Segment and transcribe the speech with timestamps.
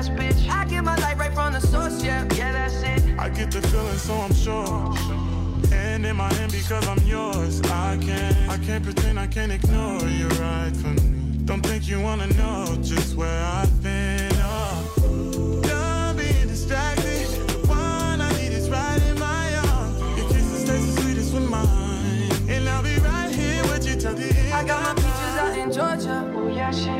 [0.00, 0.48] Badass bitch.
[0.48, 2.26] I get my light right from the source, yeah.
[2.34, 3.18] Yeah, that's it.
[3.18, 4.94] I get the feeling, so I'm sure.
[5.72, 7.60] And in my hand because I'm yours.
[7.62, 11.44] I can't, I can't pretend, I can't ignore you right from me.
[11.44, 14.30] Don't think you wanna know just where I've been.
[14.36, 15.60] Oh.
[15.62, 17.26] Done being distracted.
[17.48, 20.00] The one I need is right in my arms.
[20.18, 22.30] Your kisses taste the sweetest with mine.
[22.48, 24.54] And I'll be right here with you till the end.
[24.54, 26.32] I got my of peaches out in Georgia.
[26.36, 26.99] Oh yeah, shit.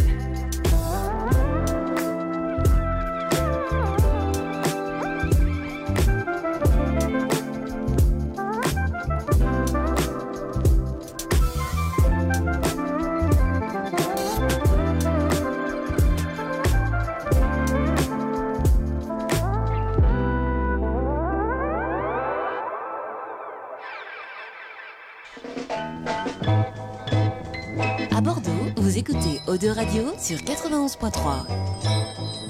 [29.01, 32.40] Écoutez Eau de Radio sur 91.3.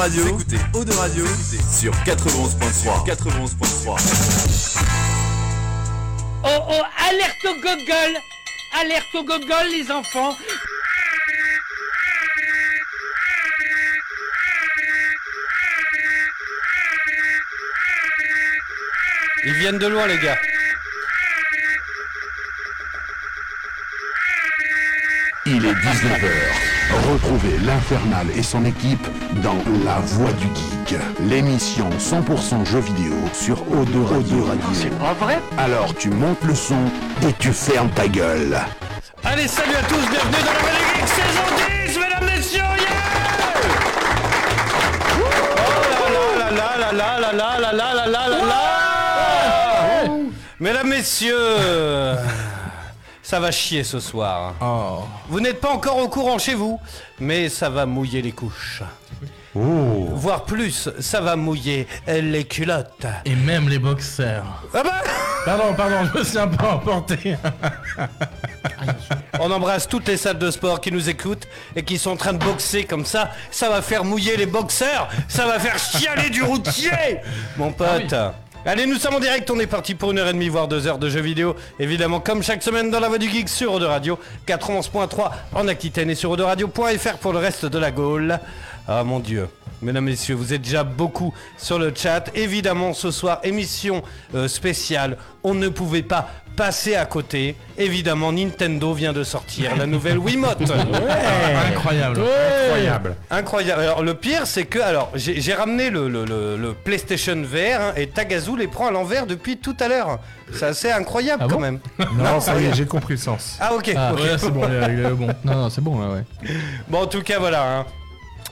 [0.00, 1.26] Radio, écoutez Eau de Radio
[1.78, 3.06] sur 91.3.
[3.06, 4.80] 91.3.
[6.42, 8.18] Oh oh, alerte au gogol
[8.80, 10.34] Alerte au gogol les enfants
[19.44, 20.38] Ils viennent de loin les gars.
[25.44, 26.69] Il est 19h.
[26.92, 29.06] Retrouvez l'Infernal et son équipe
[29.42, 30.98] dans La Voix du Geek,
[31.28, 34.46] l'émission 100% jeux vidéo sur O2 Radio.
[34.72, 36.78] C'est pas vrai Alors tu montes le son
[37.26, 38.58] et tu fermes ta gueule.
[39.24, 41.46] Allez, salut à tous, bienvenue dans la Vallée Geek saison
[41.86, 43.00] 10, mesdames, messieurs, yeah
[45.16, 48.80] Oh là là là là là là là là là là là là
[50.58, 51.36] Mesdames, messieurs,
[53.30, 54.54] ça va chier ce soir.
[55.28, 56.80] Vous n'êtes pas encore au courant chez vous,
[57.20, 58.82] mais ça va mouiller les couches.
[59.54, 60.08] Oh.
[60.14, 60.88] voire plus.
[60.98, 63.06] Ça va mouiller les culottes.
[63.24, 64.42] Et même les boxers.
[64.74, 65.02] Ah bah
[65.44, 67.36] Pardon, pardon, je me suis un peu emporté.
[69.38, 71.46] On embrasse toutes les salles de sport qui nous écoutent
[71.76, 73.30] et qui sont en train de boxer comme ça.
[73.52, 75.08] Ça va faire mouiller les boxeurs.
[75.28, 77.20] Ça va faire chialer du routier.
[77.56, 78.12] Mon pote.
[78.66, 80.86] Allez, nous sommes en direct, on est parti pour une heure et demie, voire deux
[80.86, 81.56] heures de jeux vidéo.
[81.78, 85.66] Évidemment, comme chaque semaine dans la voie du geek sur Eau de Radio, 91.3 en
[85.66, 88.38] Aquitaine et sur Radio.fr pour le reste de la Gaule.
[88.86, 89.48] Ah mon dieu.
[89.80, 92.30] Mesdames, Messieurs, vous êtes déjà beaucoup sur le chat.
[92.34, 94.02] Évidemment, ce soir, émission
[94.34, 95.16] euh, spéciale.
[95.42, 97.56] On ne pouvait pas passer à côté.
[97.78, 100.60] Évidemment, Nintendo vient de sortir la nouvelle Wiimote.
[101.70, 102.20] Incroyable.
[102.64, 103.16] Incroyable.
[103.30, 103.82] Incroyable.
[103.82, 107.92] Alors le pire c'est que alors j'ai ramené le, le- le- le PlayStation VR hein,
[107.96, 110.18] et Tagazu les prend à l'envers depuis tout à l'heure.
[110.52, 111.78] C'est assez incroyable Ah quand bon même.
[112.16, 113.56] Non, ça y est, j'ai compris le sens.
[113.60, 113.92] Ah ok.
[113.96, 114.14] Ah.
[114.14, 115.28] Ouais, c'est bon, il est- il est bon.
[115.44, 116.24] Non, non, c'est bon là, ouais.
[116.88, 117.78] Bon en tout cas voilà.
[117.78, 117.86] hein.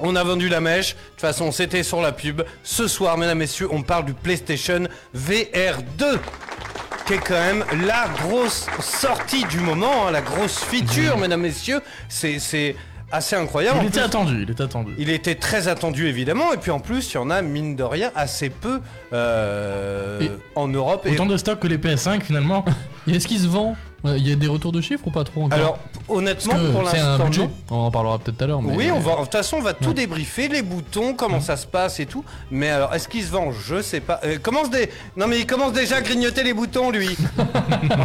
[0.00, 0.95] On a vendu la mèche.
[0.95, 2.43] De toute façon c'était sur la pub.
[2.62, 6.19] Ce soir mesdames messieurs on parle du PlayStation VR 2
[7.08, 11.81] qui est quand même la grosse sortie du moment, hein, la grosse feature mesdames messieurs.
[12.08, 12.76] C'est
[13.10, 13.78] assez incroyable.
[13.78, 14.93] En Il était plus- attendu, il était attendu.
[14.99, 17.82] Il était très attendu évidemment, et puis en plus, il y en a mine de
[17.82, 18.81] rien assez peu
[19.14, 21.06] euh, en Europe.
[21.06, 22.64] Et- Autant de stock que les PS5 finalement.
[23.11, 25.43] Est-ce qu'il se vend Euh, Il y a des retours de chiffres ou pas trop
[25.45, 27.41] encore Alors, Parce honnêtement, que pour c'est un l'instant, budget.
[27.43, 27.50] non.
[27.71, 28.62] On en parlera peut-être tout à l'heure.
[28.62, 31.56] mais- Oui, on va, de toute façon, on va tout débriefer, les boutons, comment ça
[31.56, 32.25] se passe et tout.
[32.53, 33.50] Mais alors, est-ce qu'il se vend?
[33.50, 34.21] Je sais pas.
[34.25, 34.89] Euh, commence des...
[35.17, 37.17] Non, mais il commence déjà à grignoter les boutons, lui.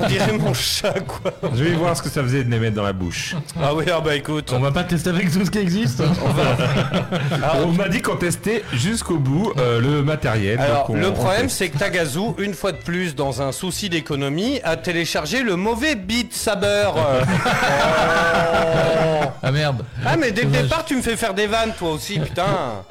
[0.03, 1.31] on dirait mon chat, quoi.
[1.53, 3.35] Je vais voir ce que ça faisait de les mettre dans la bouche.
[3.61, 4.51] Ah oui, ah bah écoute.
[4.51, 6.01] On va pas tester avec tout ce qui existe.
[7.43, 10.59] Ah, On m'a dit qu'on testait jusqu'au bout euh, le matériel.
[10.59, 11.57] Alors, donc on- le on problème, teste.
[11.57, 15.82] c'est que Tagazu, une fois de plus, dans un souci d'économie, a téléchargé le mauvais
[15.95, 16.91] Beat Saber.
[18.75, 19.31] Euh, oh.
[19.41, 19.85] Ah merde.
[20.05, 22.83] Ah mais dès le départ tu me fais faire des vannes toi aussi putain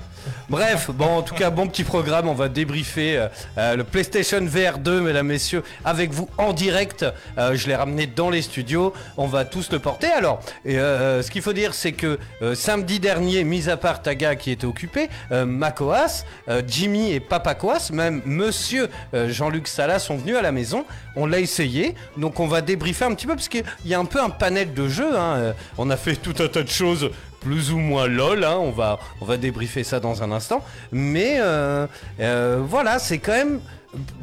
[0.48, 3.28] Bref, bon en tout cas bon petit programme, on va débriefer euh,
[3.58, 7.06] euh, le PlayStation VR 2 mesdames messieurs avec vous en direct.
[7.38, 10.08] Euh, je l'ai ramené dans les studios, on va tous le porter.
[10.08, 12.18] Alors, ce qu'il faut dire c'est que
[12.54, 16.24] samedi dernier, mis à part Taga qui était occupé, Makoas,
[16.66, 20.84] Jimmy et Papa Koas, même Monsieur Jean-Luc Salah sont venus à la maison.
[21.16, 24.04] On l'a essayé, donc on va débriefer un petit peu parce qu'il y a un
[24.04, 25.16] peu un panel de jeux.
[25.16, 25.54] hein.
[25.78, 27.10] On a fait tout un tas de choses
[27.42, 28.56] plus ou moins lol, hein.
[28.58, 30.64] on, va, on va débriefer ça dans un instant.
[30.92, 31.86] Mais euh,
[32.20, 33.60] euh, voilà, c'est quand même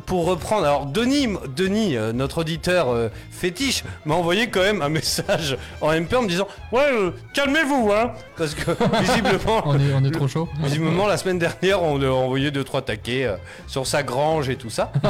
[0.06, 0.66] pour reprendre.
[0.66, 5.92] Alors Denis, Denis euh, notre auditeur euh, fétiche, m'a envoyé quand même un message en
[5.92, 8.71] MP en me disant Ouais, euh, calmez-vous, hein Parce que
[9.01, 9.62] visiblement.
[9.66, 10.50] On est, on est trop chaud.
[10.63, 13.30] Visiblement, la semaine dernière, on lui a envoyé deux trois taquets
[13.68, 14.92] sur sa grange et tout ça.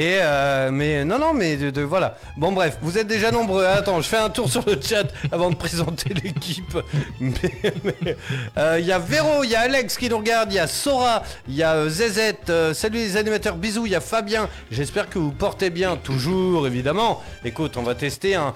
[0.00, 2.16] Et euh, mais non non mais de, de- voilà.
[2.38, 3.66] Bon bref vous êtes déjà nombreux.
[3.66, 6.74] Attends je fais un tour sur le chat avant de présenter l'équipe.
[7.20, 8.16] Mais
[8.56, 10.66] euh, il y a Véro il y a Alex qui nous regarde il y a
[10.66, 14.48] Sora il y a euh, ZZ euh, salut les animateurs bisous il y a Fabien.
[14.70, 17.20] J'espère que vous portez bien toujours évidemment.
[17.44, 18.54] Écoute on va tester un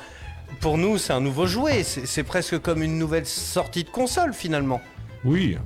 [0.60, 1.82] pour nous c'est un nouveau jouet.
[1.84, 4.80] C'est presque comme une nouvelle sortie de console finalement.
[5.26, 5.58] Oui,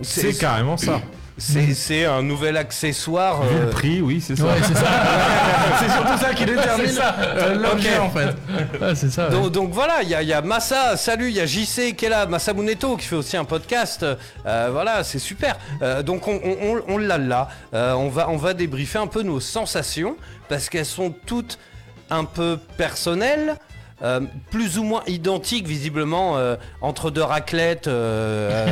[0.00, 1.00] c'est carrément ça.
[1.36, 4.44] c'est c'est un nouvel accessoire Vu euh, le prix, oui, c'est ça.
[4.44, 4.86] Ouais, c'est ça.
[5.80, 6.86] c'est surtout ça qui détermine
[7.16, 8.36] euh, l'objet en fait.
[8.80, 9.24] Ouais, c'est ça.
[9.26, 9.30] ouais.
[9.32, 11.94] Donc, donc voilà, il y, a- il y a Massa, salut, il y a JC
[11.96, 14.04] qui est là, Massa Muneto qui fait aussi un podcast.
[14.46, 15.56] Euh, voilà, c'est super.
[15.82, 17.48] Euh, donc on, on, on- on l'a là.
[17.74, 20.16] Euh, on, va, on va débriefer un peu nos sensations
[20.48, 21.58] parce qu'elles sont toutes
[22.10, 23.56] un peu personnelles.
[24.04, 24.20] Euh,
[24.50, 28.68] plus ou moins identiques visiblement euh, entre deux raclettes euh,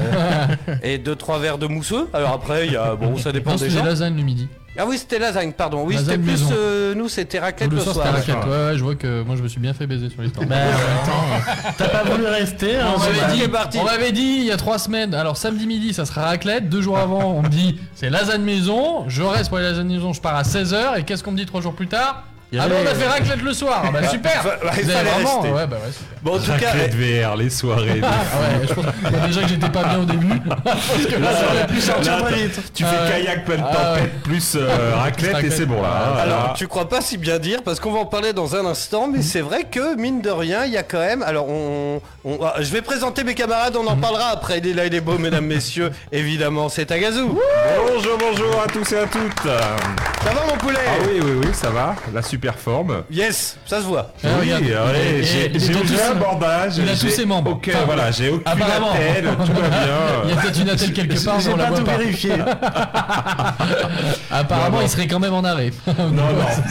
[0.68, 2.08] euh, et deux trois verres de mousseux.
[2.12, 3.84] Alors après il y a bon ça dépend Non, des c'était gens.
[3.84, 4.48] lasagne le midi.
[4.78, 5.84] Ah oui c'était lasagne pardon.
[5.84, 6.54] Oui Lasagne c'était plus maison.
[6.56, 8.06] euh, nous c'était raclette le le, soir, soir.
[8.18, 8.50] c'était raclette.
[8.50, 10.46] Ouais, ouais, je vois que moi je me suis bien fait baiser sur l'histoire.
[10.46, 10.56] Bah,
[11.02, 13.78] attends, t'as pas voulu rester hein, On m'avait dit, parti.
[13.78, 16.80] on m'avait dit il y a trois semaines, alors samedi midi ça sera raclette, deux
[16.80, 20.20] jours avant on me dit c'est lasagne maison, je reste pour les lasagne maison, je
[20.22, 22.24] pars à 16h et qu'est-ce qu'on me dit trois jours plus tard?
[22.58, 24.84] Ah avait- bon on a fait raclette le soir, Ah bah super Bah, bah, il
[24.84, 25.52] fallait vraiment rester.
[25.54, 28.00] Ouais bah ouais super Bon en tout cas Raclette VR, les soirées.
[28.00, 30.28] de- Ah ouais, je pense bah, déjà que j'étais pas bien au début.
[30.64, 32.60] Parce que là, ça aurait pu sortir Là, très t'as- vite.
[32.74, 33.22] Tu Ah fais ouais.
[33.24, 34.10] kayak plein de Ah tempête ouais.
[34.22, 35.52] plus euh, raclette et Raclette.
[35.52, 35.88] c'est bon là.
[35.88, 36.54] hein, Alors, voilà.
[36.56, 39.22] tu crois pas si bien dire parce qu'on va en parler dans un instant, mais
[39.22, 41.22] c'est vrai que mine de rien, il y a quand même.
[41.22, 44.58] Alors, on, on- ah, je vais présenter mes camarades, on en parlera après.
[44.58, 45.90] Il est là, il est beau, mesdames, messieurs.
[46.12, 47.22] Évidemment, c'est Tagazu.
[47.24, 49.42] Bonjour, bonjour à tous et à toutes.
[49.42, 50.78] Ça va, mon poulet?
[50.86, 51.96] Ah oui, oui, oui, ça va.
[52.14, 53.04] La super forme.
[53.10, 54.12] Yes, ça se voit.
[54.24, 54.90] Ah, oui, regarde.
[54.90, 56.74] ouais, Et- j'ai et- j'ai ont j'ai tous- un bordage.
[56.78, 57.52] il a tous j'ai ses membres.
[57.52, 58.92] aucun- Enfin, voilà, j'ai aucune apparemment.
[58.92, 59.68] attelle, tout va
[60.24, 60.42] Il y a bien.
[60.42, 61.96] peut-être une attelle quelque part, mais on la pas voit tout pas.
[61.98, 62.32] vérifié.
[64.30, 64.82] Apparemment, Non, non.
[64.82, 65.70] il serait quand même en arrêt.
[65.86, 66.22] Non, non,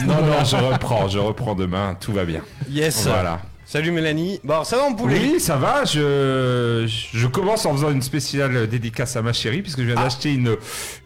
[0.06, 2.40] non, non, je reprends, je reprends demain, tout va bien.
[2.70, 3.06] Yes.
[3.06, 3.38] Voilà.
[3.72, 4.38] Salut Mélanie.
[4.44, 5.86] Bon, ça va en poulet Oui, ça va.
[5.86, 10.34] Je, je commence en faisant une spéciale dédicace à ma chérie puisque je viens d'acheter
[10.34, 10.56] une,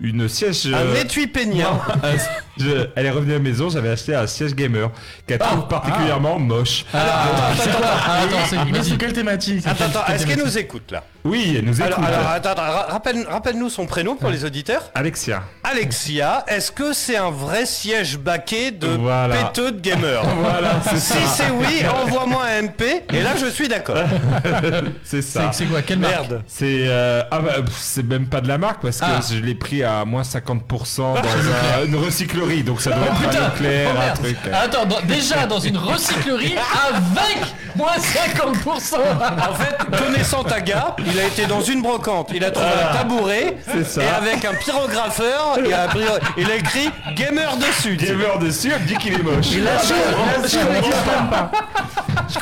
[0.00, 0.66] une siège.
[0.66, 2.16] Un euh, étui un-
[2.58, 4.90] je- elle est revenue à la maison, j'avais acheté un siège gamer
[5.28, 6.84] qu'elle trouve particulièrement moche.
[6.92, 8.84] Ah, c'est quoi Ah, Attends, c'est Mais vas-y.
[8.90, 11.92] sous quelle thématique Attends, attends, est-ce qu'elle nous écoute là Oui, elle nous écoute.
[11.98, 14.90] alors, alors, attends, attends, ra- rappelle- rappelle-nous son prénom pour les auditeurs.
[14.96, 15.44] Alexia.
[15.62, 19.36] Alexia, est-ce que c'est un vrai siège baqué de Voilà.
[19.36, 22.82] péteux de gamer Voilà, c'est Si c'est oui, envoie-moi un MP
[23.12, 23.96] et là je suis d'accord.
[25.04, 25.50] C'est ça.
[25.52, 26.42] c'est quoi Quelle marque Merde.
[26.46, 29.20] C'est euh, ah bah, pff, c'est même pas de la marque parce que Ah.
[29.30, 33.42] je l'ai pris à moins 50% dans un- une recyclerie donc ça doit être Putain
[33.44, 34.18] un Oh, un merde.
[34.22, 34.36] truc.
[34.52, 36.54] Attends, dans- déjà dans une recyclerie
[36.88, 37.38] avec
[37.76, 38.96] moins 50%
[39.50, 43.56] En fait, connaissant Taga, il a été dans une brocante, il a trouvé un tabouret
[43.72, 44.02] C'est ça.
[44.02, 46.00] et avec un pyrographeur, il a, pris-
[46.36, 47.96] il a écrit gamer dessus.
[47.96, 49.46] Gamer dessus, elle me dit qu'il est moche.
[49.52, 49.94] Il a su,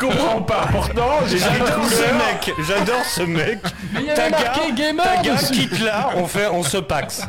[0.07, 0.69] comprends pas.
[0.71, 2.15] Pourtant, j'ai J'adore ce couleur.
[2.15, 3.59] mec, j'adore ce mec.
[3.93, 5.53] Mais il y avait marqué gamer Taga, dessus.
[5.53, 7.23] quitte là, on fait, on se paxe.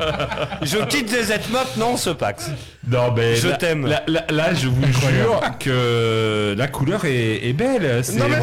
[0.61, 2.49] Je quitte les Zmop, non, on se paxe.
[2.87, 3.87] Non, mais Je t'aime.
[3.87, 8.01] Là, là- là, je vous jure que la couleur est, est belle.
[8.03, 8.37] C'est Non, blanc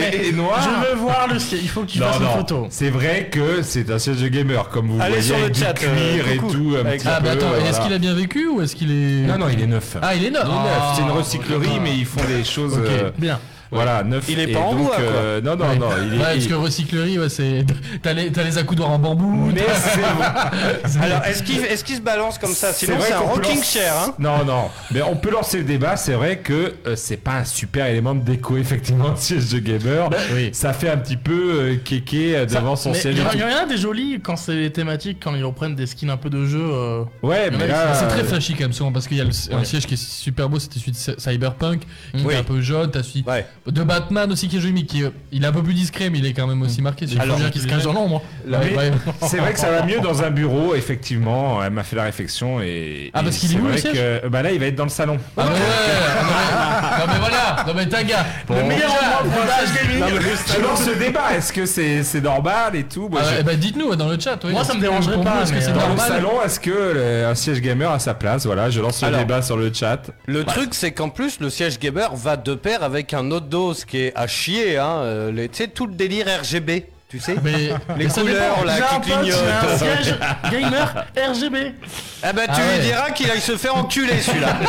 [0.00, 0.60] mais- et, et noir.
[0.62, 1.60] Je veux voir le siège.
[1.62, 2.66] Il faut que tu Non, fasses une non, photo.
[2.70, 5.56] c'est vrai que c'est un siège de gamer, comme vous Allez voyez, sur le avec
[5.56, 6.76] chat, du cuir euh, et tout.
[6.80, 7.64] Un petit Ah bah attends, voilà.
[7.68, 9.26] est-ce qu'il a bien vécu ou est-ce qu'il est...
[9.28, 9.96] Non, non, il est neuf.
[10.02, 10.72] Ah, il est neuf Il est neuf.
[10.80, 12.74] Ah, C'est une recyclerie, mais ils font des choses.
[12.74, 13.38] Ok, euh, Bien.
[13.74, 14.24] Voilà, neuf.
[14.28, 15.00] Il est pas en bois, quoi.
[15.00, 15.76] euh, Non, non, Ouais.
[15.78, 15.88] non.
[16.06, 17.64] Il est, Ouais, parce il- que recyclerie, ouais, c'est...
[18.02, 19.62] T'as les, t'as les accoudoirs en bambou, Mais
[20.86, 22.72] c'est Alors, est-ce qu'il est qu'il se balance comme ça?
[22.72, 23.92] Sinon, c'est un rocking chair.
[23.96, 24.68] Hein Non, non.
[24.92, 25.96] Mais on peut lancer le débat.
[25.96, 29.58] C'est vrai que euh, c'est pas un super élément de déco, effectivement, un siège de
[29.58, 30.08] gamer.
[30.34, 30.50] oui.
[30.52, 33.16] Ça fait un petit peu euh, kéké devant son siège.
[33.34, 36.16] Il y, en- a des jolis quand c'est thématique, quand ils reprennent des skins un
[36.16, 36.60] peu de jeu.
[36.62, 37.94] euh, Ouais, mais là.
[37.94, 40.48] C'est très flashy quand même souvent parce qu'il y a un siège qui est super
[40.48, 41.82] beau, c'était celui de Cy- Cyberpunk,
[42.16, 43.46] qui est un peu jaune, t'as celui Ouais.
[43.66, 46.10] De Batman aussi qui est joli, mais qui euh, il est un peu plus discret,
[46.10, 47.06] mais il est quand même aussi marqué.
[47.06, 48.22] Faut bien qu'ils se cachent dans l'ombre.
[48.46, 48.92] Ouais.
[49.22, 51.62] C'est vrai que ça va mieux dans un bureau, effectivement.
[51.64, 53.10] Elle m'a fait la réflexion et.
[53.14, 54.84] Ah, parce qu'il c'est est où, le siège que- Bah là, il va être dans
[54.84, 55.16] le salon.
[55.36, 58.26] Ah, mais ouais, ah, non, mais, non, mais voilà, non mais ta gars.
[58.50, 59.44] Le meilleur endroit
[60.46, 61.34] je lance le débat.
[61.36, 63.08] Est-ce que c'est c'est normal et tout?
[63.08, 64.42] Moi, Ah, je- ouais, bah dites-nous ouais, dans le chat.
[64.44, 64.52] ouais.
[64.52, 67.24] Moi, ça me dérangerait pas, Est-ce que c'est euh, Dans le normal salon, est-ce que
[67.30, 68.46] un siège gamer a sa place?
[68.46, 70.10] Voilà, je lance le débat sur le chat.
[70.26, 73.74] Le truc, c'est qu'en plus, le siège gamer va de pair avec un autre dos
[73.86, 74.78] qui est à chier.
[74.78, 77.52] Hein, euh, tu sais, tout le délire RGB, tu sais Mais
[77.98, 79.38] Les mais couleurs, là, qui clignotent.
[79.62, 80.14] un siège
[80.50, 81.56] gamer RGB.
[82.22, 82.78] Ah bah, tu Ah ouais.
[82.78, 84.56] lui diras qu'il aille se faire enculer, celui-là.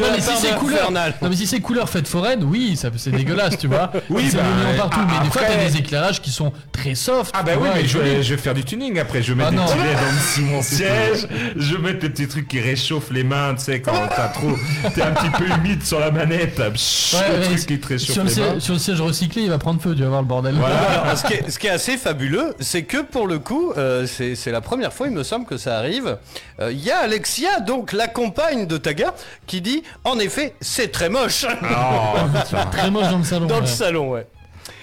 [0.00, 3.56] Non, mais si c'est couleur, non mais si c'est couleur fête foraine, oui, c'est dégueulasse,
[3.58, 3.90] tu vois.
[4.10, 6.94] Oui, c'est bah, mignon partout, ah, mais des fois t'as des éclairages qui sont très
[6.94, 7.32] soft.
[7.38, 8.22] Ah bah oui, vois, mais je vais, jolis.
[8.24, 9.22] je vais faire du tuning après.
[9.22, 9.84] Je vais mettre Ah des non.
[9.92, 11.28] petits dans mon siège.
[11.56, 14.52] Je vais mettre des petits trucs qui réchauffent les mains, tu sais, quand t'as trop,
[14.94, 16.56] t'es un petit peu humide sur la manette.
[16.72, 18.60] Psh, Ouais, le truc qui te réchauffe sur, le les mains.
[18.60, 20.56] sur le siège recyclé, il va prendre feu, tu vas voir le bordel.
[20.56, 21.16] Alors,
[21.48, 24.92] ce, qui est, assez fabuleux, c'est que pour le coup, euh, c'est c'est la première
[24.92, 26.18] fois, il me semble, que ça arrive.
[26.60, 29.14] Euh, Il y a Alexia, donc la compagne de Taga,
[29.46, 31.46] qui dit En effet, c'est très moche.
[31.78, 32.66] Oh, putain.
[32.66, 33.46] Très moche dans le salon.
[33.46, 34.26] Dans le salon, ouais.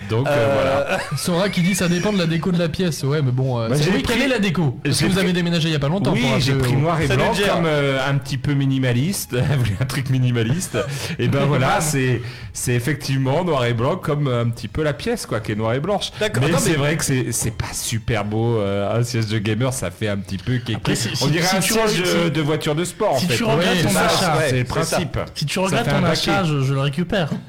[0.09, 0.99] Donc euh, Euh, voilà.
[1.17, 3.03] Sora qui dit ça dépend de la déco de la pièce.
[3.03, 5.33] Ouais, mais bon, euh, Bah, c'est pris- quelle est la déco Parce que vous avez
[5.33, 6.13] déménagé il y a pas longtemps.
[6.13, 9.35] Oui, j'ai pris noir et blanc comme euh, un petit peu minimaliste.
[9.81, 10.77] Un truc minimaliste.
[11.19, 12.21] Et ben voilà, c'est
[12.53, 15.73] c'est effectivement noir et blanc comme un petit peu la pièce quoi, qui est noire
[15.73, 16.11] et blanche.
[16.19, 18.57] D'accord, Mais non, c'est mais- vrai que c'est c'est pas super beau.
[18.59, 20.75] euh, un siège de gamer, ça fait un petit peu kéké.
[20.75, 23.25] Après, si- On si- dirait si un tu siège de, de voiture de sport si
[23.25, 23.35] en fait.
[23.35, 25.17] tu regrettes ton achat, c'est le principe.
[25.35, 27.29] Si tu regrettes ton achat, je, je le récupère.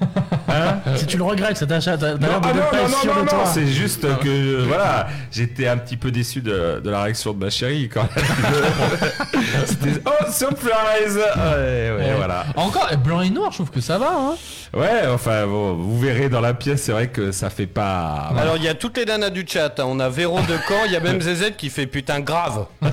[0.46, 1.96] Hein si tu le regrettes cet achat,
[2.52, 3.46] de ah non, pas non, être non, sûr non, de non, toi.
[3.46, 7.44] c'est juste que euh, voilà, j'étais un petit peu déçu de, de la réaction de
[7.44, 8.08] ma chérie quand
[9.66, 11.16] C'était oh surprise.
[11.16, 12.14] Ouais, ouais, Ouais.
[12.16, 12.44] voilà.
[12.56, 14.10] Encore blanc et noir, je trouve que ça va.
[14.12, 14.34] Hein.
[14.76, 18.32] Ouais, enfin bon, vous verrez dans la pièce, c'est vrai que ça fait pas.
[18.36, 19.78] Alors, il y a toutes les nanas du chat.
[19.78, 19.84] hein.
[19.86, 22.66] On a Véro de Caen, il y a même ZZ qui fait putain grave.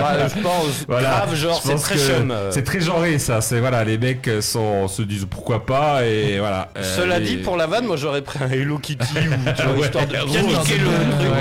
[0.00, 2.30] Ouais, je pense, Voilà, grave, genre, c'est très chum.
[2.30, 2.50] euh.
[2.50, 3.40] C'est très genré ça.
[3.40, 6.68] C'est voilà, les mecs sont se disent pourquoi pas et voilà.
[6.76, 9.72] Euh, Cela dit, pour la vanne, moi j'aurais pris un Hello Kitty ou tu vois,
[9.76, 10.30] Ouais, histoire de rose.
[10.30, 10.86] bien niquer le
[11.18, 11.32] truc.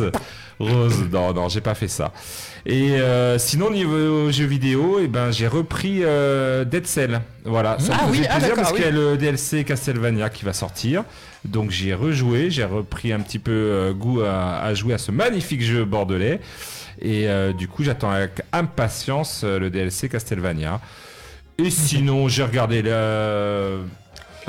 [0.00, 0.12] Rose.
[0.58, 2.10] Rose, non, non, j'ai pas fait ça.
[2.64, 7.20] Et euh, sinon, niveau jeux vidéo, eh ben, j'ai repris euh, Dead Cell.
[7.44, 8.76] Voilà, ça Ah me oui, faisait ah plaisir parce oui.
[8.76, 11.04] qu'il y a le DLC Castlevania qui va sortir.
[11.44, 14.98] Donc j'y ai rejoué, j'ai repris un petit peu euh, goût à, à jouer à
[14.98, 16.40] ce magnifique jeu bordelais.
[17.02, 20.80] Et du coup, j'attends avec impatience le DLC Castlevania.
[21.58, 23.82] Et sinon, j'ai regardé le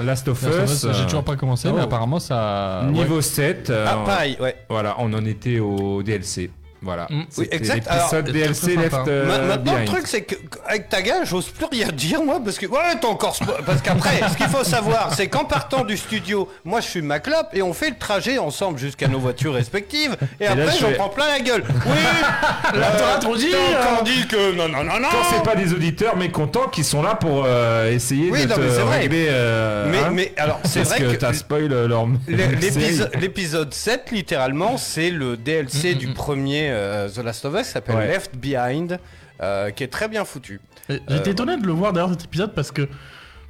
[0.03, 0.84] Last of Last Us.
[0.84, 1.84] Us, J'ai toujours pas commencé, mais oh.
[1.84, 2.84] apparemment ça.
[2.91, 3.70] Niveau 7.
[3.70, 4.56] euh, Ah, pareil, ouais.
[4.70, 6.51] voilà, on en était au DLC.
[6.81, 7.07] Voilà.
[7.09, 7.24] Mm.
[7.38, 7.88] Oui, exact.
[7.89, 11.65] Alors, DLC Left euh, Ma- Maintenant, le truc, c'est que avec ta gars, j'ose plus
[11.65, 12.65] rien dire, moi, parce que.
[12.67, 13.38] Ouais, t'as encore.
[13.65, 17.19] Parce qu'après, ce qu'il faut savoir, c'est qu'en partant du studio, moi, je fume ma
[17.19, 20.15] clope et on fait le trajet ensemble jusqu'à nos voitures respectives.
[20.39, 21.63] Et, après, je j'en prends plein la gueule.
[21.86, 24.03] Oui Là, t'auras trop dit, T'as hein.
[24.05, 24.55] dit que.
[24.55, 27.91] Non, non, non, non Quand c'est pas des auditeurs mécontents qui sont là pour euh,
[27.91, 29.00] essayer Oui, de non, te mais c'est vrai.
[29.00, 29.27] régler.
[29.29, 31.15] euh, Mais, hein, mais alors, c'est vrai que, que.
[31.17, 32.07] t'as spoil leur.
[32.27, 33.21] l'é- leur l'épisode- série.
[33.21, 38.08] L'épisode 7, littéralement, c'est le DLC du premier euh, The Last of Us, s'appelle Ouais.
[38.08, 39.00] Left Behind,
[39.42, 40.60] euh, qui est très bien foutu.
[41.08, 42.88] J'étais étonné de le voir d'ailleurs cet épisode parce que.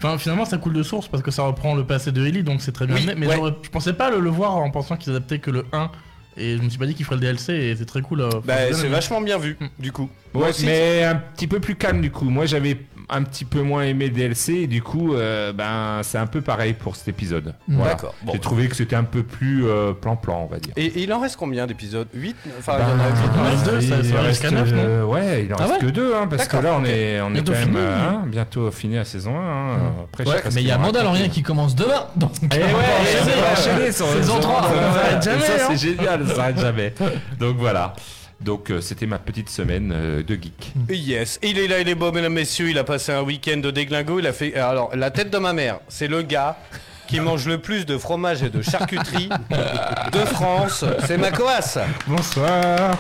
[0.02, 2.62] Enfin, finalement, ça coule de source parce que ça reprend le passé de Ellie, donc
[2.62, 3.10] c'est très bien Oui.
[3.18, 3.52] Mais ouais.
[3.64, 5.92] je pensais pas le, le voir en pensant qu'ils adaptaient que le 1.
[6.38, 8.22] Et je me suis pas dit qu'il ferait le DLC et c'est très cool.
[8.22, 10.10] euh, Bah, c'est vachement bien vu, du coup.
[10.34, 12.24] Moi Ouais, aussi, mais un petit peu plus calme du coup.
[12.30, 12.78] Moi j'avais
[13.10, 16.74] un petit peu moins aimé DLC et du coup euh, ben c'est un peu pareil
[16.74, 17.54] pour cet épisode.
[17.68, 17.94] Voilà.
[17.94, 18.13] D'accord.
[18.24, 18.34] Bon.
[18.34, 20.74] J'ai trouvé que c'était un peu plus euh, plan-plan on va dire.
[20.78, 22.08] Et, et il en reste combien d'épisodes?
[22.13, 24.78] 8 Enfin, Ben, il y en reste deux, ça- il ça reste, neuf, non?
[24.84, 25.88] euh, Ouais, il en Ah reste ouais?
[25.88, 27.78] que deux, hein, parce que là on est, on est Bientôt quand même fini.
[27.80, 29.39] euh, hein, bientôt fini la saison 1.
[29.42, 29.78] hein.
[30.06, 32.06] Après, je sais Ouais, mais il y a Mandalorian qui commence demain.
[32.16, 34.62] Donc, Eh ouais, enchaîner, va enchaîner sur saison saison 3.
[34.62, 34.72] trois.
[34.72, 35.68] Ça Ça hein.
[35.72, 36.94] c'est génial, ça s'arrête jamais.
[37.39, 37.94] Donc voilà.
[38.41, 40.74] Donc euh, c'était ma petite semaine euh, de geek.
[40.89, 42.69] Yes, il est là, il est beau, mesdames, messieurs.
[42.69, 44.19] Il a passé un week-end de déglingo.
[44.19, 44.55] Il a fait.
[44.55, 46.58] Alors, la tête de ma mère, c'est le gars
[47.08, 49.29] qui mange le plus de fromage et de charcuterie
[50.12, 50.86] de France.
[51.05, 51.79] C'est Macoas.
[52.08, 52.98] Bonsoir.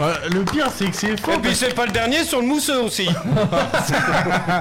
[0.00, 1.32] Ouais, le pire, c'est que c'est faux.
[1.34, 3.08] Et puis, c'est pas le dernier sur le mousseux aussi.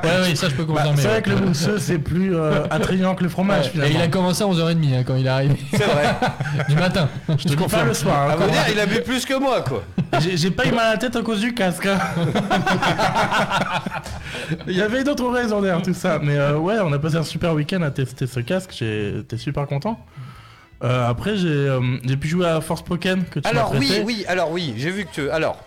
[0.04, 3.16] Ouais, oui, ça je peux Bah, c'est vrai que le mousseux, c'est plus euh, attrayant
[3.16, 3.96] que le fromage, Et finalement.
[3.96, 5.56] il a commencé à 11h30 hein, quand il est arrivé.
[5.72, 6.16] C'est vrai.
[6.70, 7.10] du matin.
[7.30, 8.30] Je Je te dis pas le soir.
[8.32, 9.84] hein, À dire, il a bu plus que moi, quoi.
[10.20, 11.88] J'ai j'ai pas eu mal à la tête à cause du casque.
[11.88, 11.98] hein.
[14.68, 16.20] Il y avait d'autres raisons derrière tout ça.
[16.22, 18.72] Mais euh, ouais, on a passé un super week-end à tester ce casque.
[18.78, 20.00] J'étais super content.
[20.84, 23.88] Euh, après, j'ai euh, j'ai pu jouer à Force Pokémon que tu m'as Alors, oui,
[23.88, 24.04] prêté.
[24.04, 25.30] oui, alors, oui, j'ai vu que tu.
[25.30, 25.58] Alors,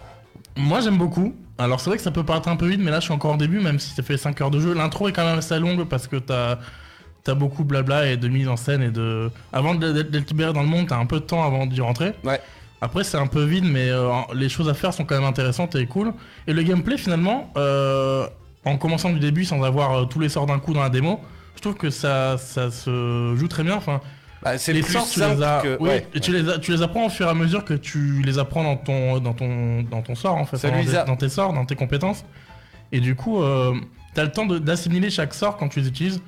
[0.56, 1.35] Moi, j'aime beaucoup.
[1.58, 3.35] Alors, c'est vrai que ça peut paraître un peu vite, mais là, je suis encore
[3.35, 4.75] au début, même si ça fait 5 heures de jeu.
[4.75, 6.58] L'intro est quand même assez longue parce que t'as
[7.28, 9.30] as beaucoup de blabla et de mise en scène et de.
[9.52, 11.80] Avant de- d'être d'être libéré dans le monde, t'as un peu de temps avant d'y
[11.80, 12.12] rentrer.
[12.25, 12.40] Ouais.
[12.82, 15.75] Après, c'est un peu vide, mais euh, les choses à faire sont quand même intéressantes
[15.76, 16.12] et cool.
[16.46, 18.26] Et le gameplay, finalement, euh,
[18.66, 21.20] en commençant du début sans avoir euh, tous les sorts d'un coup dans la démo,
[21.57, 23.76] je trouve que ça, ça se joue très bien.
[23.76, 24.00] Enfin,
[24.42, 25.77] bah, c'est les plus sorts, tu les as, que.
[25.81, 26.07] oui, ouais.
[26.14, 28.38] et tu les, as- tu les apprends au fur et à mesure que tu les
[28.38, 31.29] apprends dans ton, dans ton, dans ton sort, en fait, dans, tes- a- dans tes
[31.29, 32.25] sorts, dans tes compétences.
[32.92, 33.75] Et du coup, euh,
[34.14, 36.20] t'as le temps d'assimiler chaque sort quand tu les utilises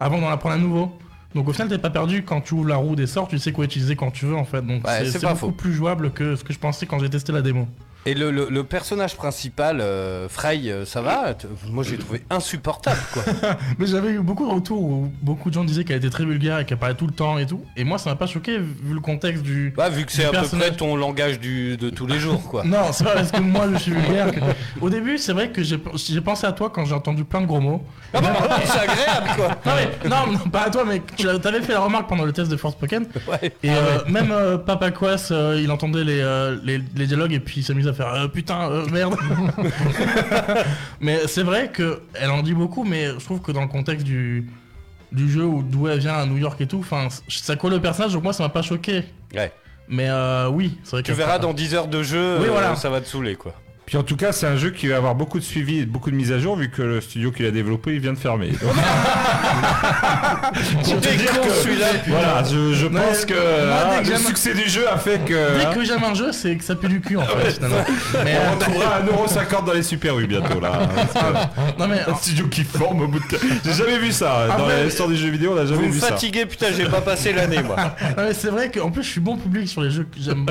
[0.00, 0.96] avant d'en apprendre un nouveau.
[1.34, 3.52] Donc au final, t'es pas perdu quand tu ouvres la roue des sorts, tu sais
[3.52, 4.60] quoi utiliser quand tu veux en fait.
[4.60, 5.50] Donc Ouais, c'est beaucoup faux.
[5.52, 7.66] plus jouable que ce que je pensais quand j'ai testé la démo.
[8.04, 11.34] Et le, le- le personnage principal, euh, Frey, euh, ça va
[11.70, 13.22] Moi, j'ai trouvé insupportable, quoi.
[13.78, 16.58] Mais j'avais eu beaucoup de retours où beaucoup de gens disaient qu'elle était très vulgaire
[16.58, 17.64] et qu'elle parlait tout le temps et tout.
[17.76, 19.72] Et moi, ça m'a pas choqué vu le contexte du.
[19.76, 22.64] Bah, vu que c'est à peu près ton langage du, de tous les jours, quoi.
[22.72, 24.32] Non, c'est pas parce que moi je suis vulgaire.
[24.32, 24.40] que-
[24.80, 27.46] Au début, c'est vrai que j'ai j'ai pensé à toi quand j'ai entendu plein de
[27.46, 27.84] gros mots.
[28.14, 28.34] Ah bah,
[28.64, 29.48] c'est agréable, quoi.
[29.64, 32.32] Non, mais, non, non, pas à toi, mais tu t'avais fait la remarque pendant le
[32.32, 33.06] test de Force Pokémon.
[33.28, 33.52] Ouais.
[33.62, 37.62] Et euh, même euh, Papa Quas, il entendait les, les, les dialogues et puis il
[37.64, 39.14] s'amusait à faire euh, putain, euh, merde.
[41.00, 44.04] mais c'est vrai que elle en dit beaucoup, mais je trouve que dans le contexte
[44.04, 44.48] du,
[45.12, 47.80] du jeu où d'où elle vient à New York et tout, enfin, ça colle au
[47.80, 49.04] personnage, donc moi ça m'a pas choqué.
[49.34, 49.52] Ouais.
[49.88, 51.16] Mais euh, oui, c'est vrai Tu que.
[51.16, 52.76] verras dans 10 heures de jeu, Oui, voilà.
[52.76, 53.54] ça va te saouler, quoi.
[53.84, 56.10] Puis en tout cas, c'est un jeu qui va avoir beaucoup de suivi et beaucoup
[56.10, 58.52] de mises à jour vu que le studio qui l'a développé, il vient de fermer.
[60.84, 64.54] Donc, te dire que- celui-là, voilà, je, je Mais pense que moi, hein, le succès
[64.54, 66.88] du jeu a fait que Dès hein, que j'aime un jeu, c'est que ça pue
[66.88, 67.84] du cul en fait, finalement.
[68.24, 70.88] Mais, on retrouvera 1,50€ dans les Super U bientôt là.
[71.78, 73.24] non mais Un studio qui forme au bout de.
[73.64, 76.00] J'ai jamais vu ça dans l'histoire des jeux vidéo, on a vous jamais me vu
[76.00, 76.08] ça.
[76.08, 77.76] fatiguez, putain, j'ai pas passé l'année, moi.
[78.16, 80.46] Non, mais c'est vrai qu'en plus je suis bon public sur les jeux que j'aime.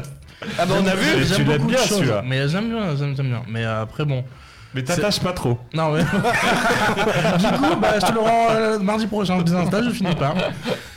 [0.57, 2.23] Ah bah, on a vu tu l'aimes beaucoup de bien, choses, celui-là.
[2.25, 3.41] Mais j'aime bien, j'aime bien.
[3.47, 4.23] Mais euh, après bon.
[4.73, 5.59] Mais t'attaches pas trop.
[5.73, 5.99] Non mais.
[7.37, 9.41] du coup, bah je te le rends euh, mardi prochain.
[9.41, 10.33] Des Insta, je finis pas.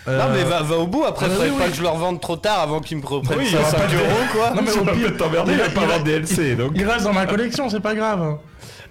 [0.06, 1.70] Euh, Non, mais va, va au bout, après, euh, faudrait oui, pas oui.
[1.70, 3.70] que je leur vende trop tard avant qu'ils me reprennent Oui, ça il y aura
[3.70, 4.50] 5 pas de- euros, quoi.
[4.54, 6.72] Non mais Tu au pire, t'emmerder, il va pas avoir DLC donc.
[6.76, 8.36] il reste dans ma collection, c'est pas grave.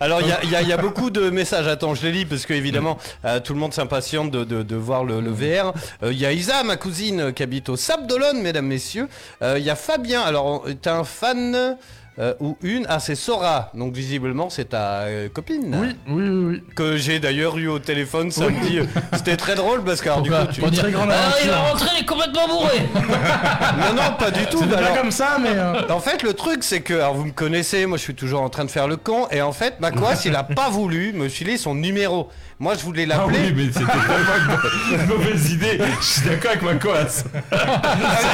[0.03, 2.53] Alors il y y y a beaucoup de messages, attends je les lis parce que
[2.53, 5.71] évidemment euh, tout le monde s'impatiente de, de- de voir le, le VR.
[6.03, 9.07] Euh, Il y a Isa, ma cousine euh, qui habite au Sable d'Olonne, mesdames, messieurs.
[9.41, 11.77] Euh, Il y a Fabien, alors t'es un fan
[12.19, 15.75] euh, ou une Ah c'est Sora, donc visiblement c'est ta euh, copine.
[15.75, 16.45] Oui, oui, oui.
[16.45, 16.63] oui.
[16.75, 18.79] Que j'ai d'ailleurs eu au téléphone samedi.
[18.79, 20.61] Euh, C'était très drôle parce que alors, du coup tu...
[20.61, 24.61] Très Ah, il va rentrer complètement bourré Non non pas du tout.
[24.65, 25.49] Bah pas alors- comme ça, mais.
[25.53, 28.41] euh, En fait, le truc, c'est que, alors vous me connaissez, moi je suis toujours
[28.41, 31.29] en train de faire le con, et en fait, Macquas, il a pas voulu me
[31.29, 32.29] filer son numéro.
[32.59, 33.39] Moi, je voulais Ah l'appeler.
[33.47, 35.79] oui, mais c'était tellement une mau- une mauvaise idée.
[35.99, 37.25] Je suis d'accord avec ma coasse.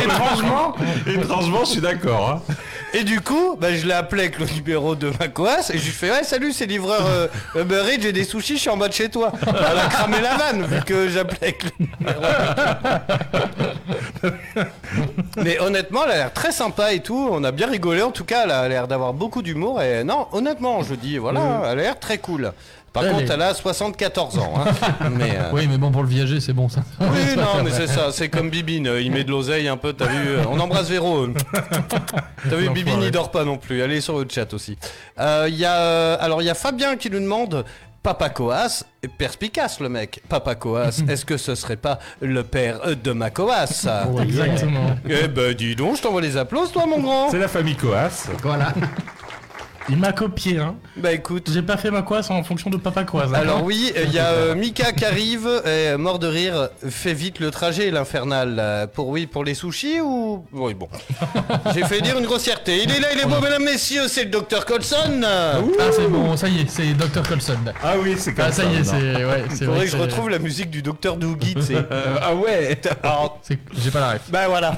[0.04, 0.76] étrangement.
[1.08, 2.30] Étrangement, je suis d'accord.
[2.50, 2.54] hein.
[2.94, 5.86] Et du coup, bah, je l'ai appelé avec le numéro de ma coasse et je
[5.86, 8.78] lui fais ouais salut c'est livreur euh, Uber Eats, j'ai des sushis, je suis en
[8.78, 9.32] bas de chez toi.
[9.46, 12.22] Elle a cramé la vanne vu que j'appelais avec le numéro.
[15.44, 17.30] Mais honnêtement, elle a l'air très sympa et tout.
[17.32, 18.02] On a bien rigolé.
[18.02, 19.82] En tout cas, elle a l'air d'avoir beaucoup d'humour.
[19.82, 22.52] Et non, honnêtement, je dis voilà, elle a l'air très cool.
[22.94, 24.54] Par contre, elle a 74 ans.
[24.58, 25.10] hein.
[25.12, 26.82] Mais, euh, Oui, mais bon, pour le viager, c'est bon ça.
[27.00, 29.94] oui, non, mais c'est ça, c'est comme Bibine, euh, il met de l'oseille un peu,
[29.94, 31.28] t'as vu euh, On embrasse Véro.
[32.50, 32.70] T'as vu.
[32.74, 34.78] Bibine, il dort pas non plus, allez sur le chat aussi.
[35.20, 37.66] Euh, Il y a, alors, il y a Fabien qui nous demande
[38.02, 38.84] Papa Coas,
[39.18, 40.22] perspicace le mec.
[40.30, 43.86] Papa Coas, est-ce que ce serait pas le père de ma Coas?
[44.22, 44.96] Exactement.
[45.08, 47.30] Eh ben, dis donc, je t'envoie les applaudissements, toi, mon grand.
[47.30, 48.28] C'est la famille Coas.
[48.42, 48.74] Voilà.
[49.90, 50.76] Il m'a copié, hein.
[50.98, 51.50] Bah écoute.
[51.52, 53.34] J'ai pas fait ma coisse en fonction de Papa hein.
[53.34, 57.40] Alors oui, il y a euh, Mika qui arrive, et, mort de rire, fait vite
[57.40, 58.58] le trajet, l'infernal.
[58.60, 60.46] euh, Pour oui, pour les sushis ou?
[60.54, 60.88] Oui bon.
[61.74, 62.84] J'ai fait dire une grossièreté.
[62.84, 65.22] Il est là, il est beau, mesdames, messieurs, c'est le docteur Colson.
[65.24, 65.58] Ah,
[65.92, 67.24] c'est bon, ça y est, c'est Dr.
[67.28, 67.58] Colson.
[67.84, 69.26] Ah oui, c'est comme Ah, ça y est, c'est.
[69.26, 71.78] Ouais, c'est faudrait vrai que je c'est- retrouve la musique du docteur Doogie, tu sais.
[72.22, 72.80] ah ouais.
[73.04, 74.22] Alors, c'est- J'ai pas la ref.
[74.30, 74.76] bah voilà.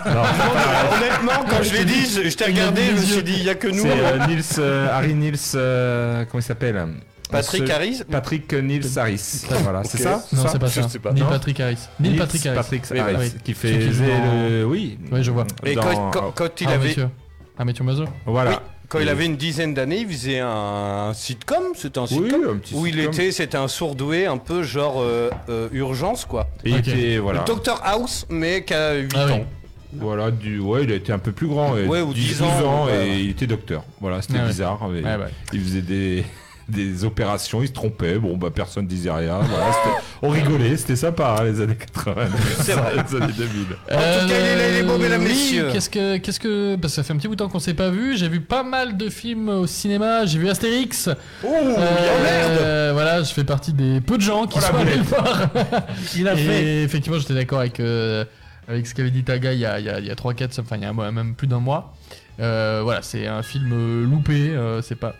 [0.96, 3.50] Honnêtement, quand je l'ai dit, je, je t'ai regardé, je me suis dit, il y
[3.50, 3.82] a que nous.
[3.82, 6.88] C'est euh, Nils, euh, Harry Nils, euh, comment il s'appelle
[7.30, 8.02] Patrick Ce- Harris?
[8.10, 9.44] Patrick Nils Harris.
[9.64, 10.04] Voilà, c'est Ok.
[10.04, 10.24] ça?
[10.34, 10.90] Non, c'est pas Je ça.
[10.90, 11.12] sais pas.
[11.14, 11.78] Neil Non Patrick Harris.
[12.00, 12.56] Neil Patrick Harris.
[12.58, 13.32] Patrick Oui, Harris, oui.
[13.44, 14.66] qui Celui qui faisait joue dans- le...
[14.66, 14.98] Oui.
[15.12, 15.46] Oui, je vois.
[15.66, 17.10] Et Dans- quand, quand- quand il Ah, avait, monsieur.
[17.58, 17.94] Ah, mais tu m'as
[18.26, 18.52] Voilà.
[18.52, 18.56] Oui,
[18.90, 22.58] quand il avait une dizaine d'années, il faisait un sitcom, c'était un Oui, sitcom un
[22.58, 23.14] petit où il sitcom.
[23.14, 26.48] était, c'était un sourdoué un peu genre euh, euh, urgence quoi.
[26.66, 26.88] Et il Ok.
[26.90, 27.40] était, voilà.
[27.40, 29.32] Le Docteur House mais qui a 8 Ah oui.
[29.34, 29.46] ans.
[29.94, 31.78] Voilà, du, ouais, il a été un peu plus grand.
[31.78, 33.20] et Ouais, ou 10 12 ans, ouais, et ouais.
[33.24, 33.84] il était docteur.
[34.00, 34.48] Voilà, c'était ouais.
[34.48, 34.80] bizarre.
[34.90, 35.32] mais Ouais, ouais.
[35.54, 36.24] Il faisait des,
[36.70, 38.18] des opérations, il se trompait.
[38.18, 39.40] Bon, bah, personne disait rien.
[39.40, 42.28] Voilà, c'était- on rigolait, c'était sympa, hein, les années 80.
[42.60, 42.94] C'est vrai.
[42.96, 43.48] les années 2000.
[43.64, 45.70] En tout cas, il est là, il est beau, mesdames, oui, messieurs.
[45.74, 47.74] Qu'est-ce que, qu'est-ce que, parce que ça fait un petit bout de temps qu'on s'est
[47.74, 48.16] pas vu.
[48.16, 50.26] J'ai vu pas mal de films au cinéma.
[50.26, 51.10] J'ai vu Astérix.
[51.44, 55.04] Oh, Euh, Voilà, je fais partie des peu de gens qui Oh, sont allés le
[55.04, 55.50] voir.
[56.16, 56.84] Il a Et fait.
[56.84, 58.24] effectivement, j'étais d'accord avec, euh,
[58.68, 60.60] avec ce qu'avait dit Taga il y a, il y a, il y a 3-4,
[60.62, 61.94] enfin il y a un même plus d'un mois.
[62.40, 65.16] Euh, voilà, c'est un film euh, loupé, euh, c'est pas.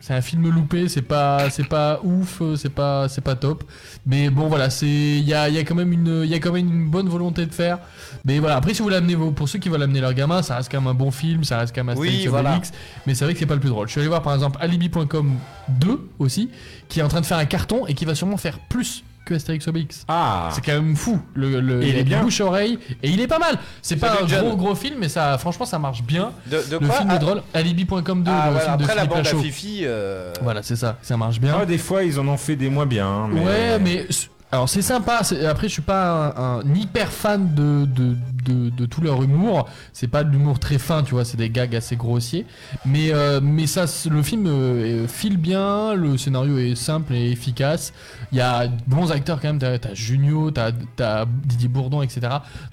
[0.00, 3.62] C'est un film loupé, c'est pas, c'est pas ouf, c'est pas, c'est pas top.
[4.04, 6.40] Mais bon, voilà, c'est, il y a, y a quand même une, il y a
[6.40, 7.78] quand même une bonne volonté de faire.
[8.24, 10.72] Mais voilà, après si vous l'amenez, pour ceux qui veulent amener leur gamin, ça reste
[10.72, 12.60] quand même un bon film, ça reste quand même Astérix Oui, voilà.
[13.06, 13.86] Mais c'est vrai que c'est pas le plus drôle.
[13.86, 15.36] Je suis allé voir par exemple Alibi.com
[15.68, 16.50] 2 aussi,
[16.88, 19.34] qui est en train de faire un carton et qui va sûrement faire plus que
[19.34, 20.04] Astérix Obélix.
[20.08, 21.20] Ah, C'est quand même fou.
[21.34, 22.22] Le, le, Et il est du bien.
[22.22, 23.58] bouche à oreille et il est pas mal.
[23.80, 26.32] C'est pas un gros gros film, mais ça, franchement, ça marche bien.
[26.46, 27.42] De, de le quoi film Ah, est drôle.
[27.54, 29.42] Alibi.com 2, ah, le voilà, film de après la Philippe bande à.
[29.44, 29.80] Fifi.
[29.84, 30.98] euh, Voilà, c'est ça.
[31.02, 31.56] Ça marche bien.
[31.60, 33.28] Ah, des fois, ils en ont fait des moins bien.
[33.32, 33.40] mais...
[33.40, 35.22] Ouais, mais c- alors c'est sympa.
[35.48, 39.68] Après, je suis pas un, un hyper fan de, de, de, de tout leur humour.
[39.94, 41.24] C'est pas de l'humour très fin, tu vois.
[41.24, 42.44] C'est des gags assez grossiers.
[42.84, 45.94] Mais, euh, mais ça, le film euh, file bien.
[45.94, 47.94] Le scénario est simple et efficace.
[48.30, 49.58] Il y a de bons acteurs quand même.
[49.58, 52.20] T'as as Junio, t'as as Didier Bourdon, etc.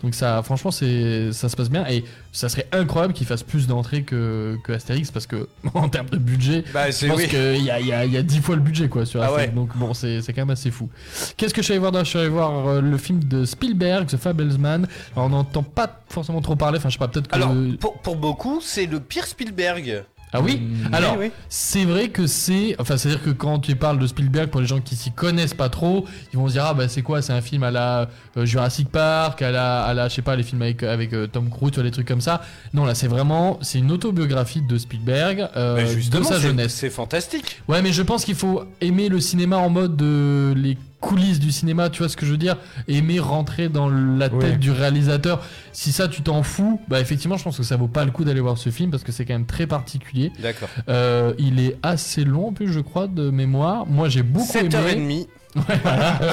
[0.03, 1.85] Donc ça, franchement, c'est ça se passe bien.
[1.87, 6.09] Et ça serait incroyable qu'ils fassent plus d'entrées que, que Astérix parce que en termes
[6.09, 7.27] de budget, Bah, je pense oui.
[7.29, 9.21] qu'il y a, il y, a, il y a 10 fois le budget quoi sur
[9.21, 9.49] Ah Astérix.
[9.49, 9.55] ouais.
[9.55, 10.89] Donc bon, c'est c'est quand même assez fou.
[11.37, 14.07] Qu'est-ce que je suis allé voir Je suis allé voir euh, le film de Spielberg,
[14.07, 14.87] The Fablesman.
[15.15, 16.77] Alors, on n'entend pas forcément trop parler.
[16.77, 17.35] Enfin, je sais pas, peut-être que.
[17.35, 20.03] Alors, pour, pour beaucoup, c'est le pire Spielberg.
[20.31, 21.31] Ah oui Mm, Alors, oui, oui.
[21.49, 22.75] c'est vrai que c'est.
[22.77, 25.69] Enfin, c'est-à-dire que quand tu parles de Spielberg, pour les gens qui s'y connaissent pas
[25.69, 27.23] trop, ils vont se dire Ah, bah, c'est quoi?
[27.23, 30.07] C'est un film à la euh, Jurassic Park, à la, à la.
[30.07, 32.41] Je sais pas, les films avec, avec euh, Tom Cruise, ou les trucs comme ça.
[32.75, 33.57] Non, là, c'est vraiment.
[33.63, 36.75] C'est une autobiographie de Spielberg, euh, de sa jeunesse.
[36.75, 37.63] C'est fantastique.
[37.67, 41.51] Ouais, mais je pense qu'il faut aimer le cinéma en mode de les coulisses du
[41.51, 42.57] cinéma, tu vois ce que je veux dire
[42.87, 44.57] Aimer rentrer dans la tête Ouais.
[44.57, 45.41] du réalisateur.
[45.71, 48.23] Si ça, tu t'en fous, bah effectivement, je pense que ça vaut pas le coup
[48.25, 50.31] d'aller voir ce film parce que c'est quand même très particulier.
[50.41, 50.69] D'accord.
[50.89, 53.85] Euh, il est assez long en plus, je crois, de mémoire.
[53.87, 54.69] Moi, j'ai beaucoup aimé.
[54.69, 55.27] 7h30.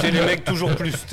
[0.01, 0.93] C'est les mecs toujours plus.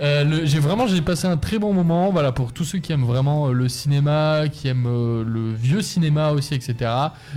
[0.00, 2.92] Euh, le- j'ai vraiment j'ai passé un très bon moment voilà pour tous ceux qui
[2.92, 6.90] aiment vraiment euh, le cinéma qui aiment euh, le vieux cinéma aussi etc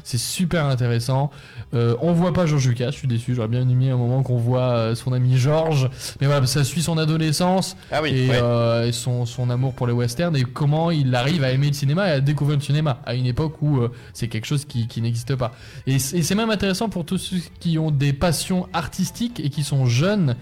[0.04, 1.30] c'est super intéressant
[1.76, 4.38] Euh, on voit pas Georges Lucas je suis déçu j'aurais bien aimé un moment qu'on
[4.38, 5.90] voit euh, son ami Georges
[6.22, 8.40] mais voilà ça suit son adolescence Ah oui, et, ouais.
[8.42, 11.74] euh, et son, son amour pour les westerns et comment il arrive à aimer le
[11.74, 14.88] cinéma et à découvrir le cinéma à une époque où euh, c'est quelque chose qui,
[14.88, 15.54] qui n'existe pas
[15.86, 19.86] et c'est même intéressant pour tous ceux qui ont des passions artistiques et qui sont
[19.86, 20.36] jeunes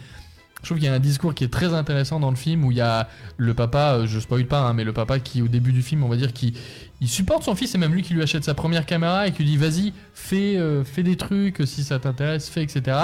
[0.63, 2.71] je trouve qu'il y a un discours qui est très intéressant dans le film où
[2.71, 5.49] il y a le papa, euh, je spoil pas, hein, mais le papa qui au
[5.49, 6.53] début du film, on va dire, qui
[7.01, 9.43] il supporte son fils, c'est même lui qui lui achète sa première caméra et qui
[9.43, 12.97] lui dit vas-y, fais, euh, fais des trucs si ça t'intéresse, fais, etc.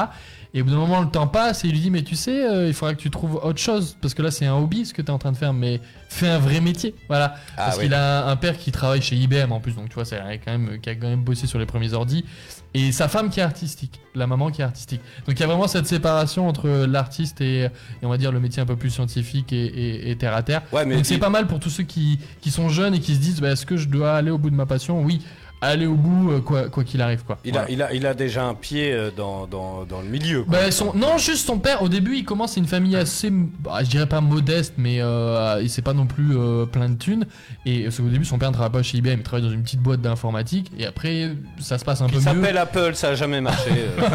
[0.54, 2.44] Et au bout d'un moment, le temps passe et il lui dit mais tu sais,
[2.44, 4.96] euh, il faudra que tu trouves autre chose parce que là c'est un hobby ce
[4.96, 6.96] que tu es en train de faire, mais fais un vrai métier.
[7.08, 7.36] Voilà.
[7.56, 7.84] Ah parce oui.
[7.84, 10.52] qu'il a un père qui travaille chez IBM en plus, donc tu vois, c'est quand
[10.52, 12.26] même qui a quand même bossé sur les premiers ordi.
[12.74, 15.02] Et sa femme qui est artistique, la maman qui est artistique.
[15.28, 17.70] Donc il y a vraiment cette séparation entre l'artiste et, et
[18.04, 20.62] on va dire le métier un peu plus scientifique et, et- et terre à terre.
[20.72, 23.14] Ouais, mais Donc c'est pas mal pour tous ceux qui, qui sont jeunes et qui
[23.16, 25.02] se disent bah, est-ce que je dois aller au bout de ma passion?
[25.04, 25.22] Oui,
[25.62, 27.38] aller au bout euh, quoi quoi qu'il arrive quoi.
[27.44, 27.68] Il, Voilà.
[27.68, 30.44] a, il, a, il a déjà un pied euh, dans, dans, dans le milieu.
[30.44, 30.58] quoi.
[30.60, 31.82] Bah, son, non, juste son père.
[31.82, 32.56] Au début, il commence.
[32.58, 36.36] Une famille assez, bah, je dirais pas modeste, mais euh, il c'est pas non plus
[36.38, 37.26] euh, plein de thunes.
[37.66, 39.64] Et parce qu'au début, son père ne travaille pas chez IBM, il travaille dans une
[39.64, 40.72] petite boîte d'informatique.
[40.78, 42.24] Et après, ça se passe un Il peu mieux.
[42.24, 43.70] s'appelle Apple, ça a jamais marché.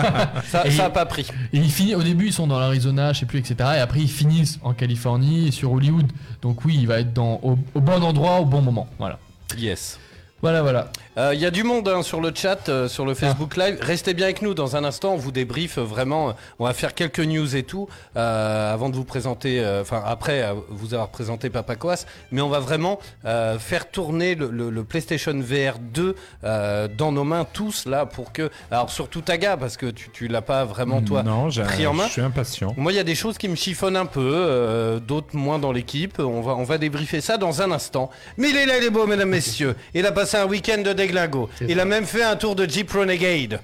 [0.46, 1.26] ça, Et- ça a pas pris.
[1.52, 3.54] Et il finit, au début, ils sont dans l'Arizona, je sais plus, etc.
[3.76, 6.10] Et après, ils finissent en Californie et sur Hollywood.
[6.42, 8.88] Donc oui, il va être dans, au, au bon endroit, au bon moment.
[8.98, 9.18] Voilà.
[9.58, 9.98] Yes.
[10.42, 10.90] Voilà, voilà.
[11.16, 13.78] Euh, Il y a du monde hein, sur le chat, euh, sur le Facebook Live.
[13.80, 15.12] Restez bien avec nous dans un instant.
[15.12, 16.30] On vous débriefe euh, vraiment.
[16.30, 19.60] euh, On va faire quelques news et tout euh, avant de vous présenter.
[19.60, 23.90] euh, Enfin, après euh, vous avoir présenté Papa Coas, mais on va vraiment euh, faire
[23.90, 28.50] tourner le, le- le PlayStation VR 2 euh, dans nos mains tous là pour que.
[28.72, 32.06] Alors surtout Taga parce que tu, tu l'as pas vraiment toi Non, pris en main.
[32.06, 32.74] je suis impatient.
[32.76, 35.70] Moi, il y a des choses qui me chiffonnent un peu, euh, d'autres moins dans
[35.72, 36.18] l'équipe.
[36.18, 38.10] On va, on va débriefer ça dans un instant.
[38.36, 39.76] Mais il est là, il est beau, mesdames, messieurs.
[39.94, 41.48] Il a passé un week-end de déglingo.
[41.68, 43.60] Il a même fait un tour de Jeep Renegade.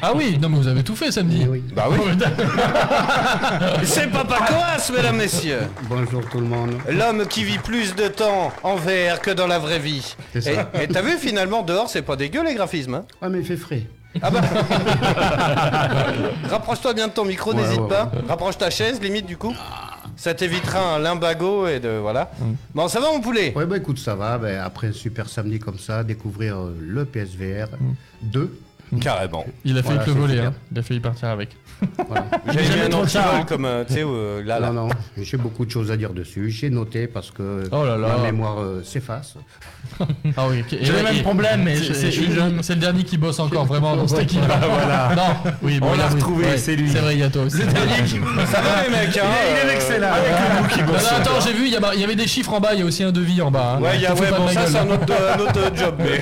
[0.00, 1.46] Ah oui, non, mais vous avez tout fait samedi.
[1.74, 1.98] Bah oui.
[3.84, 5.62] C'est Papa Coas, mesdames, messieurs.
[5.88, 6.74] Bonjour tout le monde.
[6.88, 10.14] L'homme qui vit plus de temps en VR que dans la vraie vie.
[10.32, 10.70] C'est ça.
[10.78, 12.94] Et et t'as vu, finalement, dehors, c'est pas dégueu les graphismes.
[12.94, 13.82] hein Ah mais il fait frais.
[14.22, 14.40] ah bah.
[16.50, 18.10] Rapproche-toi bien de ton micro, Ouais, n'hésite ouais, pas.
[18.28, 19.54] Rapproche ta chaise, limite, du coup.
[20.16, 21.88] Ça t'évitera un limbago et de.
[21.88, 22.30] Voilà.
[22.74, 23.52] Bon, ça va, mon poulet?
[23.56, 24.38] Ouais bah écoute ça va.
[24.38, 27.68] Ben, après un super samedi comme ça, découvrir euh, le PSVR
[28.22, 28.58] 2.
[29.00, 29.44] Carrément.
[29.64, 30.52] Il a failli Voilà, te le voler, hein.
[30.72, 31.50] Il a failli partir avec.
[32.08, 32.24] Voilà.
[32.46, 33.44] J'avais mis un antivol hein.
[33.46, 34.70] comme, euh, tu sais, euh, là, là.
[34.70, 34.88] Non non,
[35.20, 36.50] j'ai beaucoup de choses à dire dessus.
[36.50, 38.16] J'ai noté parce que Oh là là.
[38.16, 39.34] ma mémoire euh, s'efface.
[40.36, 42.10] Ah oui, J'ai le même problème, mais c'est-
[42.74, 44.40] le dernier qui bosse encore vraiment dans cette équipe.
[44.40, 45.12] Voilà.
[45.14, 46.90] Non, oui, bon, On l'a a- retrouvé, ouais, c'est lui.
[46.90, 47.58] C'est vrai, il y a toi aussi.
[47.58, 49.22] Ça va, les mecs, hein
[49.62, 50.08] Il est excellent.
[50.12, 51.10] Avec le bout qui Non, bosse.
[51.12, 52.70] non, attends, j'ai vu, il y, a mar- il y avait des chiffres en bas,
[52.74, 53.76] il y a aussi un devis en bas.
[53.78, 53.82] hein.
[53.82, 53.98] Ouais,
[54.36, 55.06] bon, ça, c'est un autre,
[55.76, 56.20] job, mais.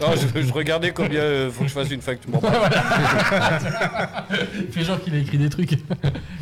[0.00, 1.20] Non, je, regardais combien
[1.52, 2.30] faut que je fasse une facture.
[2.30, 2.40] Bon,
[4.60, 5.78] Il fait genre qu'il a écrit des trucs.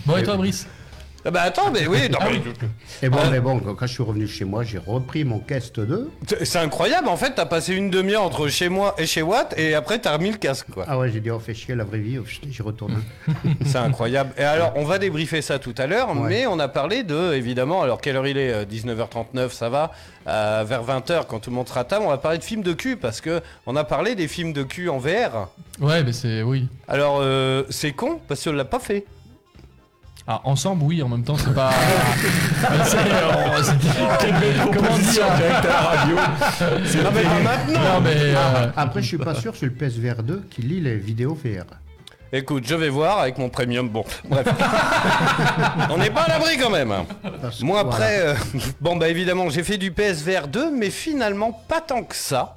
[0.05, 0.67] Bon, et toi, Brice?
[1.27, 2.41] Ah bah attends, mais oui, non, mais-
[3.07, 6.11] Et bon mais bon quand je suis revenu chez moi, j'ai repris mon Quest 2.
[6.45, 9.75] C'est- incroyable, en fait, t'as passé une demi-heure entre chez moi et chez Watt, et
[9.75, 10.85] après t'as remis le casque, quoi.
[10.89, 12.19] Ah ouais j'ai dit on fait chier la vraie vie.
[12.19, 13.03] Oh, J'y retourne.
[13.67, 14.31] C'est incroyable.
[14.39, 16.29] Et alors, on va débriefer ça tout à l'heure, Ouais.
[16.29, 19.91] mais on a parlé de, évidemment, alors quelle heure il est Euh, 19h39, ça va.
[20.29, 22.63] Euh, vers 20h, quand tout le monde sera à table, on va parler de films
[22.63, 25.49] de cul, parce que on a parlé des films de cul en VR.
[25.81, 26.43] Ouais, mais c'est.
[26.43, 26.69] Oui.
[26.89, 29.05] Alors, euh, c'est con, parce qu'on l'a pas fait.
[30.29, 31.71] Ah, ensemble, oui, en même temps, c'est pas.
[32.85, 32.97] c'est.
[33.63, 35.25] c'est- Comment dire
[37.05, 38.11] Non, mais pas maintenant Non, mais.
[38.17, 41.65] euh, Après je suis pas sûr sur le PSVR 2 qui lit les vidéos VR.
[42.33, 43.89] Écoute, je vais voir avec mon premium.
[43.89, 44.49] Bon, bref.
[45.91, 46.93] on n'est pas à l'abri quand même.
[47.41, 47.97] Parce Moi, voilà.
[47.97, 48.35] après, euh,
[48.81, 52.57] bon, bah évidemment, j'ai fait du PSVR 2, mais finalement, pas tant que ça.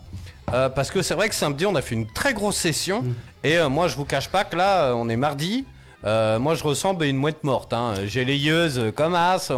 [0.54, 3.04] Euh, parce que c'est vrai que samedi, on a fait une très grosse session.
[3.44, 5.66] Et euh, moi, je vous cache pas que là, euh, on est mardi.
[6.06, 7.74] Euh, moi, je ressemble à une mouette morte.
[7.74, 7.94] Hein.
[8.06, 9.52] J'ai les yeux comme as.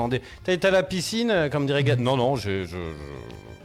[0.44, 2.00] T'as été à la piscine, euh, comme dirait Gad?
[2.00, 2.78] Non, non, je- je-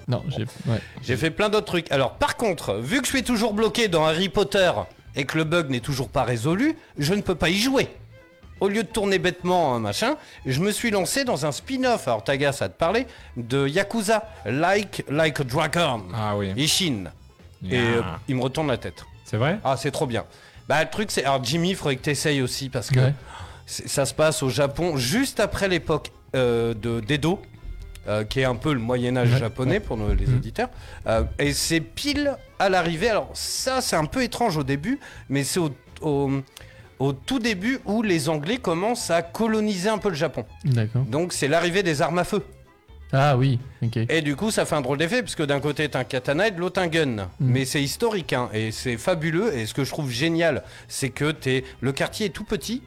[0.09, 0.45] Non, j'ai.
[0.71, 0.81] Ouais.
[1.03, 1.91] j'ai fait plein d'autres trucs.
[1.91, 4.71] Alors, par contre, vu que je suis toujours bloqué dans Harry Potter
[5.17, 7.89] et que le bug n'est toujours pas résolu, je ne peux pas y jouer.
[8.61, 10.15] Au lieu de tourner bêtement un machin,
[10.47, 12.09] je me suis lancé dans un spin-off.
[12.09, 16.53] Alors, Taga, ça te parlait de Yakuza, Like Like a Dragon, Ah oui.
[16.57, 17.05] Ishin.
[17.71, 19.05] Et euh, il me retourne la tête.
[19.25, 19.59] C'est vrai?
[19.65, 20.25] Ah, c'est trop bien.
[20.69, 21.25] Bah, le truc, c'est.
[21.25, 23.15] Alors, Jimmy, il faudrait que tu essayes aussi parce que Ouais.
[23.67, 27.41] c'est- ça se passe au Japon juste après l'époque euh, de d'Edo,
[28.09, 30.69] euh, qui est un peu le Moyen-Âge Ouais, japonais pour nos- les auditeurs.
[31.07, 33.09] Euh, et c'est pile à l'arrivée.
[33.09, 34.99] Alors, ça, c'est un peu étrange au début,
[35.29, 35.71] mais c'est au,
[36.03, 36.31] au,
[36.99, 40.45] au tout début où les Anglais commencent à coloniser un peu le Japon.
[40.65, 41.03] D'accord.
[41.05, 42.43] Donc, c'est l'arrivée des armes à feu.
[43.13, 43.99] Ah oui, ok.
[44.09, 46.51] Et du coup, ça fait un drôle d'effet, puisque d'un côté, t'as un katana et
[46.51, 47.29] de l'autre, un gun.
[47.41, 49.57] Mais c'est historique, hein, et c'est fabuleux.
[49.57, 51.65] Et ce que je trouve génial, c'est que t'es...
[51.81, 52.83] le quartier est tout petit,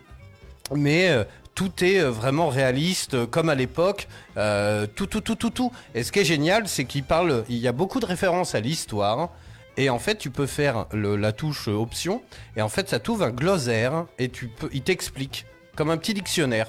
[0.76, 1.24] mais euh,
[1.56, 4.08] tout est euh, vraiment réaliste, euh, comme à l'époque.
[4.38, 5.72] euh, tout, tout, tout, tout, tout.
[5.96, 7.44] Et ce qui est génial, c'est qu'il parle...
[7.48, 9.30] Il y a beaucoup de références à l'histoire.
[9.78, 12.22] Et en fait, tu peux faire le- la touche option,
[12.58, 16.14] et en fait, ça t'ouvre un glossaire, et tu peux, il t'explique, comme un petit
[16.14, 16.68] dictionnaire.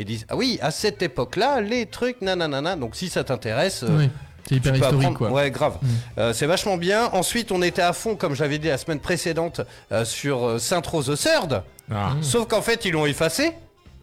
[0.00, 2.74] Et ils disent, ah oui, à cette époque-là, les trucs, nanana.
[2.74, 4.08] Donc si ça t'intéresse, euh, Oui.
[4.48, 5.30] C'est hyper historique, apprendre- quoi.
[5.30, 5.76] Ouais, grave.
[5.82, 5.86] Mm.
[6.18, 7.10] Euh, c'est vachement bien.
[7.12, 9.60] Ensuite, on était à fond, comme j'avais dit la semaine précédente,
[9.92, 11.62] euh, sur euh, Sainte-Rose Third.
[11.92, 12.12] Ah.
[12.22, 13.52] Sauf qu'en fait, ils l'ont effacé.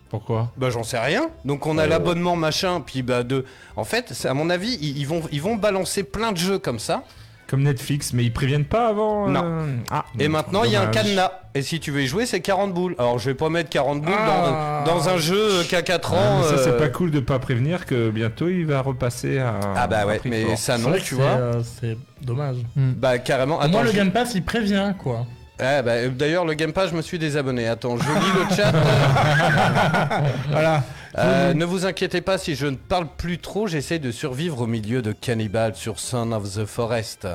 [0.09, 0.51] Pourquoi?
[0.55, 1.29] Bah, j'en sais rien.
[1.45, 1.89] Donc, on a Oh.
[1.89, 2.79] l'abonnement machin.
[2.79, 3.43] Puis, bah, de.
[3.75, 6.59] En fait, c'est- à mon avis, ils, ils vont, ils vont balancer plein de jeux
[6.59, 7.03] comme ça.
[7.47, 9.27] Comme Netflix, mais ils préviennent pas avant.
[9.27, 9.65] euh, Non.
[9.89, 10.95] Ah, Et maintenant, il y a un dommage.
[11.03, 11.31] cadenas.
[11.55, 12.93] Et si tu veux y jouer, c'est 40 boules.
[12.99, 14.83] Alors, je vais pas mettre 40 boules Ah.
[14.85, 16.39] dans, dans un jeu qui a 4 Ah, ans.
[16.41, 19.55] mais ça, c'est euh, pas cool de pas prévenir que bientôt il va repasser à.
[19.75, 20.57] Ah bah ouais, prix mais fort.
[20.57, 21.29] ça C'est non, vrai que tu c'est, vois.
[21.31, 22.57] euh, C'est dommage.
[22.75, 23.59] Bah carrément.
[23.61, 25.25] Attends, le je- Game Pass, il prévient, quoi.
[25.59, 27.67] Eh bah, euh, D'ailleurs, le Game Pass, je me suis désabonné.
[27.67, 28.71] Attends, je lis le chat.
[30.51, 30.83] Voilà.
[31.17, 34.67] Euh, ne vous inquiétez pas si je ne parle plus trop, j'essaie de survivre au
[34.67, 37.27] milieu de cannibales sur Son of the Forest.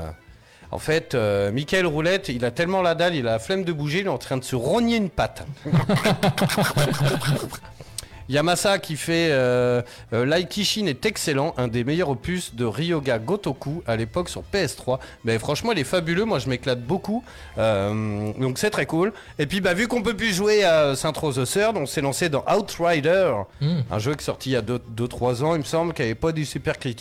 [0.73, 3.73] En fait, euh, Michael Roulette, il a tellement la dalle, il a la flemme de
[3.73, 5.47] bouger, il est en train de se rogner une patte.
[8.29, 9.83] Yamasa qui fait euh,
[10.13, 14.99] euh, Laikishin est excellent, un des meilleurs opus de Ryoga Gotoku à l'époque sur PS3.
[15.25, 17.25] Mais franchement, il est fabuleux, moi je m'éclate beaucoup.
[17.59, 19.13] Euh, donc c'est très cool.
[19.39, 22.01] Et puis bah vu qu'on peut plus jouer à Saint Rose the Third, on s'est
[22.01, 23.81] lancé dans Outrider, Mm.
[23.91, 26.15] un jeu qui est sorti il y a 2-3 ans, il me semble, qui avait
[26.15, 26.75] pas des super.
[26.85, 26.93] Oui,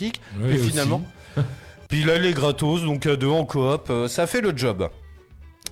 [0.50, 0.70] et aussi.
[0.70, 1.02] finalement.
[1.88, 4.88] Puis là, il est gratos, donc à deux en coop, euh, ça fait le job.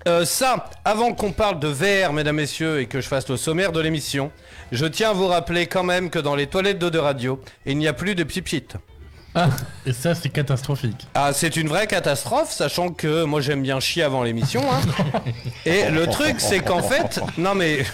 [0.09, 3.71] Euh, ça, avant qu'on parle de VR, mesdames, messieurs, et que je fasse le sommaire
[3.73, 4.31] de l'émission,
[4.73, 7.77] je tiens à vous rappeler quand même que dans les toilettes d'eau de radio, il
[7.79, 8.65] n'y a plus de pipit.
[9.87, 11.07] Et ça, c'est catastrophique.
[11.15, 14.63] Ah, c'est une vraie catastrophe, sachant que moi j'aime bien chier avant l'émission.
[14.73, 14.81] hein.
[15.67, 17.21] Et le truc, c'est qu'en fait.
[17.39, 17.85] Non mais.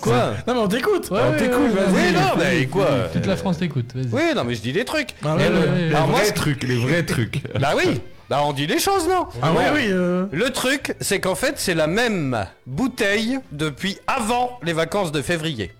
[0.00, 1.10] Quoi Non, mais on t'écoute.
[1.10, 1.94] Ouais, on ouais, t'écoute, ouais, vas-y.
[1.94, 4.08] Oui, non, mais quoi Toute la France t'écoute, vas-y.
[4.12, 5.10] Oui, non, mais je dis des trucs.
[5.24, 5.78] Ah le- ouais, ouais.
[5.88, 7.42] Les Alors moi, vrais trucs, les vrais trucs.
[7.58, 9.70] Bah oui, bah on dit les choses, non Ah oui, Ouais.
[9.74, 9.86] oui.
[9.90, 15.22] euh, Le truc, c'est qu'en fait, c'est la même bouteille depuis avant les vacances de
[15.22, 15.72] février.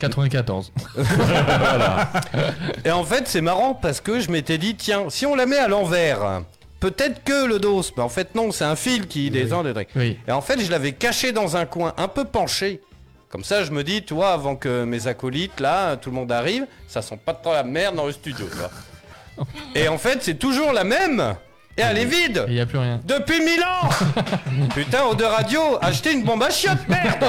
[0.00, 0.72] 94.
[2.84, 5.58] Et en fait, c'est marrant parce que je m'étais dit, tiens, si on la met
[5.58, 6.42] à l'envers,
[6.80, 7.82] peut-être que le dos.
[7.96, 9.88] Mais en fait, non, c'est un fil qui descend des trucs.
[9.96, 10.18] Oui.
[10.26, 12.80] Et en fait, je l'avais caché dans un coin, un peu penché.
[13.28, 16.32] Comme ça, je me dis, tu vois, avant que mes acolytes, là, tout le monde
[16.32, 18.70] arrive, ça sent pas trop la merde dans le studio, tu vois.
[19.74, 21.34] Et en fait, c'est toujours la même.
[21.76, 22.44] Et elle est vide.
[22.48, 23.00] Il n'y a plus rien.
[23.04, 23.88] Depuis 1000 ans
[24.74, 27.24] Putain, de Radio, achetez une bombe à chiottes, merde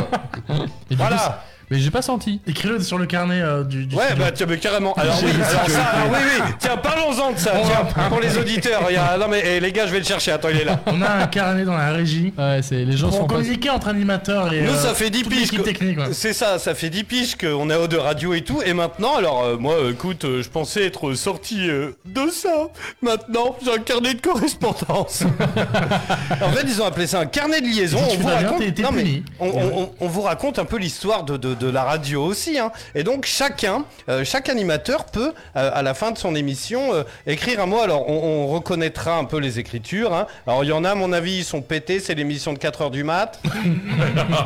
[0.50, 2.42] Et du coup, Voilà Mais j'ai pas senti.
[2.46, 4.24] Écris-le sur le carnet euh, du, du Ouais, studio.
[4.26, 4.94] bah tiens, mais carrément.
[4.96, 6.54] Alors oui, alors ça, alors oui, oui.
[6.60, 7.54] Tiens, parlons-en de ça.
[7.64, 8.82] Tiens, pour les auditeurs.
[8.90, 10.32] il y a- Non mais eh, les gars, je vais le chercher.
[10.34, 10.82] Attends, il est là.
[10.88, 12.34] On a un carnet dans la régie.
[12.38, 13.36] Ouais, c'est les gens Pour sont pas.
[13.36, 14.62] communiquer entre animateurs et.
[14.64, 15.52] Nous, euh, ça fait 10 toute piges.
[15.52, 16.12] que-.
[16.14, 18.62] C'est ça, ça fait 10 piges qu'on est haut de radio et tout.
[18.66, 22.68] Et maintenant, alors, euh, moi, écoute, euh, je pensais être sorti euh, de ça.
[23.02, 25.24] Maintenant, j'ai un carnet de correspondance.
[26.42, 27.98] en fait, ils ont appelé ça un carnet de liaison.
[28.10, 29.24] Si On vous bien, raconte, t'es- t'es non, mais puni.
[29.40, 32.58] on, on- on- on vous raconte un peu l'histoire de, de- de la radio aussi.
[32.60, 32.72] hein.
[32.96, 37.04] Et donc, chacun, euh, chaque animateur peut, euh, à la fin de son émission, euh,
[37.28, 37.80] écrire un mot.
[37.82, 40.14] Alors, on, on reconnaîtra un peu les écritures.
[40.14, 40.26] hein.
[40.48, 42.00] Alors, il y en a, à mon avis, ils sont pétés.
[42.00, 43.40] C'est l'émission de 4h du mat.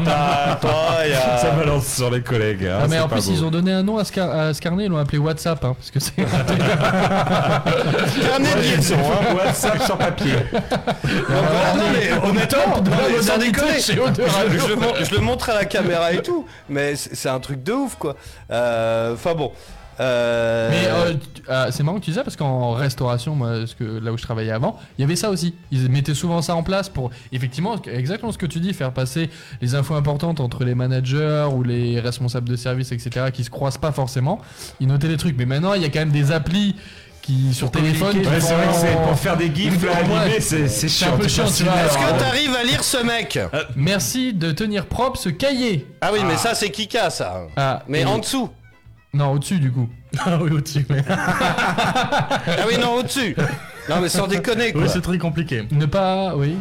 [0.07, 0.71] Ah, toi,
[1.05, 2.65] il y a- Ça balance sur les collègues.
[2.65, 3.31] hein, Ah, mais en plus, beau.
[3.33, 5.63] ils ont donné un nom à ce, car- à ce carnet, ils l'ont appelé WhatsApp,
[5.63, 6.13] hein, parce que c'est.
[6.15, 6.35] Carnet
[8.55, 9.35] de liaison, hein.
[9.35, 10.33] WhatsApp sur papier.
[10.51, 14.23] Voilà, non, mais honnêtement, non, sans déconner, Eau de
[14.99, 17.95] je, je le montre à la caméra et tout, mais c'est un truc de ouf
[17.95, 18.15] quoi.
[18.51, 19.51] Euh, Enfin bon.
[19.99, 21.13] Euh, Mais
[21.49, 24.23] euh, c'est marrant que tu dis ça parce qu'en restauration, moi, que là où je
[24.23, 25.55] travaillais avant, il y avait ça aussi.
[25.71, 29.29] Ils mettaient souvent ça en place pour effectivement exactement ce que tu dis, faire passer
[29.61, 33.77] les infos importantes entre les managers ou les responsables de service, etc., qui se croisent
[33.77, 34.41] pas forcément.
[34.79, 35.37] Ils notaient les trucs.
[35.37, 36.75] Mais maintenant, il y a quand même des applis
[37.25, 38.17] qui sur téléphone.
[38.17, 41.17] Ouais, c'est vrai que c'est pour faire des gifs là, animés, c'est c'est chiant.
[41.19, 43.39] Est-ce que t'arrives à lire ce mec?
[43.75, 45.87] Merci de tenir propre ce cahier.
[46.01, 47.47] Ah oui, mais ça c'est Kika ça.
[47.55, 48.49] Ah, Mais en dessous.
[49.13, 49.89] Non, au-dessus du coup.
[50.25, 50.85] Ah oui, au-dessus.
[50.89, 51.03] Mais...
[51.09, 53.35] Ah oui, non, au-dessus.
[53.89, 54.83] Non, mais sans déconner quoi.
[54.83, 55.63] oui, c'est très compliqué.
[55.71, 56.55] Ne pas, oui.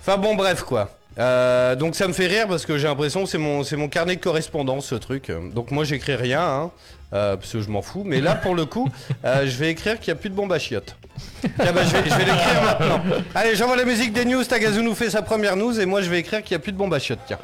[0.00, 0.90] Enfin bon, bref quoi.
[1.18, 3.88] Euh, donc ça me fait rire parce que j'ai l'impression que c'est mon, c'est mon
[3.88, 5.30] carnet de correspondance ce truc.
[5.54, 6.70] Donc moi j'écris rien, hein,
[7.12, 8.02] euh, parce que je m'en fous.
[8.04, 8.88] Mais là pour le coup,
[9.24, 10.96] euh, je vais écrire qu'il n'y a plus de bombe à chiottes.
[11.40, 13.00] Tiens, bah, je vais, je vais l'écrire maintenant.
[13.34, 14.44] Allez, j'envoie la musique des news.
[14.44, 16.72] Tagazu nous fait sa première news et moi je vais écrire qu'il n'y a plus
[16.72, 17.20] de bombe à chiottes.
[17.26, 17.38] Tiens.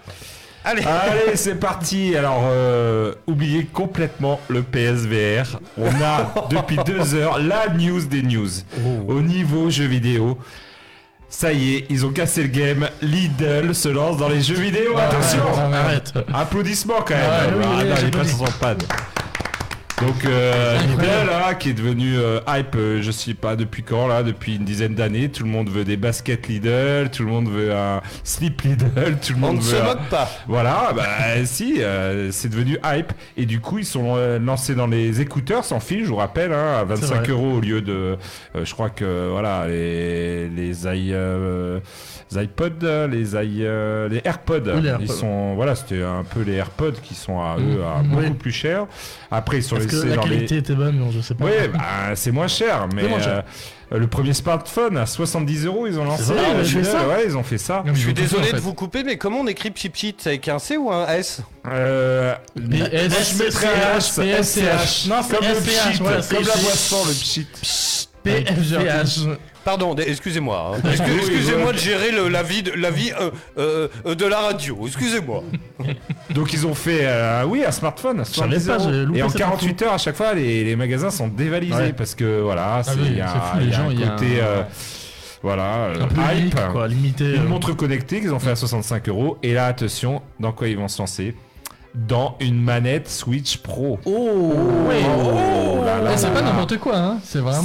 [0.65, 0.83] Allez.
[0.83, 2.17] Allez, c'est parti.
[2.17, 5.61] Alors, euh, oubliez complètement le PSVR.
[5.79, 8.49] On a depuis deux heures la news des news.
[9.07, 10.37] Au niveau jeux vidéo,
[11.29, 12.89] ça y est, ils ont cassé le game.
[13.01, 14.99] Lidl se lance dans les jeux vidéo.
[14.99, 16.13] Attention Arrête.
[16.35, 17.55] Applaudissements quand même.
[17.59, 18.79] Oui, Ah, oui, non, les panne.
[20.03, 20.77] Donc euh,
[21.27, 24.65] là, qui est devenu euh, hype, euh, je sais pas depuis quand là, depuis une
[24.65, 28.61] dizaine d'années, tout le monde veut des baskets Lidl, tout le monde veut un slip
[28.61, 30.29] Lidl, tout le On monde ne se un- moque pas.
[30.49, 31.07] Voilà, bah
[31.47, 35.65] si, euh, c'est devenu hype et du coup ils sont euh, lancés dans les écouteurs
[35.65, 37.29] sans fil, je vous rappelle, hein, à 25 vrai.
[37.31, 37.93] euros au lieu de,
[38.55, 41.81] euh, je crois que voilà les les i, euh,
[42.33, 45.07] les iPods, les i, euh, les AirPods, Oui, les ils AirPods.
[45.07, 48.09] sont voilà c'était un peu les AirPods qui sont à eux à Mhm.
[48.11, 48.31] beaucoup Oui.
[48.35, 48.87] plus cher.
[49.31, 51.45] Après ils sont Est-ce que la les qualité était bonne Non, je sais pas.
[51.45, 53.43] oui, bah, c'est moins cher, mais moins cher.
[53.93, 56.25] euh, le premier smartphone à 70 euros, ils ont lancé.
[56.25, 57.83] vrai, ils ont fait Ouais, ça Ouais, ils ont fait ça.
[57.87, 58.57] Non, Je suis désolé en fait.
[58.57, 61.07] de vous couper, mais comment on écrit Chip Cheat C'est avec un C ou un
[61.09, 61.41] S?
[61.69, 62.63] Euh, je
[63.43, 65.09] mettrais un H.
[65.09, 67.47] Non, c'est comme le pchit, comme c'est la boisson, le pchit.
[68.23, 69.29] PFGH.
[69.67, 70.77] Pardon, excusez-moi.
[70.83, 70.91] hein.
[70.93, 73.11] Excusez-moi de gérer le- la vie, de, la vie
[73.59, 74.79] euh, euh, de la radio.
[74.87, 75.43] Excusez-moi.
[76.31, 78.89] Donc ils ont fait, euh, oui, un smartphone à savais 70 pas, euros.
[78.93, 81.75] j'ai loupé Et en cette 48 heures, à chaque fois, les, les magasins sont dévalisés
[81.75, 81.93] Ouais.
[81.93, 83.89] parce que voilà, c'est oui, il y a, c'est fou, les il y a gens,
[83.89, 84.67] un il y a côté, un-
[85.43, 86.41] voilà, Un peu hype.
[86.43, 87.35] unique, quoi, limité.
[87.35, 87.49] Une euh.
[87.49, 89.37] montre connectée qu'ils ont fait à 65 euros.
[89.43, 91.35] Et là, attention, dans quoi ils vont se lancer?
[91.95, 93.99] Dans une manette Switch Pro.
[94.05, 95.66] Oh, Oh là
[96.01, 97.19] là Eh, c'est pas n'importe quoi, hein.
[97.25, 97.63] C'est vraiment.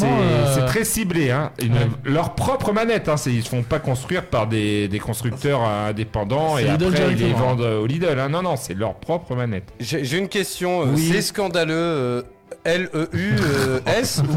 [0.53, 1.51] C'est euh, très ciblé, hein.
[1.61, 1.87] Une- Ouais.
[2.05, 3.17] Leur propre manette, hein.
[3.17, 7.17] c'est- Ils se font pas construire par des, des constructeurs indépendants et Lidl après ils
[7.17, 8.19] les vendent au Lidl.
[8.19, 8.29] hein.
[8.29, 9.71] Non, non, c'est leur propre manette.
[9.79, 10.81] J'ai une question.
[10.81, 11.09] euh, Oui.
[11.13, 11.73] C'est scandaleux.
[11.75, 12.21] euh,
[12.63, 14.33] L-E-U-S ou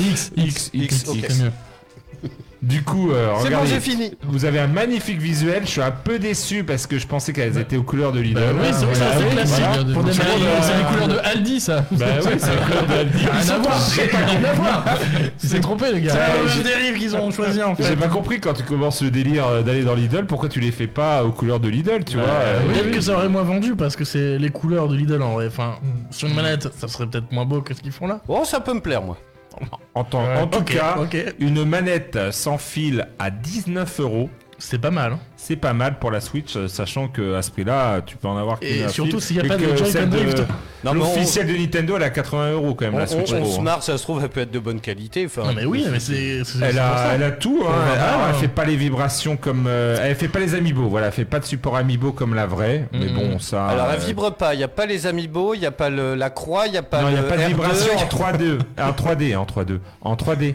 [0.00, 1.52] X X, X, X, c'est mieux.
[2.66, 4.12] Du coup, euh, C'est bon, regardez, fini.
[4.24, 5.62] vous avez un magnifique visuel.
[5.64, 8.40] Je suis un peu déçu parce que je pensais qu'elles étaient aux couleurs de Lidl.
[8.40, 9.92] Bah oui, c'est c'est oui, classique, voilà.
[9.94, 11.84] Pour des c'est les- euh, c'est les couleurs de Aldi, ça.
[11.92, 13.18] Bah oui, c'est les couleurs de Aldi.
[13.18, 13.88] Rien à voir.
[13.96, 14.84] Rien à voir.
[15.44, 16.14] Il s'est trompé, le C'est gars.
[16.16, 17.84] la même dérive qu'ils ont choisi en fait.
[17.84, 20.72] J'ai pas compris quand tu commences le délire euh, d'aller dans Lidl, pourquoi tu les
[20.72, 23.76] fais pas aux couleurs de Lidl, tu vois euh, Peut-être que ça aurait moins vendu
[23.76, 25.46] parce que c'est les couleurs de Lidl en vrai.
[25.46, 25.74] Enfin,
[26.10, 28.20] sur une manette, ça serait peut-être moins beau que ce qu'ils font là.
[28.26, 29.16] Oh, ça peut me plaire, moi.
[29.94, 30.96] En, tout cas,
[31.38, 34.30] une manette sans fil à 19 euros.
[34.58, 35.12] C'est pas mal.
[35.12, 35.18] hein.
[35.36, 38.36] C'est pas mal pour la Switch, euh, sachant que à ce prix-là, tu peux en
[38.38, 40.42] avoir Et surtout s'il y a pas de que Joy-Con de- Drift.
[40.84, 43.52] On- L'officiel de Nintendo, elle a 80 euros quand même, On, la Switch on Pro.
[43.52, 43.62] se hein.
[43.62, 45.26] marre, ça se trouve, elle peut être de bonne qualité.
[45.26, 46.42] Enfin, Non mais oui, mais c'est.
[46.62, 47.12] Elle a, ça.
[47.14, 47.72] elle a tout, hein.
[47.92, 48.40] Elle, bah, elle ouais.
[48.40, 51.38] fait pas les vibrations comme, euh, elle fait pas les amiibo, voilà, elle fait pas
[51.40, 53.14] de support amiibo comme la vraie, mais Mhm.
[53.14, 53.66] bon ça.
[53.66, 54.54] Alors, elle euh, vibre pas.
[54.54, 56.78] Il n'y a pas les amiibo, il n'y a pas le- la croix, il n'y
[56.78, 59.36] a pas non, il y a pas de R2, vibration y en 3D, en 3D,
[59.36, 60.54] en 3D, en 3D.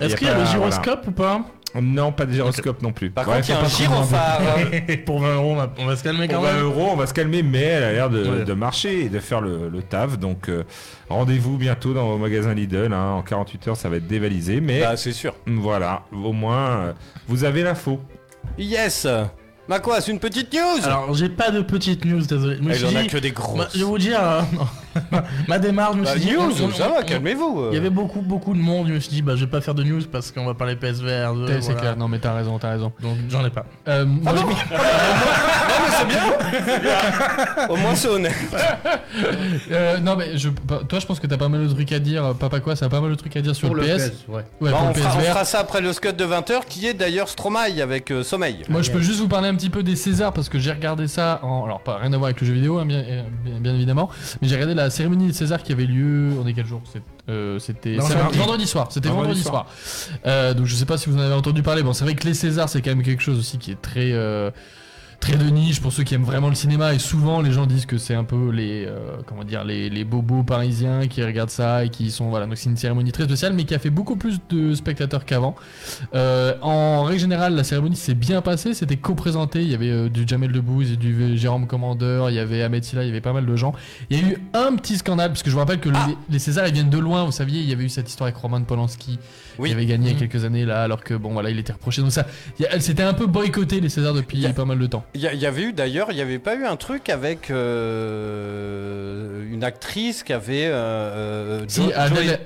[0.00, 1.40] Est-ce y qu'il y a le gyroscope ou pas?
[1.80, 3.10] Non, pas de gyroscope non plus.
[3.10, 4.40] Par Ouais, contre, il y a un gyrophare.
[5.06, 6.62] Pour 20 euros, on va, on va se calmer Pour quand 20 même.
[6.64, 8.44] euros, on va se calmer, mais elle a l'air de, Ouais.
[8.44, 10.18] de marcher et de faire le, le taf.
[10.18, 10.64] Donc euh,
[11.08, 12.92] rendez-vous bientôt dans vos magasins Lidl.
[12.92, 13.12] hein.
[13.12, 14.60] En 48 heures, ça va être dévalisé.
[14.60, 15.34] Mais Bah, c'est sûr.
[15.46, 16.92] voilà, au moins, euh,
[17.28, 18.00] vous avez l'info.
[18.58, 19.06] Yes
[19.68, 22.60] Bah quoi, c'est une petite news Alors, j'ai pas de petite news, désolé.
[22.60, 23.68] Me Elle en a dit- que des Bah, grosses.
[23.72, 24.40] je vais vous dire, euh.
[25.48, 26.32] ma démarche, je me Bah, suis dit.
[26.32, 27.60] news, on- on- ça va, calmez-vous.
[27.62, 27.68] euh.
[27.72, 28.88] Il y avait beaucoup, beaucoup de monde.
[28.88, 30.76] Je me suis dit, bah, je vais pas faire de news parce qu'on va parler
[30.76, 31.60] PSVR 2.
[31.60, 32.92] C'est clair, non mais t'as raison, t'as raison.
[33.00, 33.64] Donc, j'en ai pas.
[33.88, 36.22] Euh, bon Non, mais c'est bien
[37.68, 38.32] Au moins, c'est honnête.
[39.70, 40.48] Euh, non mais je,
[40.88, 42.86] toi je pense que t'as pas mal de trucs à dire, euh, papa quoi, ça
[42.86, 44.10] a pas mal de trucs à dire sur Pour le, le PS.
[44.10, 44.34] PS, ouais.
[44.60, 45.32] Ouais, Bah, pour on, le fera, on PSVR.
[45.32, 48.62] fera ça après le scud de 20h qui est d'ailleurs Stromae avec euh, Sommeil.
[48.70, 51.08] Moi je peux juste vous parler un petit peu des Césars parce que j'ai regardé
[51.08, 53.54] ça en alors pas rien à voir avec le jeu vidéo hein, bien, euh, bien,
[53.60, 54.08] bien évidemment,
[54.40, 56.82] mais j'ai regardé la cérémonie des Césars qui avait lieu on est quel jour?
[57.28, 59.66] Euh, C'était vendredi soir, c'était Vendredi vendredi, soir.
[60.26, 61.82] Euh, donc je sais pas si vous en avez entendu parler.
[61.82, 64.12] Bon c'est vrai que les Césars c'est quand même quelque chose aussi qui est très
[64.12, 64.50] euh,
[65.22, 67.86] très de niche pour ceux qui aiment vraiment le cinéma et souvent les gens disent
[67.86, 71.84] que c'est un peu les euh, comment dire les, les bobos parisiens qui regardent ça
[71.84, 74.16] et qui sont voilà donc c'est une cérémonie très spéciale mais qui a fait beaucoup
[74.16, 75.54] plus de spectateurs qu'avant.
[76.14, 80.08] Euh, en règle générale la cérémonie s'est bien passée c'était co-présenté il y avait euh,
[80.08, 83.20] du Jamel Debbouze et du Jérôme Commandeur il y avait Ahmed Silla il y avait
[83.20, 83.74] pas mal de gens.
[84.10, 85.96] Il y a eu un petit scandale parce que je vous rappelle que les,
[86.30, 88.36] les Césars ils viennent de loin vous saviez il y avait eu cette histoire avec
[88.38, 89.20] Roman Polanski
[89.60, 89.68] Oui.
[89.68, 91.72] qui avait gagné il y a quelques années là alors que bon voilà il était
[91.72, 92.02] reproché.
[92.02, 92.26] Donc ça
[92.80, 95.20] c'était un peu boycotté les Césars depuis Il y a- pas mal de temps Il
[95.20, 100.22] y, avait eu d'ailleurs, il n'y avait pas eu un truc avec euh, une actrice
[100.22, 100.66] qui avait.
[100.66, 101.90] euh, euh, Si Jo-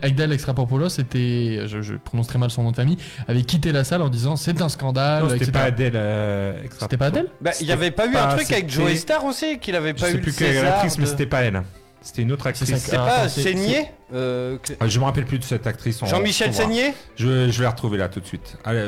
[0.02, 2.98] Adèle, Extrapopoulos était, je, je prononce très mal son nom de famille,
[3.28, 5.22] avait quitté la salle en disant c'est un scandale.
[5.24, 5.92] Non, c'était pas Adèle.
[5.94, 9.24] euh, C'était pas Adèle Bah, il n'y avait pas eu un truc avec Joey Star
[9.24, 11.42] aussi, qu'il avait Je pas sais eu plus le quelle actrice, mais de- c'était pas
[11.42, 11.62] elle.
[12.02, 12.72] C'était une autre actrice.
[12.74, 16.00] C'est Ah, pas c'est- Seigné euh, que- Ah, Je me rappelle plus de cette actrice.
[16.04, 16.54] Jean-Michel.
[16.54, 18.56] Seigné Je, je vais la retrouver là tout de suite.
[18.64, 18.82] Allez,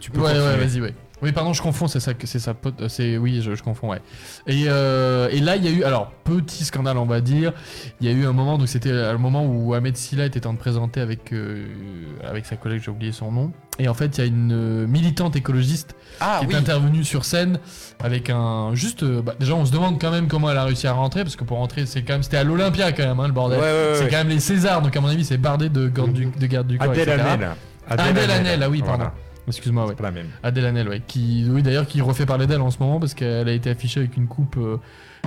[0.00, 0.46] tu peux Ouais, continuer.
[0.46, 0.94] ouais, vas-y, ouais.
[1.24, 3.88] Oui, pardon, je confonds, c'est ça, c'est sa pote, euh, c'est oui, je, je confonds,
[3.88, 4.02] ouais.
[4.46, 7.54] Et, euh, et là, il y a eu, alors petit scandale, on va dire.
[8.02, 10.50] Il y a eu un moment, donc c'était le moment où Ahmed Silla était en
[10.50, 11.64] train de présenter avec euh,
[12.22, 13.52] avec sa collègue, j'ai oublié son nom.
[13.78, 16.52] Et en fait, il y a une militante écologiste Ah qui oui.
[16.52, 17.58] est intervenue sur scène
[18.02, 19.02] avec un juste.
[19.02, 21.44] bah, déjà, on se demande quand même comment elle a réussi à rentrer parce que
[21.44, 23.58] pour rentrer, c'est quand même c'était à l'Olympia quand même, hein, le bordel.
[23.58, 24.10] Ouais, ouais, ouais, c'est ouais.
[24.10, 26.66] quand même les Césars, donc à mon avis, c'est bardé de garde du, de garde
[26.66, 26.90] du corps.
[26.90, 27.22] Adèle etc.
[27.26, 27.50] Hanel.
[27.88, 28.96] Adèle Hanel, ah oui, pardon.
[29.04, 29.14] Voilà.
[29.46, 29.94] Excuse-moi, ouais.
[29.94, 30.28] Pas la même.
[30.42, 31.02] Adèle Hanel, ouais.
[31.06, 34.00] Qui, oui, d'ailleurs, qui refait parler d'elle en ce moment parce qu'elle a été affichée
[34.00, 34.78] avec une coupe euh,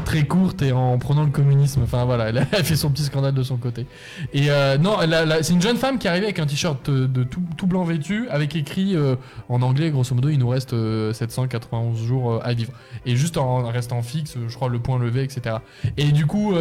[0.05, 1.81] très courte et en prenant le communisme.
[1.83, 3.85] Enfin voilà, elle a fait son petit scandale de son côté.
[4.33, 4.97] Et euh, non,
[5.41, 7.83] c'est une jeune femme qui est arrivée avec un t-shirt euh, de tout, tout blanc
[7.83, 9.15] vêtu avec écrit euh,
[9.49, 12.71] en anglais, grosso modo, il nous reste euh, 791 jours à vivre.
[13.05, 15.57] Et juste en restant fixe, je crois, le point levé, etc.
[15.97, 16.53] Et du coup,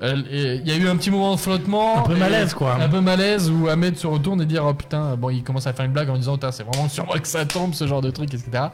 [0.00, 1.98] il y a eu un petit moment de flottement.
[1.98, 2.76] Un peu malaise, quoi.
[2.80, 5.72] Un peu malaise où Ahmed se retourne et dire, oh putain, bon, il commence à
[5.72, 8.00] faire une blague en disant, Putain, c'est vraiment sur moi que ça tombe, ce genre
[8.00, 8.64] de truc, etc.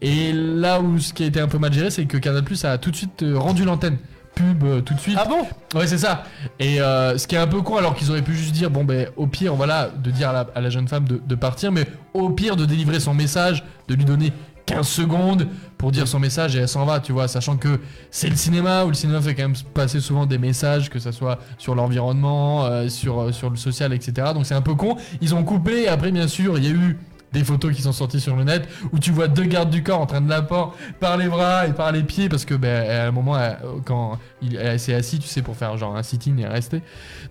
[0.00, 2.64] Et là où ce qui a été un peu mal géré, c'est que Canal Plus
[2.64, 3.98] a tout de suite rendu l'antenne.
[4.34, 5.18] Pub euh, tout de suite.
[5.18, 5.46] Ah bon?
[5.76, 6.24] Ouais, c'est ça.
[6.60, 8.84] Et euh, ce qui est un peu con, alors qu'ils auraient pu juste dire, bon,
[8.84, 11.72] ben, au pire, voilà, de dire à la, à la jeune femme de, de partir,
[11.72, 14.32] mais au pire, de délivrer son message, de lui donner
[14.66, 17.80] 15 secondes pour dire son message et elle s'en va, tu vois, sachant que
[18.10, 21.10] c'est le cinéma, où le cinéma fait quand même passer souvent des messages, que ça
[21.10, 24.32] soit sur l'environnement, euh, sur, sur le social, etc.
[24.34, 24.96] Donc c'est un peu con.
[25.20, 26.98] Ils ont coupé, après, bien sûr, il y a eu
[27.32, 30.00] des photos qui sont sorties sur le net où tu vois deux gardes du corps
[30.00, 32.88] en train de la prendre par les bras et par les pieds parce que ben
[32.90, 36.02] à un moment elle- quand il elle s'est assis tu sais pour faire genre un
[36.02, 36.82] sit-in et rester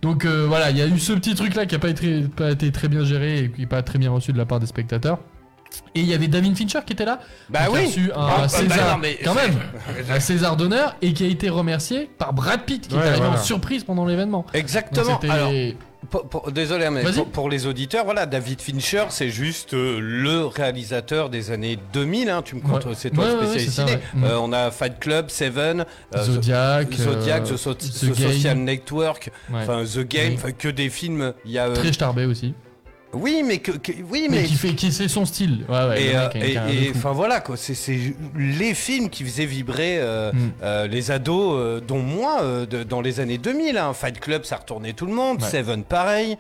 [0.04, 2.22] donc euh, voilà il y a eu ce petit truc là qui a pas été,
[2.24, 4.60] pas été très bien géré et qui n'est pas très bien reçu de la part
[4.60, 5.18] des spectateurs
[5.96, 7.20] et il y avait David Fincher qui était là
[7.50, 7.86] Bah qui a oui.
[7.86, 9.54] reçu un Ah, bah César non, mais- quand même
[10.10, 13.26] un César d'honneur et qui a été remercié par Brad Pitt qui Ouais, est arrivé
[13.26, 13.40] voilà.
[13.40, 15.20] en surprise pendant l'événement Exactement.
[15.30, 15.52] Alors,
[16.10, 17.16] pour- pour- désolé, mais Vas-y.
[17.16, 22.30] pour, pour les auditeurs, voilà, David Fincher, c'est juste euh, le réalisateur des années 2000.
[22.30, 22.94] hein, tu me comptes, Ouais.
[22.96, 24.00] c'est toi Ouais, le spécialiste ciné.
[24.24, 25.86] Euh, on a Fight Club, Seven,
[26.16, 28.32] euh, Zodiac, The, Zodiac, The, So- The The Game.
[28.32, 31.34] Social Network, enfin The Game, que des films.
[31.46, 31.70] Il y a.
[31.72, 32.54] très starbé aussi
[33.14, 34.44] Oui, mais que, que- oui, mais, mais.
[34.44, 37.56] qui fait qui c'est son style ouais, ouais, et euh, et- et, enfin voilà quoi,
[37.58, 37.74] c'est
[38.36, 40.38] les films qui faisaient vibrer euh, Mm.
[40.62, 43.78] euh, les ados, dont moi, de- dans les années 2000.
[43.78, 43.94] hein.
[43.94, 45.42] Fight Club, ça retournait tout le monde.
[45.42, 45.48] Ouais.
[45.50, 46.38] Seven, pareil.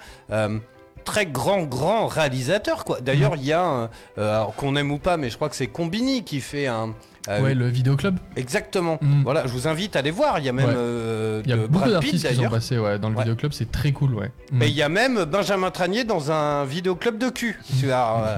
[1.05, 2.99] Très grand, grand réalisateur quoi.
[2.99, 3.39] D'ailleurs, Mm.
[3.39, 6.24] il y a un, euh, qu'on aime ou pas, mais je crois que c'est Combini
[6.26, 6.93] qui fait un.
[7.30, 8.97] Euh, ouais le vidéoclub Exactement.
[9.01, 9.23] Mm.
[9.23, 10.39] Voilà, je vous invite à aller voir.
[10.39, 10.73] Il y a même Ouais.
[10.75, 13.23] euh, il y a de beaucoup d'artistes qui sont passés ouais, dans le Ouais.
[13.23, 14.61] vidéoclub c'est très cool ouais Mm.
[14.63, 17.59] Et il y a même Benjamin Tranier dans un vidéoclub de cul.
[17.80, 18.38] Tu vois, euh,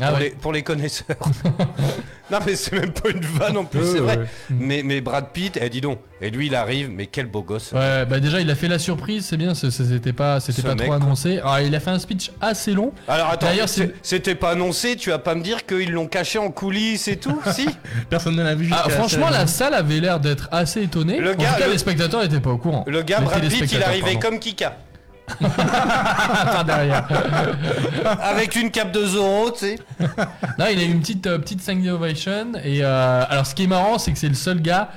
[0.00, 0.22] Ah pour, ouais.
[0.24, 1.16] les, pour les connaisseurs.
[2.30, 4.16] non mais c'est même pas une vanne en plus, Ouais, c'est vrai.
[4.18, 4.26] ouais.
[4.50, 5.98] Mais, mais Brad Pitt, eh, dis donc.
[6.20, 7.72] Et lui il arrive, mais quel beau gosse.
[7.72, 10.84] Ouais, bah déjà il a fait la surprise, c'est bien, c'était pas, c'était pas mec,
[10.86, 11.38] trop annoncé.
[11.38, 12.92] Alors il a fait un speech assez long.
[13.08, 13.68] Alors attends, D'ailleurs,
[14.02, 17.38] c'était pas annoncé, tu vas pas me dire qu'ils l'ont caché en coulisses et tout
[17.52, 17.68] Si
[18.10, 18.70] Personne ne l'a vu.
[18.72, 21.18] Ah, franchement, la salle avait l'air d'être assez étonnée.
[21.18, 22.84] Le en gars- tout cas, le- les spectateurs étaient pas au courant.
[22.86, 24.20] Le gars Brad Pitt, il arrivait pardon.
[24.30, 24.78] comme Kika.
[25.26, 27.06] Par derrière.
[28.20, 29.78] Avec une cape de Zorro, tu sais.
[30.58, 32.52] Non, il a eu une petite, euh, petite standing ovation.
[32.62, 34.90] Et euh, alors, ce qui est marrant, c'est que c'est le seul gars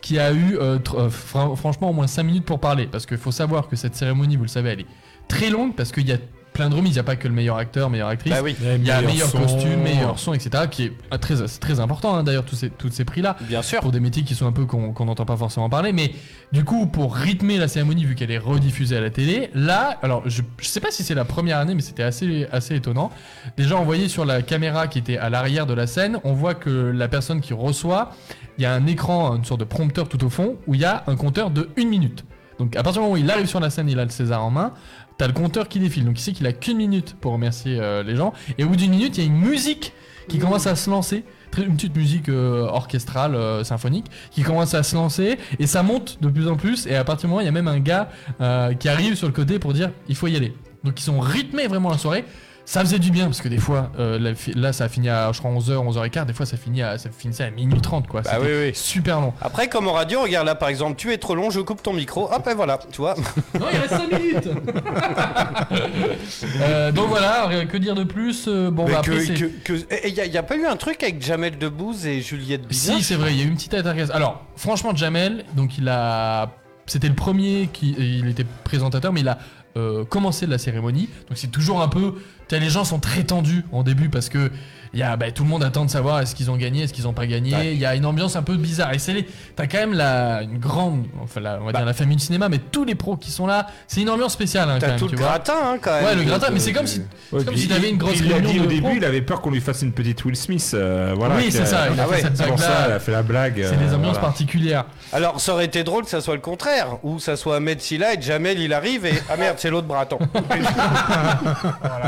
[0.00, 0.78] qui a eu, euh,
[1.10, 2.86] franchement, au moins 5 minutes pour parler.
[2.86, 4.86] Parce qu'il faut savoir que cette cérémonie, vous le savez, elle est
[5.28, 6.18] très longue parce qu'il y a
[6.54, 6.92] plein de remises.
[6.92, 8.32] Il n'y a pas que le meilleur acteur, meilleure actrice.
[8.32, 8.56] Bah oui.
[8.62, 9.38] Il y a Meilleur son.
[9.40, 10.64] costume, meilleur son, etc.
[10.70, 13.36] Qui est euh, très, c'est très important, hein, d'ailleurs, tous ces, tous ces prix-là.
[13.42, 13.80] Bien sûr.
[13.80, 15.92] Pour des métiers qui sont un peu qu'on qu'on n'entend pas forcément parler.
[15.92, 16.12] Mais
[16.52, 20.22] du coup, pour rythmer la cérémonie, vu qu'elle est rediffusée à la télé, là, alors
[20.26, 23.10] je, je sais pas si c'est la première année, mais c'était assez, assez étonnant.
[23.56, 26.54] Déjà, on voyait sur la caméra qui était à l'arrière de la scène, on voit
[26.54, 28.12] que la personne qui reçoit,
[28.58, 30.84] il y a un écran, une sorte de prompteur tout au fond, où il y
[30.84, 32.24] a un compteur de une minute.
[32.58, 34.44] Donc à partir du moment où il arrive sur la scène, il a le César
[34.44, 34.72] en main.
[35.16, 38.02] T'as le compteur qui défile, donc il sait qu'il a qu'une minute pour remercier euh,
[38.02, 38.32] les gens.
[38.58, 39.92] Et au bout d'une minute, il y a une musique
[40.28, 41.24] qui commence à se lancer,
[41.56, 46.18] une petite musique euh, orchestrale, euh, symphonique, qui commence à se lancer et ça monte
[46.20, 46.86] de plus en plus.
[46.86, 48.08] Et à partir du moment, il y a même un gars
[48.80, 50.52] qui arrive sur le côté pour dire il faut y aller.
[50.82, 52.24] Donc ils ont rythmé vraiment la soirée.
[52.66, 55.38] Ça faisait du bien parce que des fois, euh, là, ça a fini à je
[55.38, 56.24] crois 11h, 11h15.
[56.24, 58.22] Des fois, ça, finit à, ça finissait à minuit 30 quoi.
[58.22, 58.70] Bah oui, oui.
[58.74, 59.34] super long.
[59.42, 61.92] Après, comme en radio, regarde là par exemple, tu es trop long, je coupe ton
[61.92, 62.32] micro.
[62.32, 63.14] Hop, et voilà, tu vois.
[63.60, 64.48] Non, il reste 5 minutes
[66.60, 69.44] Euh, Donc voilà, rien- que dire de plus Euh, Bon, Mais bah, que- après, que-
[69.64, 72.62] que- et y, a- y a pas eu un truc avec Jamel Debbouze et Juliette
[72.66, 74.14] Binoche Si, c'est vrai, il y a eu une petite altercation.
[74.14, 76.50] Alors, franchement, Jamel, donc il a.
[76.86, 77.94] C'était le premier qui.
[77.98, 79.38] Il était présentateur, mais il a
[79.76, 81.08] euh, commencé la cérémonie.
[81.28, 82.14] Donc c'est toujours un peu.
[82.50, 84.50] vois, les gens sont très tendus en début parce que
[84.94, 86.92] il y a, bah, tout le monde attend de savoir est-ce qu'ils ont gagné, est-ce
[86.94, 87.72] qu'ils ont pas gagné.
[87.72, 88.94] Il y a une ambiance un peu bizarre.
[88.94, 89.26] Et c'est les,
[89.56, 92.48] t'as quand même la, une grande, enfin, la, on va dire la famille du cinéma,
[92.48, 95.00] mais tous les pros qui sont là, c'est une ambiance spéciale, hein, T'as quand même,
[95.00, 95.28] tout tu le vois.
[95.30, 96.04] gratin, hein, quand même.
[96.04, 98.32] Ouais, le gratin, mais euh, c'est comme si, Ouais, comme si t'avais une grosse il
[98.32, 98.92] réunion dit au début, pros.
[98.96, 100.70] il avait peur qu'on lui fasse une petite Will Smith.
[100.74, 102.44] euh, voilà, Oui, que- c'est ça, il a Ah fait cette ça,
[102.86, 103.64] il a fait la blague.
[103.68, 104.18] C'est des euh, ambiances voilà.
[104.20, 104.84] particulières.
[105.12, 108.14] Alors, ça aurait été drôle que ça soit le contraire, ou ça soit Ahmed Silla
[108.14, 109.14] et Jamel, il arrive et.
[109.28, 110.18] Ah merde, c'est l'autre bras, attends.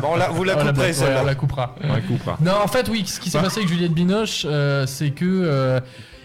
[0.03, 1.21] Bon, là, vous la Oh, couperez, celle-là.
[1.23, 1.75] on la coupera.
[1.83, 2.37] On la coupera.
[2.41, 5.25] Non, en fait, oui, ce qui s'est passé avec Juliette Binoche, euh, c'est que.
[5.25, 5.81] euh,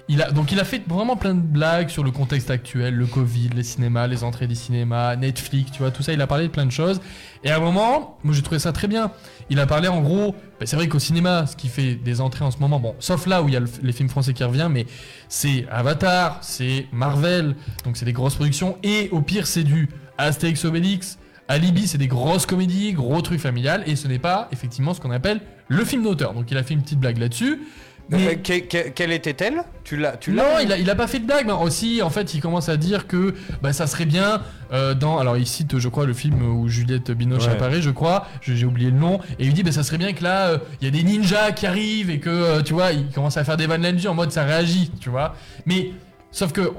[0.07, 3.05] il a, donc il a fait vraiment plein de blagues sur le contexte actuel, le
[3.05, 6.47] Covid, les cinémas, les entrées des cinémas, Netflix, tu vois, tout ça, il a parlé
[6.47, 6.99] de plein de choses.
[7.45, 9.11] Et à un moment, moi j'ai trouvé ça très bien.
[9.49, 12.43] Il a parlé en gros, bah, c'est vrai qu'au cinéma, ce qui fait des entrées
[12.43, 14.43] en ce moment, bon, sauf là où il y a le- les films français qui
[14.43, 14.85] reviennent, mais
[15.29, 19.87] c'est Avatar, c'est Marvel, donc c'est des grosses productions, et au pire c'est du
[20.17, 24.93] Astérix Obélix, Alibi, c'est des grosses comédies, gros trucs familiales, et ce n'est pas effectivement
[24.93, 25.39] ce qu'on appelle
[25.71, 26.33] le film d'auteur.
[26.33, 27.61] Donc il a fait une petite blague là-dessus.
[28.09, 29.63] Mais Euh, que- que- quelle était-elle?
[29.85, 32.01] Tu l'as tu non, l'as il a, il a pas fait de blague, mais aussi,
[32.01, 34.41] en fait, il commence à dire que bah, ça serait bien
[34.73, 35.17] euh, dans.
[35.17, 37.53] Alors, il cite, je crois, le film où Juliette Binoche Ouais.
[37.53, 40.23] apparaît, je crois, j'ai oublié le nom, et il dit, bah, ça serait bien que
[40.23, 43.07] là, euh, il y a des ninjas qui arrivent et que, euh, tu vois, il
[43.11, 45.35] commence à faire des vannes en mode ça réagit, tu vois.
[45.65, 45.91] Mais,
[46.31, 46.69] sauf que.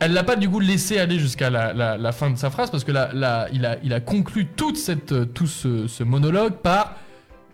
[0.00, 2.72] Elle l'a pas du coup laissé aller jusqu'à la, la- la fin de sa phrase
[2.72, 6.54] parce que là, là, il, a, il a conclu toute cette, tout ce, ce monologue
[6.54, 6.96] par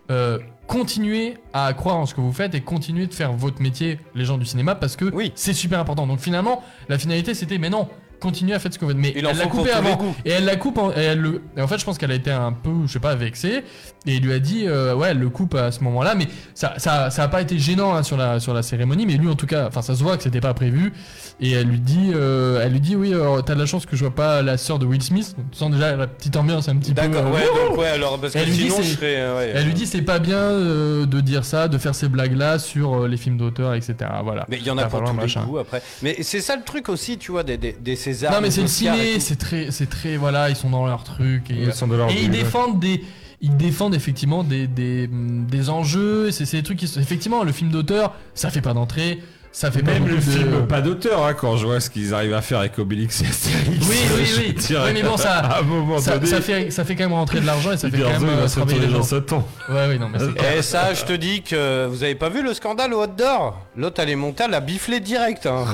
[0.09, 3.99] euh, continuer à croire en ce que vous faites et continuer de faire votre métier,
[4.15, 6.07] les gens du cinéma, parce que c'est super important.
[6.07, 7.87] Donc finalement, la finalité c'était, mais non,
[8.23, 8.99] continuez à faire ce que vous faites.
[8.99, 10.15] Mais Il elle l'a coupé avant.
[10.25, 12.15] Et elle la coupe, en, et, elle le, et en fait, je pense qu'elle a
[12.15, 13.63] été un peu, je sais pas, vexée.
[14.05, 16.15] Et il lui a dit, euh, ouais, elle le coupe à ce moment-là.
[16.15, 19.05] Mais ça, ça, ça a pas été gênant hein, sur, la, sur la cérémonie.
[19.05, 20.91] Mais lui, en tout cas, enfin, ça se voit que c'était pas prévu.
[21.39, 23.95] Et elle lui dit, euh, elle lui dit, oui, alors, t'as de la chance que
[23.95, 25.35] je vois pas la sœur de Will Smith.
[25.51, 27.01] Tu sens déjà la petite ambiance un petit peu.
[27.01, 29.15] D'accord, euh, ouais, wouhou donc ouais, alors, parce que Elle lui dit, je serais.
[29.17, 31.95] euh, ouais, elle lui euh, dit, c'est pas bien euh, de dire ça, de faire
[31.95, 33.95] ces blagues-là sur euh, les films d'auteur, etc.
[34.23, 34.45] Voilà.
[34.49, 35.81] Mais il y en a pas tous le les goûts après.
[36.01, 37.95] Mais c'est ça le truc aussi, tu vois, des, des, des
[38.31, 41.49] Non mais c'est le ciné, c'est très, c'est très, voilà, ils sont dans leur truc
[41.49, 42.39] et, Ils sont dans leur et ils bulle.
[42.39, 43.03] défendent des,
[43.41, 46.31] ils défendent effectivement des, des, des enjeux.
[46.31, 49.19] C'est c'est des trucs qui, sont- effectivement, le film d'auteur, ça fait pas d'entrée,
[49.55, 52.13] ça fait pas Même le de- film pas d'auteur, hein, quand je vois ce qu'ils
[52.13, 53.87] arrivent à faire avec Obélix et Astérix.
[53.87, 54.91] Oui, oui, oui.
[54.93, 57.39] mais bon, ça, à un moment ça, donné, ça fait, ça fait quand même rentrer
[57.39, 58.97] de l'argent et ça fait quand même euh, se travailler les gens.
[58.97, 59.45] dans sa tente.
[59.69, 60.57] Ouais, oui, non, mais c'est clair.
[60.57, 63.61] Et ça, je te dis que vous avez pas vu le scandale au Hot d'Or?
[63.77, 65.45] L'autre, elle est montée, elle a biflé direct.
[65.45, 65.65] Hein.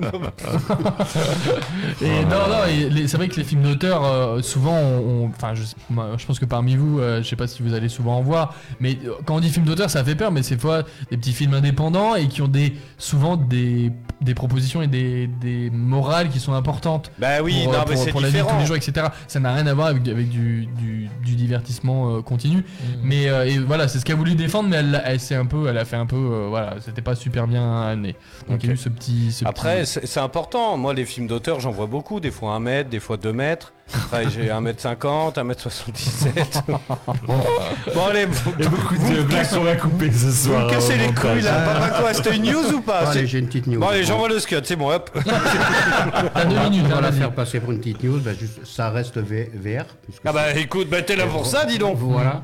[2.02, 4.78] Et non, non, les- c'est vrai que les films d'auteur, euh, souvent,
[5.36, 8.16] enfin, je, je pense que parmi vous, euh, je sais pas si vous allez souvent
[8.18, 10.82] en voir, mais euh, quand on dit film d'auteur, ça fait peur, mais c'est fois
[11.10, 13.90] des petits films indépendants et qui ont des, souvent des,
[14.20, 17.10] des propositions et des, des morales qui sont importantes.
[17.18, 19.06] Bah oui, pour, non, euh, mais pour- c'est pour la vie tous les jours, etc.
[19.26, 22.58] Ça n'a rien à voir avec, du- avec du, du, du divertissement euh, continu.
[22.58, 22.62] Mm.
[23.02, 25.68] Mais euh, et voilà, c'est ce qu'elle a voulu défendre, mais elle, elle un peu,
[25.68, 28.16] elle a fait un peu, euh, voilà, c'était pas super bien amené.
[28.48, 29.32] Donc il y a eu ce petit.
[29.32, 30.76] ce Après, petit- c'est important.
[30.76, 32.20] Moi, les films d'auteur, j'en vois beaucoup.
[32.20, 33.72] Des fois 1 mètre, des fois 2 mètres.
[34.34, 36.62] J'ai 1 mètre 50, 1 mètre 77.
[37.26, 40.66] bon, allez, vous, beaucoup de blagues qu'on va couper ce vous soir.
[40.66, 41.60] me cassez les couilles là.
[41.60, 42.98] Papa, quoi C'était une news ou pas?
[43.00, 43.80] Allez, C'est- j'ai une petite news.
[43.80, 44.62] Bon, allez, j'envoie le scud.
[44.64, 45.10] C'est bon, hop.
[46.34, 47.18] T'as deux minutes, On hein, va la vas-y.
[47.20, 48.18] faire passer pour une petite news.
[48.20, 49.84] ben, juste, ça reste V- VR.
[50.04, 51.96] puisque Ah bah écoute, bah t'es là pour ça, dis donc.
[51.98, 52.42] Voilà.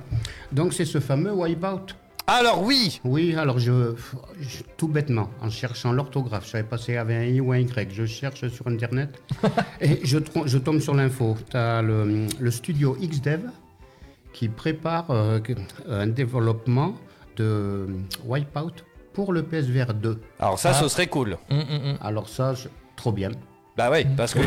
[0.52, 1.94] Donc c'est ce fameux wipeout.
[2.28, 3.00] Alors oui.
[3.04, 3.94] Oui, alors je,
[4.40, 7.40] je- tout bêtement, en cherchant l'orthographe, je savais pas si il y avait un i
[7.40, 9.22] ou un y, je cherche sur internet
[9.80, 10.18] et je,
[10.58, 11.36] tombe sur l'info.
[11.50, 13.42] Tu as le, le studio XDev
[14.32, 15.38] qui prépare euh,
[15.88, 16.94] un développement
[17.36, 17.86] de
[18.24, 18.72] wipeout
[19.12, 20.20] pour le PSVR 2.
[20.40, 20.74] Alors ça, Ah.
[20.74, 21.38] ce serait cool.
[21.50, 21.98] Hum, hum, hum.
[22.02, 23.30] Alors ça, je- trop bien.
[23.76, 24.40] Bah ouais, parce que.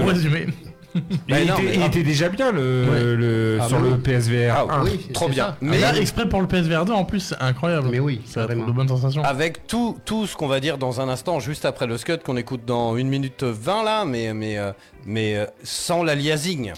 [1.28, 3.16] Mais il, non, était, mais- il était déjà bien le, Ouais.
[3.16, 4.66] le- Ah sur bon le PSVR.
[4.70, 4.84] Ah, 1.
[4.84, 5.48] oui, Trop bien.
[5.48, 5.58] ça.
[5.62, 7.90] Mais Mais là, exprès pour le PSVR 2, en plus, c'est incroyable.
[7.92, 8.66] Mais oui, ça a vraiment.
[8.66, 9.24] de bonnes sensations.
[9.24, 12.38] avec tout, tout ce qu'on va dire dans un instant, juste après le scud qu'on
[12.38, 14.72] écoute dans 1 minute 20 là, mais, mais, euh,
[15.06, 16.74] mais euh, sans l'aliasing.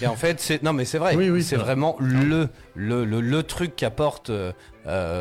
[0.00, 1.66] Et en fait, c'est non mais c'est vrai, Oui, oui, c'est c'est vrai.
[1.66, 4.52] vraiment le, le, le, le truc qu'apporte euh,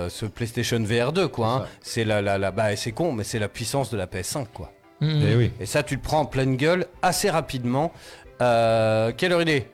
[0.09, 1.47] ce PlayStation VR 2 quoi.
[1.47, 1.65] hein.
[1.81, 4.71] C'est la, la, la bah c'est con, mais c'est la puissance de la PS5 quoi.
[5.01, 5.51] Hum, Eh oui.
[5.59, 7.91] Et ça, tu le prends en pleine gueule assez rapidement.
[8.41, 9.67] Euh, quelle heure il est?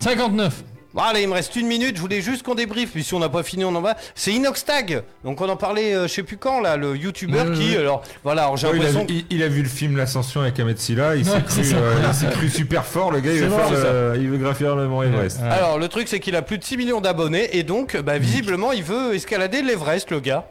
[0.00, 0.62] 59.
[0.92, 3.18] Bon, allez, il me reste une minute, je voulais juste qu'on débriefe, puis si on
[3.18, 3.96] n'a pas fini, on en va.
[4.14, 7.54] C'est Inoxtag, donc on en parlait, euh, je sais plus quand, là, le youtubeur Oui,
[7.58, 7.76] qui, oui.
[7.78, 10.42] alors, voilà, alors j'ai Ouais, il, a l'impression il- il a vu le film L'Ascension
[10.42, 13.74] avec Ahmed Silla, il s'est cru, euh, cru super fort, le gars il veut, vrai,
[13.74, 15.40] faire le- il veut gravir le Mont Everest.
[15.42, 18.70] Alors, le truc, c'est qu'il a plus de 6 millions d'abonnés, et donc, bah, visiblement,
[18.70, 20.46] il veut escalader l'Everest, le gars.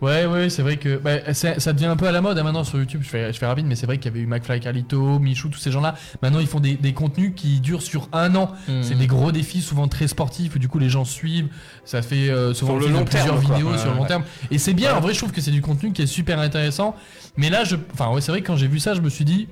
[0.00, 2.64] Ouais, ouais, c'est vrai que bah, ça devient un peu à la mode hein, maintenant
[2.64, 3.02] sur YouTube.
[3.04, 5.48] Je fais, je fais rapide, mais c'est vrai qu'il y avait eu McFly Carlito, Michou,
[5.50, 5.94] tous ces gens-là.
[6.22, 8.52] Maintenant, ils font des, des contenus qui durent sur un an.
[8.68, 8.82] Mhm.
[8.82, 10.56] C'est des gros défis, souvent très sportifs.
[10.56, 11.48] où Du coup, les gens suivent.
[11.84, 14.08] Ça fait euh, souvent le long plusieurs terme, vidéos Ouais, sur le long ouais.
[14.08, 14.22] terme.
[14.50, 14.92] Et c'est bien.
[14.92, 14.96] Ouais.
[14.98, 16.96] En vrai, je trouve que c'est du contenu qui est super intéressant.
[17.36, 19.24] Mais là, je, enfin, ouais, c'est vrai que quand j'ai vu ça, je me suis
[19.26, 19.48] dit,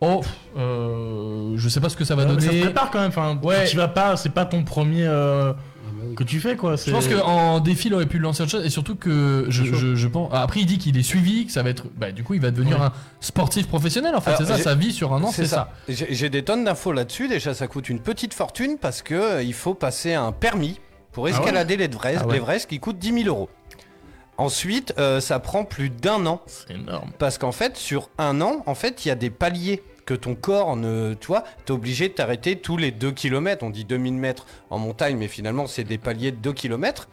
[0.00, 0.22] oh,
[0.58, 2.46] euh, je sais pas ce que ça va Ouais, mais donner.
[2.46, 3.08] ça se prépare quand même.
[3.08, 3.66] Enfin, Ouais.
[3.66, 5.52] tu vas pas, c'est pas ton premier euh,
[6.16, 6.76] que tu fais quoi.
[6.76, 8.64] Je pense qu'en défi, il aurait pu lancer autre chose.
[8.66, 9.74] Et surtout que je, chaud.
[9.76, 10.30] je, je pense.
[10.32, 11.84] Après, il dit qu'il est suivi, que ça va être.
[11.96, 12.86] Bah, du coup, il va devenir Ouais.
[12.86, 14.14] un sportif professionnel.
[14.14, 14.58] En fait, c'est ça.
[14.58, 15.70] Sa vie sur un an, c'est ça.
[15.88, 17.28] J'ai j'ai des tonnes d'infos là-dessus.
[17.28, 20.78] Déjà, ça coûte une petite fortune parce que euh, il faut passer un permis
[21.12, 22.34] pour Ah ouais escalader l'Everest, Ah ouais.
[22.34, 23.48] l'Everest qui coûte 10 000 euros.
[24.38, 26.40] Ensuite, euh, ça prend plus d'un an.
[26.46, 27.10] C'est énorme.
[27.18, 30.34] Parce qu'en fait, sur un an, en fait, il y a des paliers que ton
[30.34, 31.14] corps ne.
[31.14, 33.64] Tu vois, t'es obligé de t'arrêter tous les 2 km.
[33.64, 37.08] On dit 2000 mètres en montagne, mais finalement, c'est des paliers de 2 km.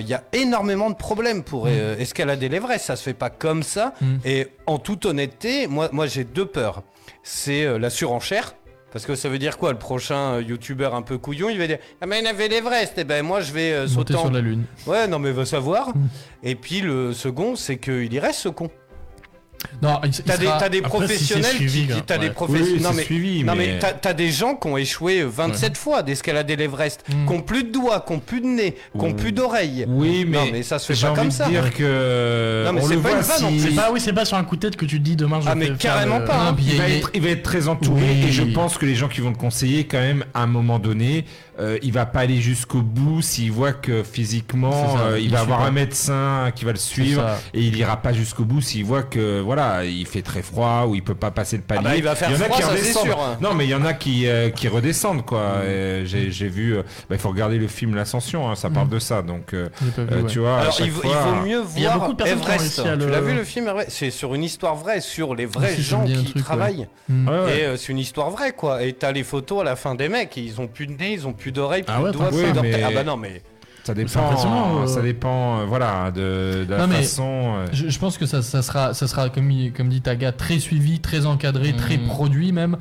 [0.00, 2.86] Il y a énormément de problèmes pour euh, escalader l'Everest.
[2.86, 3.94] Ça se fait pas comme ça.
[4.00, 4.16] Mm.
[4.24, 6.82] Et en toute honnêteté, moi, moi j'ai deux peurs.
[7.22, 8.54] C'est euh, la surenchère.
[8.90, 11.66] Parce que ça veut dire quoi Le prochain euh, youtubeur un peu couillon, il va
[11.66, 12.98] dire Ah, mais il avait l'Everest.
[12.98, 14.64] Et ben moi, je vais sauter sur la lune.
[14.86, 15.90] Ouais, non, mais va savoir.
[15.90, 16.08] Mm.
[16.42, 18.70] Et puis le second, c'est qu'il y reste ce con.
[19.82, 22.18] Non, il, il T'as des, sera- t'as des Après, si c'est professionnels suivi, qui, t'as
[22.18, 22.32] des Ouais.
[22.32, 22.74] professionnels.
[22.76, 25.76] Oui, non mais, suivi, non mais- mais t'as, t'as des gens qui ont échoué 27
[25.76, 27.26] fois d'escalader l'Everest, Mm.
[27.26, 29.14] qui ont plus de doigts, qui ont plus de nez, qui ont Ouh.
[29.14, 29.84] plus d'oreilles.
[29.88, 31.48] Oui, mais, Non, mais ça se fait j'ai pas envie comme de ça.
[31.48, 33.68] dire que Non, mais on c'est le pas voit une vanne, en si- plus.
[33.70, 35.40] C'est pas oui, c'est pas sur un coup de tête que tu te dis demain
[35.40, 36.56] je Ah, vais mais faire carrément pas, hein.
[36.60, 38.26] Il va, être, il va être très entouré Oui.
[38.28, 40.78] et je pense que les gens qui vont te conseiller quand même à un moment
[40.78, 41.24] donné,
[41.60, 45.30] euh, il va pas aller jusqu'au bout s'il voit que physiquement ça, euh, il, il
[45.30, 45.66] va avoir pas.
[45.66, 49.40] un médecin qui va le suivre et il ira pas jusqu'au bout s'il voit que
[49.40, 51.82] voilà il fait très froid ou il peut pas passer le palier.
[51.84, 53.06] bah, il va faire y en a qui ça, c'est redescendent.
[53.06, 53.38] sûr, hein.
[53.40, 55.62] Non mais il y en a qui euh, qui redescendent quoi.
[55.66, 58.88] Et J'ai j'ai vu, euh, bah, il faut regarder le film L'Ascension, hein, ça parle
[58.88, 60.24] de ça donc vu, ouais.
[60.28, 60.60] tu vois.
[60.60, 62.46] Alors il, vaut- fois, il vaut mieux Il y a voir beaucoup de personnes qui
[62.50, 62.78] ont Everest.
[62.80, 65.74] à Tu le- l'as vu le film C'est sur une histoire vraie, sur les vrais
[65.74, 66.86] si, ça me gens qui truc, travaillent.
[67.08, 67.28] Mm.
[67.28, 67.60] Ouais.
[67.72, 68.82] Et c'est une histoire vraie quoi.
[68.82, 71.26] Et t'as les photos à la fin des mecs, ils ont plus de nez, ils
[71.26, 72.72] ont plus d'oreilles, plus Ah ouais, de doigts, plus d'orteils.
[72.72, 73.42] mais- Ah bah non mais.
[73.84, 74.86] Ça dépend, euh.
[74.86, 77.54] ça dépend, euh, voilà, de, de la Non, façon.
[77.56, 80.58] euh, Je, je pense que ça, ça sera, ça sera comme, comme dit Taga, très
[80.58, 82.06] suivi, très encadré, très Mhm.
[82.06, 82.76] produit même.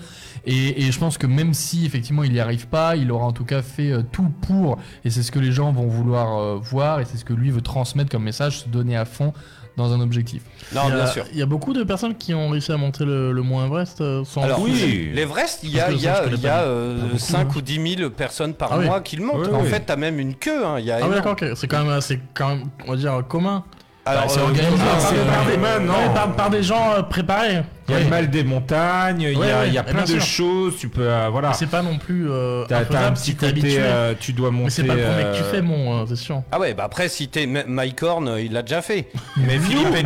[0.46, 3.32] Et, et je pense que même si effectivement il n'y arrive pas, il aura en
[3.32, 4.80] tout cas fait euh, tout pour.
[5.06, 7.52] Et c'est ce que les gens vont vouloir euh, voir et c'est ce que lui
[7.52, 9.32] veut transmettre comme message, se donner à fond
[9.78, 10.42] dans un objectif.
[10.74, 11.26] Non, il y a, bien sûr.
[11.32, 14.02] Il y a beaucoup de personnes qui ont réussi à monter le, le Mont Everest
[14.02, 14.42] euh, sans.
[14.42, 15.12] Alors Oui.
[15.14, 16.62] l'Everest, il y a, y a, ça, je connais il y a pas.
[16.64, 17.48] euh, Pas beaucoup, 5 hein.
[17.56, 18.86] ou 10 000 personnes par Ah oui.
[18.86, 19.48] mois qui le montent.
[19.48, 19.70] Oui, en oui.
[19.70, 20.66] fait, t'as même une queue.
[20.66, 21.46] hein, il y a Ah oui, d'accord, ok.
[21.56, 23.64] C'est quand même, c'est quand même, on va dire commun.
[24.06, 25.94] Alors, Bah, c'est euh, organisé, ah, pas des- non.
[25.94, 27.62] Ouais, par, par des gens préparés.
[27.90, 29.84] Il y a le mal des montagnes, il y Ouais, a, ouais, il y a
[29.84, 30.22] bien plein de sûr.
[30.22, 31.50] choses, tu peux, euh, voilà.
[31.50, 32.30] Mais C'est pas non plus.
[32.30, 33.78] Euh, T'as t'as un petit si côté, habitué.
[33.80, 34.64] euh, tu dois monter.
[34.66, 36.42] Mais c'est pas le premier que tu euh, fais, mon, euh, c'est sûr.
[36.52, 39.08] Ah ouais, bah après, si t'es Mike Horn, il l'a déjà fait.
[39.38, 40.04] Mais Philippe et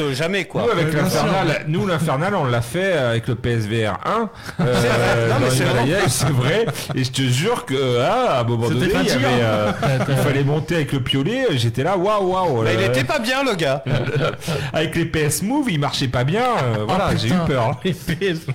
[0.00, 0.62] euh, jamais quoi.
[0.66, 4.30] Nous, avec l'Infernal, nous, l'Infernal, on l'a fait avec le PSVR 1.
[4.58, 4.72] C'est vrai.
[5.28, 6.08] Non, mais dans c'est l'Himalaya, vrai.
[6.08, 6.66] c'est vrai.
[6.94, 9.28] Et je te jure que, ah, à un moment C'était donné, il, y fatigant.
[9.28, 9.72] avait, euh,
[10.10, 11.46] il fallait monter avec le piolet.
[11.56, 12.62] J'étais là, waouh, waouh.
[12.62, 13.82] Bah, il était pas bien, le gars.
[14.72, 16.44] Avec les PS Move, il marchait pas bien.
[16.86, 17.80] voilà, j'ai eu peur.
[17.84, 18.46] Les PS.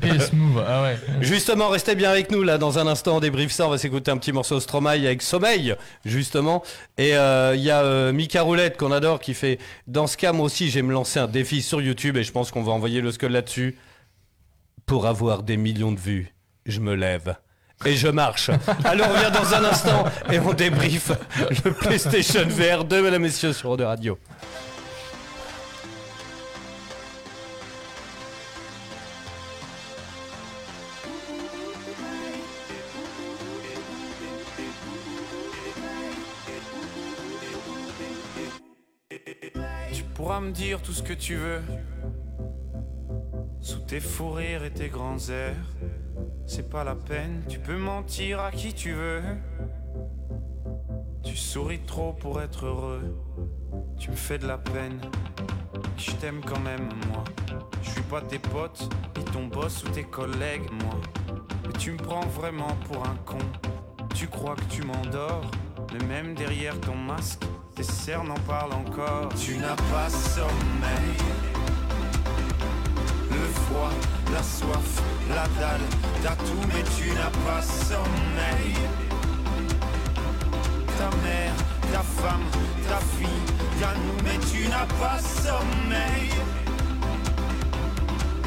[0.00, 0.96] PS Move, ah ouais.
[1.20, 2.58] Justement, restez bien avec nous là.
[2.58, 3.66] Dans un instant, on débrief ça.
[3.66, 6.62] On va s'écouter un petit morceau Stromae avec Sommeil, justement.
[6.98, 9.58] Et euh, il y a euh, Mika Roulette qu'on adore qui fait.
[9.86, 12.50] Dans ce cas, moi aussi, j'ai me lancé un défi sur YouTube et je pense
[12.50, 13.76] qu'on va envoyer le skull là-dessus.
[14.86, 16.34] Pour avoir des millions de vues,
[16.66, 17.36] je me lève.
[17.84, 18.50] Et je marche.
[18.84, 21.10] Alors on revient dans un instant et on débrief
[21.64, 24.18] le PlayStation VR 2, mesdames et messieurs, sur de Radio.
[40.22, 41.60] Pourras me dire tout ce que tu veux.
[43.60, 45.66] Sous tes fous rires et tes grands airs.
[46.46, 49.20] C'est pas la peine, tu peux mentir à qui tu veux.
[51.24, 53.18] Tu souris trop pour être heureux.
[53.98, 55.00] Tu me fais de la peine.
[55.96, 57.24] Je t'aime quand même, moi.
[57.82, 61.00] Je suis pas tes potes, ni ton boss ou tes collègues, moi.
[61.66, 63.38] Mais tu me prends vraiment pour un con.
[64.14, 65.50] Tu crois que tu m'endors,
[65.92, 67.42] mais même derrière ton masque,
[67.74, 69.28] tes cernes en parlent encore.
[69.40, 71.16] Tu n'as pas sommeil.
[73.30, 73.90] Le froid,
[74.32, 75.80] la soif, la dalle,
[76.22, 78.74] t'as tout, mais tu n'as pas sommeil.
[80.98, 81.54] Ta mère,
[81.92, 82.44] ta femme,
[82.88, 83.28] ta fille,
[83.80, 86.30] ta nous, mais tu n'as pas sommeil.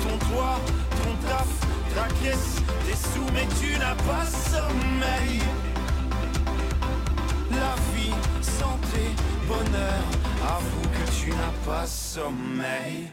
[0.03, 0.59] Ton toit,
[0.91, 1.47] ton taf,
[1.95, 2.55] ta caisse,
[2.85, 5.41] tes sous, mais tu n'as pas sommeil.
[7.51, 8.13] La vie,
[8.59, 9.03] santé,
[9.47, 10.03] bonheur,
[10.57, 13.11] avoue que tu n'as pas sommeil.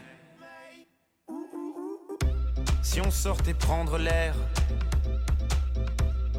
[2.81, 4.35] Si on sortait prendre l'air,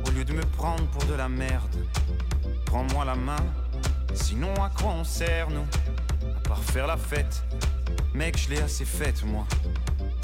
[0.06, 1.76] au lieu de me prendre pour de la merde,
[2.66, 3.44] prends-moi la main,
[4.14, 5.66] sinon à quoi on sert nous?
[6.36, 7.42] À part faire la fête,
[8.14, 9.46] mec je l'ai assez faite moi,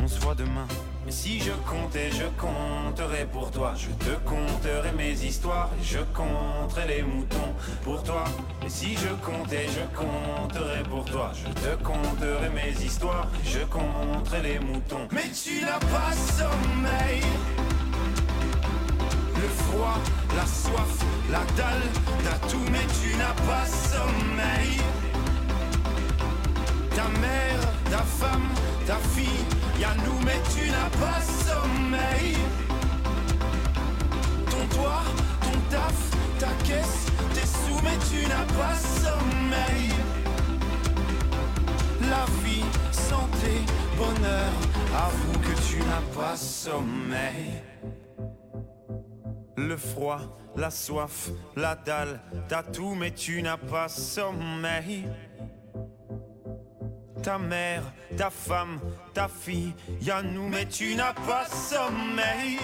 [0.02, 0.68] on se voit demain.
[1.10, 3.74] Si je comptais, je compterais pour toi.
[3.76, 7.52] Je te conterai mes histoires je compterai les moutons
[7.82, 8.24] pour toi.
[8.68, 11.32] Si je comptais, je compterais pour toi.
[11.34, 15.08] Je te conterai mes histoires je compterai les moutons.
[15.10, 17.22] Mais tu n'as pas sommeil.
[19.34, 19.98] Le froid,
[20.36, 21.88] la soif, la dalle,
[22.22, 24.78] t'as tout, mais tu n'as pas sommeil.
[27.00, 28.48] Ta mère, ta femme,
[28.86, 29.44] ta fille,
[29.80, 32.36] y'a nous, mais tu n'as pas sommeil.
[34.50, 35.04] Ton toit,
[35.40, 35.98] ton taf,
[36.38, 39.88] ta caisse, tes sous, mais tu n'as pas sommeil.
[42.02, 43.64] La vie, santé,
[43.96, 44.52] bonheur,
[44.94, 47.62] avoue que tu n'as pas sommeil.
[49.56, 50.20] Le froid,
[50.54, 55.08] la soif, la dalle, t'as tout, mais tu n'as pas sommeil.
[57.22, 57.82] Ta mère,
[58.16, 58.80] ta femme,
[59.12, 62.58] ta fille, y'a nous, mais tu n'as pas sommeil.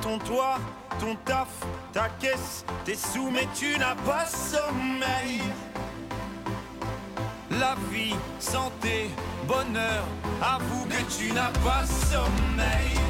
[0.00, 0.58] Ton toit,
[1.00, 1.48] ton taf,
[1.92, 5.40] ta caisse, tes sous, mais tu n'as pas sommeil.
[7.50, 9.10] La vie, santé,
[9.48, 10.04] bonheur,
[10.40, 13.00] avoue que tu n'as pas sommeil.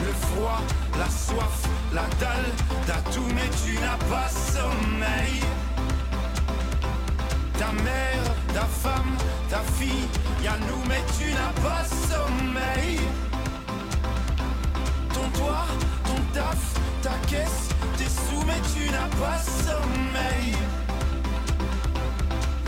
[0.00, 0.62] Le froid,
[0.98, 2.52] la soif, la dalle,
[2.86, 5.42] t'as tout, mais tu n'as pas sommeil.
[7.58, 9.16] Ta mère, ta femme,
[9.48, 10.08] ta fille,
[10.42, 13.00] y'a nous, mais tu n'as pas sommeil.
[15.14, 15.66] Ton toit,
[16.04, 20.54] ton taf, ta caisse, tes sous, mais tu n'as pas sommeil.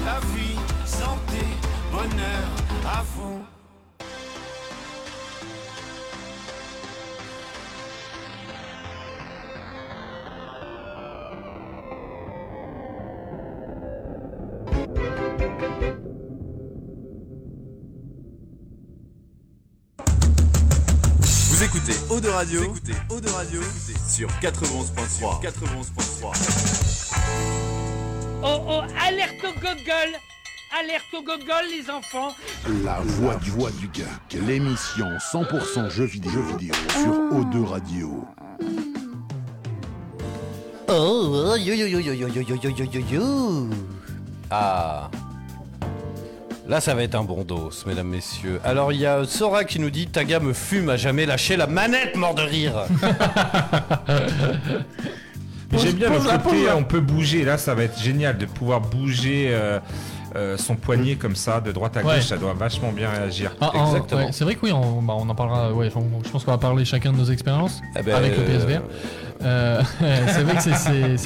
[0.07, 1.45] La vie, santé,
[1.93, 2.49] bonheur,
[2.87, 3.58] à vous.
[22.29, 23.61] De Radio, écoutez Eau de Radio
[24.07, 25.43] sur 91.3.
[25.43, 27.15] 91.3.
[28.43, 30.11] Oh oh, alerte au gogol
[30.79, 32.35] Alerte au gogol les enfants
[32.85, 38.25] La voix du voix du geek, l'émission 100% jeux vidéo, jeux vidéo sur O2 Radio.
[40.89, 43.67] Oh, yo yo yo yo yo yo yo yo yo yo yo.
[44.51, 45.11] Ah.
[46.69, 48.61] Là, ça va être un bon dos, mesdames, messieurs.
[48.63, 51.67] Alors, il y a Sora qui nous dit Taga me fume à jamais lâcher la
[51.67, 52.85] manette, mort de rire.
[55.73, 57.45] J'aime bien le côté, on peut bouger.
[57.45, 59.79] Là, ça va être génial de pouvoir bouger euh,
[60.37, 62.13] euh, son poignet comme ça, de droite à gauche.
[62.13, 62.21] Ouais.
[62.21, 63.53] Ça doit vachement bien réagir.
[63.61, 65.73] Ah, en- ouais, c'est vrai que oui, on, bah, on en parlera.
[65.73, 68.45] Ouais, on- je pense qu'on va parler chacun de nos expériences Eh ben, avec le
[68.45, 68.83] PSVR.
[69.43, 69.83] Euh,
[70.29, 70.43] c'est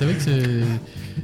[0.05, 0.63] vrai que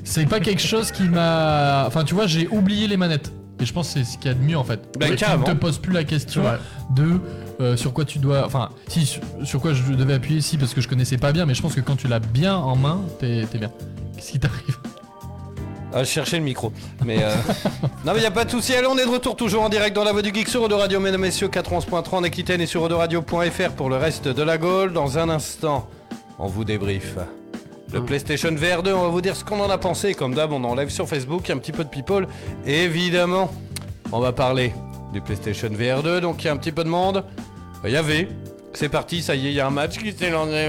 [0.04, 1.84] c'est pas quelque chose qui m'a.
[1.86, 3.32] Enfin, tu vois, j'ai oublié les manettes.
[3.60, 4.80] Et je pense que c'est ce qu'il y a de mieux en fait.
[4.98, 6.58] Ben, tu ne te poses plus la question Ouais.
[6.94, 7.20] de
[7.60, 8.44] euh, sur quoi tu dois.
[8.46, 11.44] Enfin, si sur, sur quoi je devais appuyer, si parce que je connaissais pas bien,
[11.44, 13.70] mais je pense que quand tu l'as bien en main, t'es t'es bien.
[14.16, 14.78] Qu'est-ce qui t'arrive?
[15.92, 16.70] Ah, je cherchais le micro.
[17.04, 17.34] Mais euh...
[18.04, 18.74] non, mais il a pas de souci.
[18.74, 20.68] Allez, on est de retour toujours en direct dans la voix du geek sur Eau
[20.68, 24.58] de Radio, mesdames, messieurs, 411.3 en Aquitaine et sur Radio.fr pour le reste de la
[24.58, 24.92] Gaule.
[24.92, 25.88] Dans un instant,
[26.38, 27.16] on vous débrief.
[27.92, 30.12] Le PlayStation VR 2, on va vous dire ce qu'on en a pensé.
[30.12, 31.88] Comme d'hab, on est en live sur Facebook, il y a un petit peu de
[31.88, 32.28] people.
[32.66, 33.50] Et évidemment,
[34.12, 34.74] on va parler
[35.12, 37.24] du PlayStation VR 2, donc il y a un petit peu de monde.
[37.84, 38.28] Il y avait.
[38.74, 40.68] C'est parti, ça y est, il y a un match qui s'est lancé.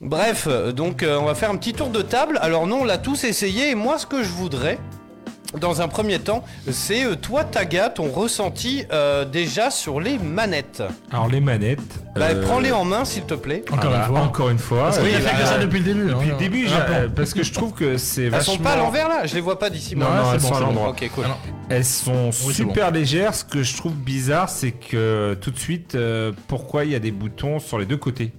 [0.00, 2.38] Bref, donc euh, on va faire un petit tour de table.
[2.40, 4.78] Alors non, on l'a tous essayé et moi ce que je voudrais,
[5.56, 10.82] dans un premier temps, c'est euh, toi Taga, ton ressenti euh, déjà sur les manettes.
[11.10, 11.80] Alors les manettes.
[12.14, 13.64] Bah, euh, prends-les en main s'il te plaît.
[13.70, 14.20] Encore ah une fois.
[14.20, 14.82] Encore une fois.
[14.84, 16.06] Parce qu'il a fait que ça depuis le début.
[16.08, 16.32] Depuis hein.
[16.32, 18.54] le début, j'ai- parce que je trouve que c'est Elles vachement.
[18.54, 19.96] sont pas à l'envers là Je les vois pas d'ici.
[19.96, 20.16] Non, moi.
[20.16, 20.88] non, c'est elles bon, sont à l'endroit.
[20.90, 21.24] Ok, cool.
[21.70, 23.34] Elles sont c'est super légères.
[23.34, 27.00] Ce que je trouve bizarre, c'est que tout de suite, euh, pourquoi il y a
[27.00, 28.32] des boutons sur les deux côtés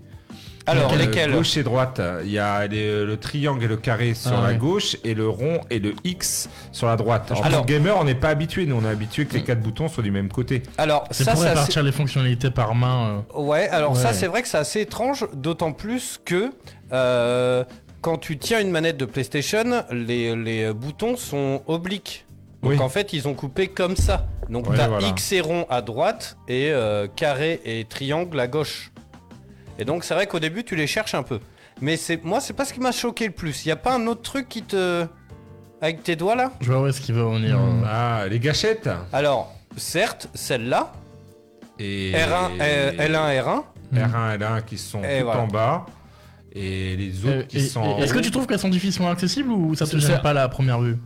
[0.72, 2.02] Alors, Euh, lesquels Gauche et droite.
[2.24, 4.58] Il y a les- le triangle et le carré sur Ah la ouais.
[4.58, 7.32] gauche et le rond et le X sur la droite.
[7.32, 8.66] En Alors- tant que gamer, on n'est pas habitué.
[8.66, 10.64] Nous, on est habitué que les quatre boutons soient du même côté.
[10.78, 13.24] Alors, C'est ça, pour répartir les fonctionnalités par main.
[13.36, 13.40] euh.
[13.42, 16.52] Ouais, alors ça c'est vrai que c'est assez étrange, d'autant plus que
[16.92, 17.64] euh,
[18.02, 22.26] quand tu tiens une manette de PlayStation, les, les boutons sont obliques.
[22.64, 22.80] Donc Oui.
[22.80, 24.28] en fait ils ont coupé comme ça.
[24.50, 25.08] Donc Ouais, t'as voilà.
[25.08, 28.92] X et rond à droite et euh, carré et triangle à gauche.
[29.80, 31.40] Et donc c'est vrai qu'au début tu les cherches un peu.
[31.82, 33.66] Mais c'est moi, c'est pas ce qui m'a choqué le plus.
[33.66, 35.08] Y a pas un autre truc qui te.
[35.82, 36.52] Avec tes doigts là?
[36.60, 37.58] Je vois où est-ce qu'il veut en venir.
[37.58, 37.84] Hmm.
[37.88, 38.90] Ah, les gâchettes.
[39.14, 40.92] Alors, certes, celle-là,
[41.80, 43.64] Et R1, euh, L1, R1.
[43.94, 45.40] R1, L1 qui sont Et tout voilà.
[45.42, 45.86] en bas.
[46.52, 49.52] Et les autres Euh, qui et- sont Est-ce que tu trouves qu'elles sont difficilement accessibles
[49.52, 50.98] ou ça te gêne c'est- pas à la première vue?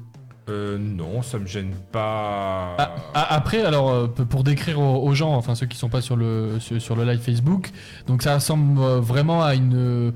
[0.50, 2.76] Euh, non, ça me gêne pas.
[2.78, 6.18] Ah, ah, après, alors euh, pour décrire aux, gens, enfin ceux qui sont pas sur
[6.18, 7.70] le sur, le live Facebook,
[8.08, 10.12] donc ça ressemble euh, vraiment à une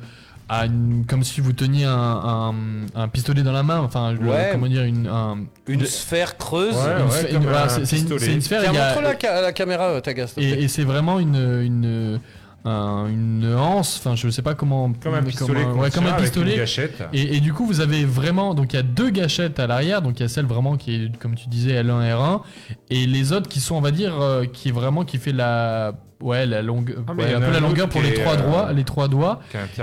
[0.50, 2.54] à une comme si vous teniez un, un,
[2.96, 4.20] un pistolet dans la main, enfin le-
[4.52, 6.76] comment dire une un- Une sphère creuse.
[6.76, 8.62] Ouais, ouais, c'est une, sphère.
[8.62, 10.60] Tiens, il y a- montre la, ca- la caméra, euh, Taga, s'il te plaît.
[10.62, 12.20] et, et c'est vraiment une une
[12.68, 16.52] un- une anse, enfin je sais pas comment Comme un pistolet ouais, comme un pistolet.
[16.54, 17.04] une gâchette.
[17.14, 18.54] Et, et du coup, vous avez vraiment.
[18.54, 20.02] Donc, il y a deux gâchettes à l'arrière.
[20.02, 22.42] Donc, il y a celle vraiment qui est, comme tu disais, L1, R1.
[22.90, 25.94] Et les autres qui sont, on va dire, euh, qui est vraiment qui fait la.
[26.20, 26.98] Ouais, la longueur.
[27.08, 29.40] Ah, ouais, un peu la longueur pour les trois euh, doigts, les trois doigts.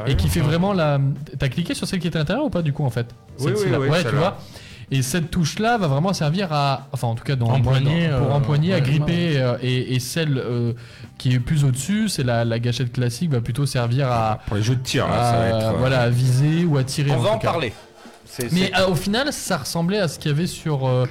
[0.07, 0.99] Et qui fait vraiment la.
[1.39, 3.07] T'as cliqué sur celle qui est à l'intérieur ou pas, du coup, en fait?
[3.39, 3.80] Oui, Celle-ci, oui, là.
[3.80, 4.39] oui, Ouais, tu vois.
[4.91, 8.35] Et cette touche-là va vraiment servir à, enfin en tout cas dans, Empoigner, pour euh,
[8.35, 10.72] empoigner, à gripper, euh, et, et celle euh,
[11.18, 14.62] qui est plus au-dessus, c'est la, la gâchette classique, va plutôt servir à, Pour les
[14.62, 15.78] jeux de tir, là, à- ça va être.
[15.78, 17.11] voilà, à viser ou à tirer.
[17.12, 17.51] On va en cas.
[17.53, 17.72] parler.
[18.26, 21.07] C'est- Mais c'est- au final, ça ressemblait à ce qu'il y avait sur euh,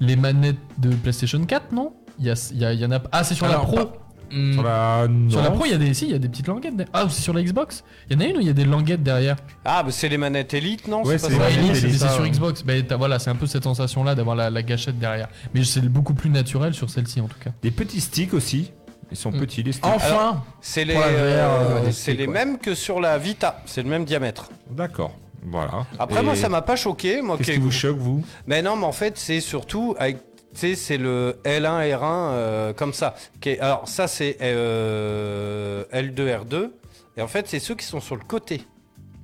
[0.00, 1.92] les manettes de PlayStation 4, non?
[2.18, 3.00] Il y, a, il y, a- il y en a.
[3.12, 3.76] Ah, c'est sur Alors, la Pro.
[3.86, 3.92] pas-
[4.34, 5.54] Hmm, Sur la, Sur la non.
[5.56, 6.76] Pro, il y a des, si, il y a des petites languettes.
[6.76, 6.90] derrière.
[6.92, 7.84] Ah, c'est sur la Xbox?
[8.10, 9.36] Il y en a une où il y a des languettes derrière?
[9.64, 11.04] Ah, bah c'est les manettes Elite, non?
[11.04, 12.30] Ouais, c'est ça Ouais, les Elite, c'est c'est ça, sur ouais.
[12.30, 12.62] Xbox.
[12.64, 15.28] Bah, t'as- voilà, c'est un peu cette sensation-là d'avoir la, la gâchette derrière.
[15.54, 17.50] Mais c'est beaucoup plus naturel sur celle-ci en tout cas.
[17.62, 18.72] Des petits sticks aussi.
[19.10, 19.38] Ils sont Mm.
[19.38, 19.84] petits, les sticks.
[19.86, 23.62] Enfin C'est les, Pour la VR, euh, euh, c'est les mêmes que sur la Vita.
[23.66, 24.48] C'est le même diamètre.
[24.70, 25.12] D'accord.
[25.46, 25.86] Voilà.
[25.98, 27.20] Après, Et moi, ça m'a pas choqué.
[27.20, 28.24] Moi, Qu'est-ce qui- qui vous choque, vous?
[28.46, 30.16] Mais non, mais en fait, c'est surtout avec.
[30.54, 33.14] Tu sais, c'est le L1, R1 euh, comme ça.
[33.44, 36.70] Est- alors, ça, c'est euh, L2, R2.
[37.16, 38.62] Et en fait, c'est ceux qui sont sur le côté.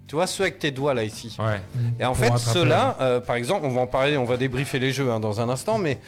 [0.07, 1.37] Tu vois, ceux avec tes doigts là, ici.
[1.39, 1.61] Ouais.
[2.01, 4.79] Et en Pour fait, ceux-là, euh, par exemple, on va en parler, on va débriefer
[4.81, 5.99] les jeux hein, dans un instant, mais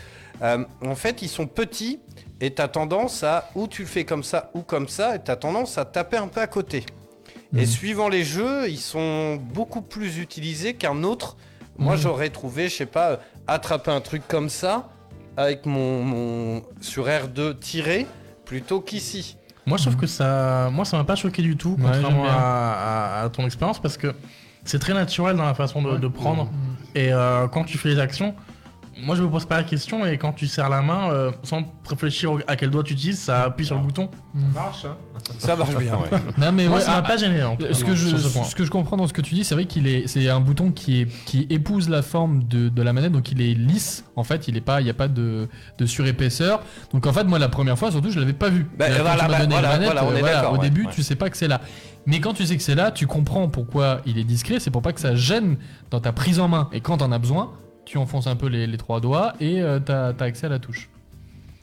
[0.42, 2.00] en fait, ils sont petits
[2.40, 5.22] et tu as tendance à, ou tu le fais comme ça ou comme ça, et
[5.22, 6.84] tu as tendance à taper un peu à côté.
[7.56, 11.36] Et suivant les jeux, ils sont beaucoup plus utilisés qu'un autre.
[11.78, 12.00] Moi, Mhm.
[12.00, 14.88] j'aurais trouvé, je sais pas, attraper un truc comme ça
[15.36, 18.06] avec mon, mon sur R2 tiré
[18.44, 19.36] plutôt qu'ici.
[19.66, 22.32] Moi, je trouve que ça, moi, ça m'a pas choqué du tout, Ouais, contrairement à,
[22.32, 24.12] à- à ton expérience, parce que
[24.64, 26.50] c'est très naturel dans la façon de, de prendre.
[26.94, 28.34] Et euh, quand tu fais les actions,
[29.00, 30.04] moi, je me pose pas la question.
[30.06, 33.44] Et quand tu serres la main, euh, sans réfléchir à quel doigt tu utilises, ça
[33.44, 34.10] appuie sur le bouton.
[34.54, 34.96] Marche, hein
[35.38, 36.10] Ça marche bien, ouais.
[36.38, 37.42] Non mais Moi, ouais, ça m'a ah, pas gêné.
[37.42, 38.44] en tout cas, Ce que, je, sur ce point.
[38.44, 40.40] ce que je comprends dans ce que tu dis, c'est vrai qu'il est, c'est un
[40.40, 44.04] bouton qui, est, qui épouse la forme de, de la manette, donc il est lisse.
[44.14, 46.62] En fait, il est pas, il n'y a pas de, de surépaisseur.
[46.92, 48.66] Donc en fait, moi, la première fois, surtout, je l'avais pas vu.
[48.76, 50.92] Bah, voilà, bah, voilà, la manette, voilà, on euh, est d'accord, Au ouais, début, ouais.
[50.92, 51.60] tu sais pas que c'est là.
[52.06, 54.58] Mais quand tu sais que c'est là, tu comprends pourquoi il est discret.
[54.60, 55.56] C'est pour pas que ça gêne
[55.90, 56.68] dans ta prise en main.
[56.72, 57.52] Et quand t'en as besoin,
[57.84, 60.58] tu enfonces un peu les, les trois doigts et euh, t'as as accès à la
[60.58, 60.88] touche.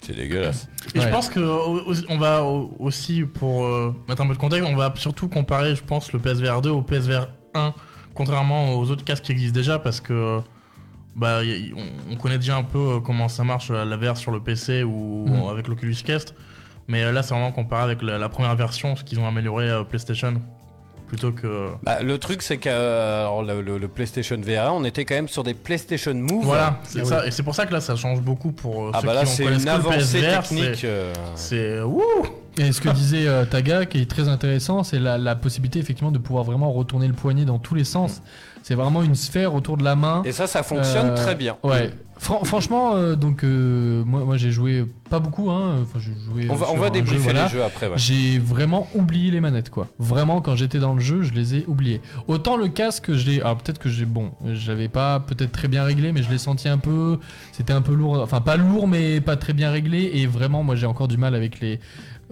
[0.02, 0.70] C'est dégueulasse.
[0.96, 4.40] Et je pense que au- on va au- aussi pour euh, mettre un peu de
[4.40, 7.74] contexte, on va surtout comparer, je pense, le PSVR 2 au PSVR 1,
[8.14, 10.40] contrairement aux autres casques qui existent déjà, parce que
[11.16, 14.32] bah y- on, on connaît déjà un peu euh, comment ça marche la VR sur
[14.32, 15.50] le PC ou Mm.
[15.50, 16.34] avec l'Oculus Quest,
[16.88, 19.70] mais euh, là c'est vraiment comparé avec la, la première version, ce qu'ils ont amélioré
[19.70, 20.36] euh, PlayStation,
[21.10, 24.86] plutôt que Bah, le truc, c'est que euh, alors, le, le- le PlayStation VR, on
[24.86, 26.46] était quand même sur des PlayStation Move.
[26.46, 28.92] voilà, c'est Ah ça, et c'est pour ça que là ça change beaucoup pour euh,
[28.94, 30.86] Ah ceux bah là, qui c'est une avancée PSVR, technique.
[31.36, 32.04] c'est- euh, wouh
[32.58, 36.12] Et ce que disait euh, Taga, qui est très intéressant, c'est la, la possibilité effectivement
[36.12, 38.22] de pouvoir vraiment retourner le poignet dans tous les sens.
[38.64, 40.22] C'est vraiment une sphère autour de la main.
[40.26, 41.58] Et ça, ça fonctionne Euh, très bien.
[41.64, 41.92] Ouais.
[42.20, 45.50] Fran- franchement, euh, donc euh, moi, moi j'ai joué pas beaucoup.
[45.50, 45.78] Hein.
[45.82, 46.48] Enfin, j'ai joué.
[46.50, 47.46] On va, on sur va débriefer jeu, voilà.
[47.46, 47.88] les jeux après.
[47.88, 47.98] ouais.
[47.98, 49.88] J'ai vraiment oublié les manettes, quoi.
[50.00, 52.02] Vraiment, quand j'étais dans le jeu, je les ai oubliées.
[52.28, 53.40] Autant le casque, je l'ai.
[53.42, 54.06] Alors peut-être que j'ai.
[54.06, 57.20] Bon, j'avais pas peut-être très bien réglé, mais je l'ai senti un peu.
[57.54, 58.20] C'était un peu lourd.
[58.22, 60.12] Enfin, pas lourd, mais pas très bien réglé.
[60.16, 61.80] Et vraiment, moi, j'ai encore du mal avec les.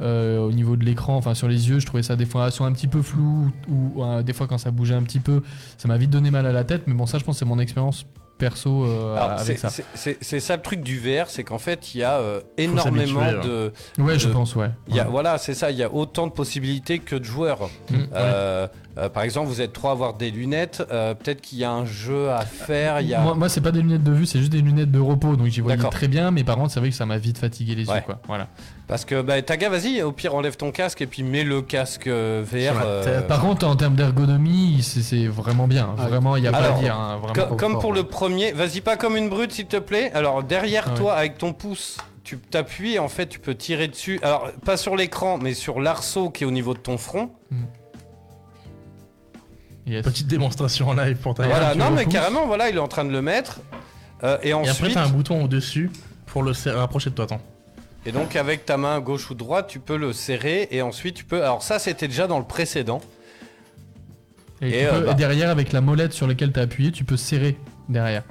[0.01, 2.67] euh, au niveau de l'écran, enfin sur les yeux, je trouvais ça des fois soit
[2.67, 5.41] un petit peu flou ou, ou, euh, des fois quand ça bougeait un petit peu,
[5.79, 6.83] ça m'a vite donné mal à la tête.
[6.88, 8.05] Mais bon, ça, je pense, que c'est mon expérience
[8.38, 9.83] perso euh, Alors, avec c'est- ça.
[9.95, 13.41] c'est- le truc du VR, c'est qu'en fait, il y a euh, énormément hein.
[13.43, 13.73] de.
[13.97, 14.69] Ouais, je pense, ouais.
[14.88, 15.09] Il y a, Ouais.
[15.11, 15.71] voilà, c'est ça.
[15.71, 17.69] Il y a autant de possibilités que de joueurs.
[17.89, 17.95] Mm.
[18.13, 18.67] Euh,
[19.13, 20.83] par exemple, vous êtes trois à avoir des lunettes.
[20.88, 23.01] Peut-être qu'il y a un jeu à faire.
[23.01, 23.21] Il y a...
[23.21, 25.47] Moi, moi, c'est pas des lunettes de vue, c'est juste des lunettes de repos, donc
[25.47, 27.85] j'y voyais très bien, mais par contre, c'est vrai que ça m'a vite fatigué les
[27.85, 28.19] yeux, quoi.
[28.27, 28.47] Voilà.
[28.88, 32.07] Parce que bah, Taga, vas-y, au pire, enlève ton casque et puis mets le casque
[32.07, 32.81] euh, VR.
[32.85, 33.21] Euh.
[33.21, 35.93] Par contre, en termes d'ergonomie, c'est- c'est vraiment bien.
[35.97, 36.95] Ah, Vraiment, il y a pas alors, à dire.
[36.95, 37.49] hein, vraiment.
[37.49, 40.09] co- comme pour le premier, vas-y pas comme une brute, s'il te plaît.
[40.13, 40.97] Alors, derrière Ah ouais.
[40.97, 44.19] toi, avec ton pouce, tu t'appuies et en fait, tu peux tirer dessus.
[44.23, 47.31] Alors, pas sur l'écran, mais sur l'arceau qui est au niveau de ton front.
[47.51, 47.55] Mm.
[49.85, 50.03] Yes.
[50.03, 52.13] Petite démonstration en live pour ta Voilà, tu non, mais repousses.
[52.13, 53.59] carrément, voilà, il est en train de le mettre.
[54.23, 55.91] Euh, et Et après, ensuite, t'as un bouton au-dessus
[56.25, 57.25] pour le serrer- rapprocher de toi.
[57.25, 57.41] Attends.
[58.08, 61.24] Et donc avec ta main gauche ou droite, tu peux le serrer et ensuite tu
[61.26, 61.43] peux.
[61.43, 63.01] Alors ça, c'était déjà dans le précédent.
[64.62, 65.12] Et, Et, tu euh, peux- bah.
[65.12, 67.58] et derrière, avec la molette sur laquelle tu as appuyé, tu peux serrer
[67.89, 68.24] derrière.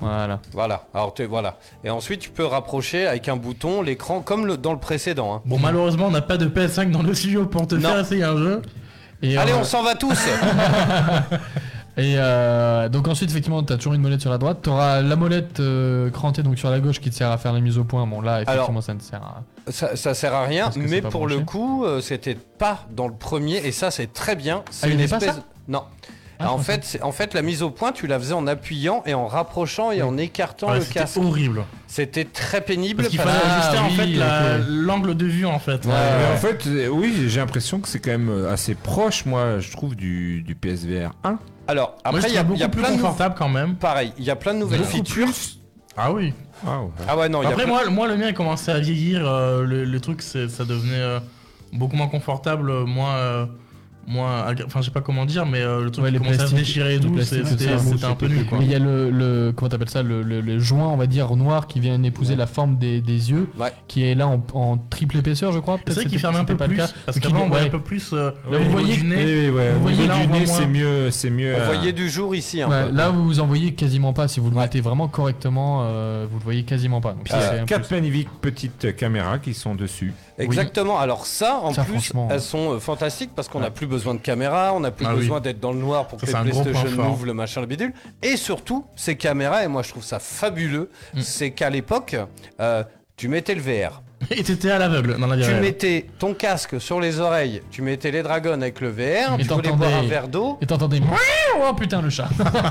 [0.00, 0.40] Voilà.
[0.52, 0.86] Voilà.
[0.92, 1.58] Alors tu voilà.
[1.84, 5.34] Et ensuite, tu peux rapprocher avec un bouton l'écran comme le, dans le précédent.
[5.36, 5.42] hein.
[5.44, 7.88] Bon, malheureusement, on n'a pas de PS5 dans le studio pour te Non.
[7.90, 8.62] faire essayer un jeu.
[9.22, 10.18] Et, Allez, euh, on s'en va tous.
[11.98, 14.58] Et euh, donc ensuite, effectivement, tu as toujours une molette sur la droite.
[14.62, 17.52] Tu auras la molette euh, crantée donc sur la gauche qui te sert à faire
[17.54, 18.06] la mise au point.
[18.06, 19.42] Bon, là, effectivement, Alors, ça ne sert à...
[19.72, 23.14] Ça, ça sert à rien, c'est mais pour le coup, euh, c'était pas dans le
[23.14, 24.62] premier, et ça c'est très bien.
[24.70, 25.34] C'est Ah, il une pas espèce.
[25.36, 25.82] ça non.
[26.38, 29.02] Ah, en fait, c'est- en fait, la mise au point, tu la faisais en appuyant
[29.06, 31.16] et en rapprochant et en écartant Ouais, le c'était casque.
[31.16, 31.64] horrible.
[31.86, 32.98] C'était très pénible.
[32.98, 34.64] Parce qu'il fallait ajuster en oui, fait la- ok.
[34.68, 35.86] l'angle de vue en fait.
[35.86, 35.92] Mais
[36.34, 39.96] en fait, euh, oui, j'ai l'impression que c'est quand même assez proche, moi, je trouve,
[39.96, 41.38] du, du PSVR 1.
[41.68, 43.74] Alors, après, il y a, y a plus plein de confortable quand même.
[43.76, 45.28] Pareil, il y a plein de nouvelles Beaucoup features.
[45.96, 46.32] Ah oui.
[46.66, 46.88] Ah, ouais.
[47.08, 48.78] Ah ouais, non, il y a Après, plein- moi, moi, le mien, il commençait à
[48.78, 49.26] vieillir.
[49.26, 51.18] euh, le, le truc, c'est- ça devenait euh,
[51.72, 53.14] beaucoup moins confortable, euh, moins.
[53.16, 53.46] euh,
[54.06, 56.42] moins enfin, je sais pas comment dire, mais euh, le truc Ouais, qui les commençait
[56.42, 58.58] à se plastiques- déchirer et tout, c'était un peu nul quoi.
[58.58, 61.06] Mais il y a le, le comment t'appelles ça, le, le, le joint, on va
[61.06, 63.72] dire noir qui vient épouser la forme des, des yeux, Ouais.
[63.88, 65.78] qui est là en, en triple épaisseur, je crois.
[65.86, 66.88] C'est vrai qu'il ferme un peu c'était pas le plus, cas.
[67.04, 69.16] parce qu'avant, on voyait un peu plus euh, Là, vous voyez du nez.
[69.16, 69.70] Oui, oui, ouais.
[69.72, 70.56] Vous Au voyez niveau là, du on voit nez, moins.
[70.58, 71.54] c'est mieux, c'est mieux.
[71.56, 72.58] On euh, voyait du jour ici.
[72.92, 74.28] là, vous vous en voyez quasiment pas.
[74.28, 77.16] Si vous le mettez vraiment correctement, euh, vous le voyez quasiment pas.
[77.30, 80.12] A quatre magnifiques petites caméras qui sont dessus.
[80.38, 80.98] Exactement.
[80.98, 84.72] Alors ça, en plus, elles sont euh, fantastiques parce qu'on n'a plus besoin de caméra,
[84.74, 85.20] on n'a plus Ah oui.
[85.20, 87.92] besoin d'être dans le noir pour Ça, que les PlayStation ouvrent le machin, le bidule.
[88.22, 91.20] Et surtout, ces caméras, et moi je trouve ça fabuleux, Mm.
[91.20, 92.16] c'est qu'à l'époque,
[92.60, 92.82] euh,
[93.16, 94.02] tu mettais le VR.
[94.30, 95.60] Et t'étais à l'aveugle dans la vie Tu réelle.
[95.62, 99.48] mettais ton casque sur les oreilles, tu mettais les dragons avec le VR, Et tu
[99.48, 101.00] voulais boire un verre d'eau, Et t'entendais.
[101.58, 102.28] Oh putain, le chat.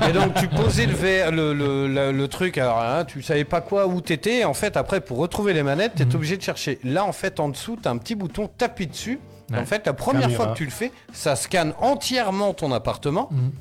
[0.08, 3.42] et donc tu posais le, VR, le, le, le- le truc, alors hein, tu savais
[3.44, 6.14] pas quoi, où t'étais, en fait après pour retrouver les manettes, t'es Mhm.
[6.14, 6.78] obligé de chercher.
[6.84, 9.18] Là en fait en dessous, t'as un petit bouton, t'appuies dessus,
[9.50, 9.58] Ouais.
[9.58, 10.44] en fait la première Caméra.
[10.44, 13.52] fois que tu le fais, ça scanne entièrement ton appartement, Mhm.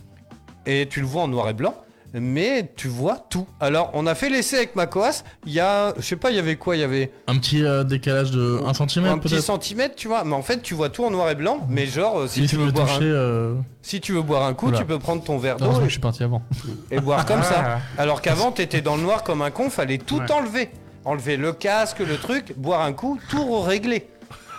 [0.65, 1.75] et tu le vois en noir et blanc.
[2.17, 3.45] Mais tu vois tout.
[3.59, 5.23] Alors, on a fait l'essai avec Macoas.
[5.45, 6.77] Il y a, je sais pas, il y avait quoi?
[6.77, 10.23] Il y avait Un petit euh, décalage de 1 cm un petit centimètre, tu vois.
[10.23, 11.65] Mais en fait, tu vois tout en noir et blanc.
[11.67, 12.99] Mais genre, euh, si, Si tu tu veux boire toucher.
[13.09, 14.77] un, euh, si tu veux boire un coup, Oula.
[14.77, 16.41] tu peux prendre ton verre d'eau et, je suis parti avant.
[16.89, 17.63] et boire comme ça.
[17.65, 17.79] Ah.
[18.01, 19.69] Alors qu'avant, t'étais dans le noir comme un con.
[19.69, 20.31] Fallait tout Ouais.
[20.31, 20.69] enlever.
[21.03, 24.07] Enlever le casque, le truc, boire un coup, tout régler.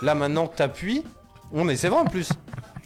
[0.03, 1.03] Là, maintenant que t'appuies,
[1.53, 2.29] non mais c'est vrai en plus.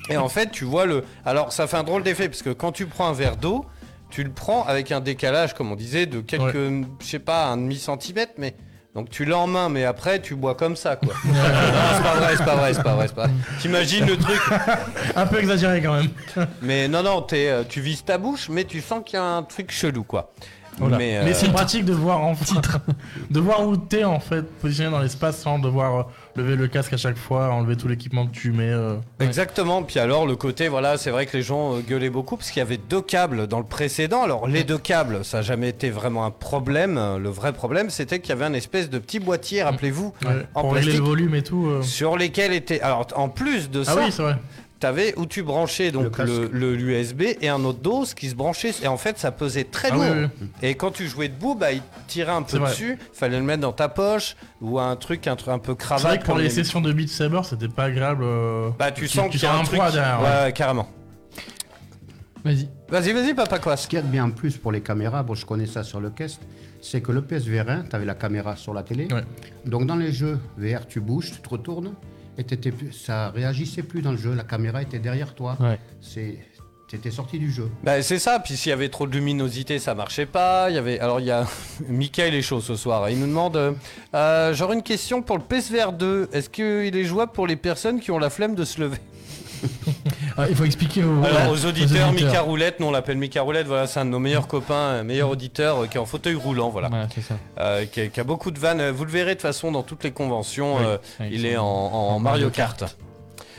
[0.09, 1.03] Et en fait, tu vois le.
[1.25, 3.65] Alors, ça fait un drôle d'effet parce que quand tu prends un verre d'eau,
[4.09, 7.57] tu le prends avec un décalage, comme on disait, de quelques, je sais pas, un
[7.57, 8.55] demi centimètre, mais
[8.93, 11.13] donc tu l'as en main, mais après tu bois comme ça, quoi.
[11.25, 11.33] Non,
[11.95, 13.35] c'est pas vrai, c'est pas vrai, c'est pas vrai, c'est pas vrai.
[13.61, 14.41] T'imagines le truc
[15.15, 16.09] Un peu exagéré quand même.
[16.61, 19.23] Mais non, non, t'es, euh, tu vises ta bouche, mais tu sens qu'il y a
[19.23, 20.33] un truc chelou, quoi.
[20.79, 20.97] Voilà.
[20.97, 22.79] Mais, euh, Mais c'est pratique de voir en titre,
[23.29, 26.03] de voir où t'es en fait positionné dans l'espace sans devoir euh,
[26.35, 28.69] lever le casque à chaque fois, enlever tout l'équipement que tu mets.
[28.71, 28.95] euh.
[29.19, 29.83] Exactement.
[29.83, 32.65] Puis alors le côté, voilà, c'est vrai que les gens gueulaient beaucoup parce qu'il y
[32.65, 34.23] avait deux câbles dans le précédent.
[34.23, 36.95] Alors les deux câbles, ça n'a jamais été vraiment un problème.
[37.21, 40.61] Le vrai problème, c'était qu'il y avait un espèce de petit boîtier, rappelez-vous, Ouais, en
[40.61, 41.67] pour régler le plastique, volume et tout.
[41.67, 41.81] euh.
[41.83, 42.81] sur lesquels était.
[42.81, 44.35] Alors en plus de Ah ça, oui, c'est vrai.
[44.81, 46.51] T'avais où tu branchais donc Le le casque.
[46.53, 48.73] le- l'USB et un autre dos qui se branchait.
[48.83, 50.03] Et en fait, ça pesait très Ah lourd.
[50.03, 50.47] oui, oui.
[50.61, 52.69] Et quand tu jouais debout, bah, il tirait un peu C'est vrai.
[52.71, 52.97] dessus.
[53.13, 56.07] Fallait le mettre dans ta poche ou un truc, un, truc un peu C'est cravate.
[56.07, 58.23] vrai que pour les sessions de Beat Saber, c'était pas agréable.
[58.25, 59.77] euh, Bah, tu tu- sens tu qu'il y a un truc.
[59.79, 60.89] poids derrière, Ouais, carrément.
[62.43, 62.67] Vas-y.
[62.89, 63.77] Vas-y, vas-y, papa quoi.
[63.77, 65.83] Ce qu'il y a de bien en plus pour les caméras, bon, je connais ça
[65.83, 66.41] sur le Quest,
[66.81, 69.07] c'est que le PSVR 1, tu avais la caméra sur la télé.
[69.13, 69.23] Ouais.
[69.65, 71.93] Donc dans les jeux VR, tu bouges, tu te retournes,
[72.37, 74.33] et t'étais plus, ça réagissait plus dans le jeu.
[74.33, 75.57] La caméra était derrière toi.
[75.59, 75.79] Ouais.
[76.01, 76.37] C'est,
[77.09, 77.69] sorti du jeu.
[77.83, 80.69] Bah, c'est ça, puis s'il y avait trop de luminosité, ça marchait pas.
[80.69, 80.99] Il y avait...
[80.99, 81.47] Alors, il y a.
[81.87, 83.09] Michael est chaud ce soir.
[83.09, 83.71] Il nous demande euh,
[84.13, 86.29] euh, J'aurais une question pour le PSVR 2.
[86.33, 88.97] Est-ce qu'il est jouable pour les personnes qui ont la flemme de se lever?
[90.37, 92.27] Ah, il faut expliquer aux, Alors, aux auditeurs, auditeurs.
[92.29, 95.03] Mika Roulette, nous on l'appelle Mika Roulette, voilà, c'est un de nos meilleurs copains, un
[95.03, 96.89] meilleur auditeur euh, qui est en fauteuil roulant, voilà.
[96.89, 97.35] Ouais, c'est ça.
[97.59, 98.89] Euh, qui, a, qui a beaucoup de vannes.
[98.91, 100.77] Vous le verrez de toute façon dans toutes les conventions.
[100.77, 100.83] Oui.
[100.85, 100.97] euh,
[101.31, 102.95] il est en, en en Mario Kart.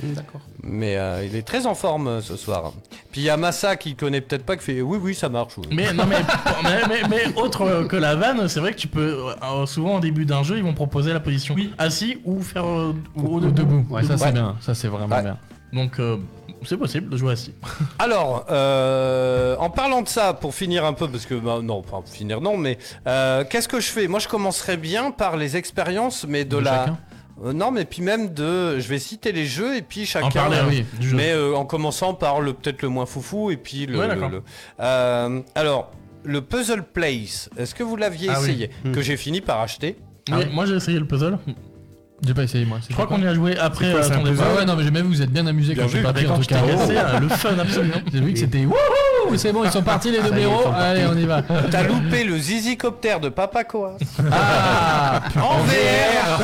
[0.03, 0.41] D'accord.
[0.63, 2.73] Mais euh, il est très en forme euh, ce soir.
[3.13, 5.59] Puis il y a Massa qui connaît peut-être pas qui fait oui oui ça marche.
[5.59, 5.67] oui.
[5.71, 6.17] Mais non mais,
[6.65, 10.01] mais, mais, mais autre que la vanne, c'est vrai que tu peux euh, souvent au
[10.01, 13.53] début d'un jeu, ils vont proposer la position assis ou faire euh, ou Ou debout.
[13.53, 13.95] debout.
[13.95, 14.33] Ouais, ça, c'est Ouais.
[14.33, 14.57] bien.
[14.61, 15.23] Ça, c'est vraiment Ouais.
[15.23, 15.37] bien.
[15.75, 16.17] Donc euh,
[16.65, 17.53] c'est possible de jouer assis.
[17.99, 22.01] Alors, euh, en parlant de ça, pour finir un peu, parce que bah, non, enfin
[22.11, 24.09] finir non, mais euh, qu'est-ce que je fais?
[24.09, 26.99] Moi, je commencerai bien par les expériences, mais de, De la, chacun
[27.45, 28.79] Euh, non, mais puis même de.
[28.79, 30.29] Je vais citer les jeux et puis chacun.
[30.31, 31.17] parler, euh, oui, du jeu.
[31.17, 33.99] Mais euh, en commençant par le peut-être le moins foufou et puis le.
[33.99, 34.29] Ouais, le- d'accord.
[34.31, 34.43] le-
[34.81, 35.91] Euh, alors,
[36.25, 38.71] le Puzzle Place, est-ce que vous l'aviez Ah essayé?
[38.85, 38.93] Hmm.
[38.93, 39.97] Que j'ai fini par acheter
[40.31, 41.39] Oui, moi j'ai essayé le puzzle.
[42.25, 42.79] J'ai pas essayé moi.
[42.89, 44.23] Je crois qu'on y a joué après quoi, euh, ton.
[44.41, 46.25] Ah ouais, non, mais j'ai même vu, vous êtes bien amusé quand je suis parti
[46.27, 46.61] en quand tout cas.
[46.61, 47.91] cassé, le fun absolu.
[48.13, 50.71] J'ai vu que c'était wouhou, c'est bon, ils sont partis les deux ils blaireaux.
[50.77, 51.43] Allez, on y va.
[51.71, 53.97] T'as loupé le zizicoptère de Papa Coas.
[54.31, 56.43] Ah, en VR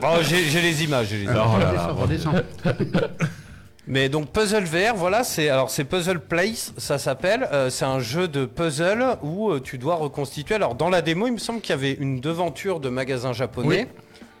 [0.00, 1.06] Bon, j'ai les images.
[1.10, 1.36] j'ai les images.
[1.46, 3.02] Oh là là, Redescends, redescends.
[3.88, 7.48] Mais donc Puzzle VR, voilà, c'est alors c'est Puzzle Place, ça s'appelle.
[7.52, 10.54] Euh, c'est un jeu de puzzle où euh, tu dois reconstituer.
[10.54, 13.88] Alors dans la démo, il me semble qu'il y avait une devanture de magasin japonais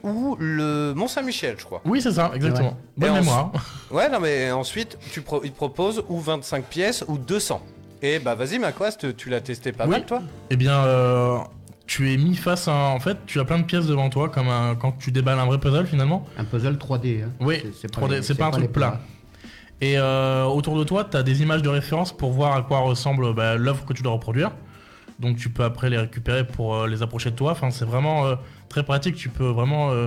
[0.04, 1.80] ou le Mont Saint-Michel, je crois.
[1.84, 2.76] Oui, c'est ça, exactement.
[2.96, 3.52] Bonne en- mémoire.
[3.90, 7.60] Ouais, non mais ensuite tu pro- il te propose ou 25 pièces ou 200.
[8.00, 9.90] Et bah vas-y, Maquast, tu l'as testé pas Oui.
[9.90, 11.38] mal toi Eh bien, euh,
[11.86, 12.74] tu es mis face à.
[12.74, 15.46] En fait, tu as plein de pièces devant toi, comme un- quand tu déballes un
[15.46, 16.26] vrai puzzle finalement.
[16.38, 17.22] Un puzzle 3D.
[17.24, 17.30] hein.
[17.40, 19.00] Oui, C'est- c'est 3D, les- c'est pas un truc plat.
[19.82, 22.78] Et euh, autour de toi, tu as des images de référence pour voir à quoi
[22.78, 24.52] ressemble bah, l'œuvre que tu dois reproduire.
[25.18, 27.50] Donc tu peux après les récupérer pour euh, les approcher de toi.
[27.50, 28.36] Enfin, c'est vraiment euh,
[28.68, 29.16] très pratique.
[29.16, 30.06] Tu peux vraiment euh,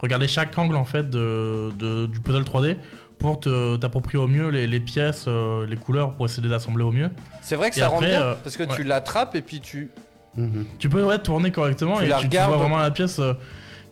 [0.00, 2.76] regarder chaque angle en fait de, de- du puzzle 3D
[3.18, 6.54] pour te- t'approprier au mieux les, les pièces, euh, les couleurs pour essayer de les
[6.54, 7.08] assembler au mieux.
[7.40, 8.76] C'est vrai que Et ça rend bien euh, parce que ouais.
[8.76, 9.90] tu l'attrapes et puis tu.
[10.36, 10.66] Mhm.
[10.78, 13.18] Tu peux ouais, tourner correctement Tu et la tu, vois vraiment la pièce.
[13.20, 13.32] euh,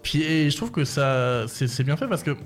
[0.02, 2.36] puis et je trouve que ça c'est c'est bien fait parce que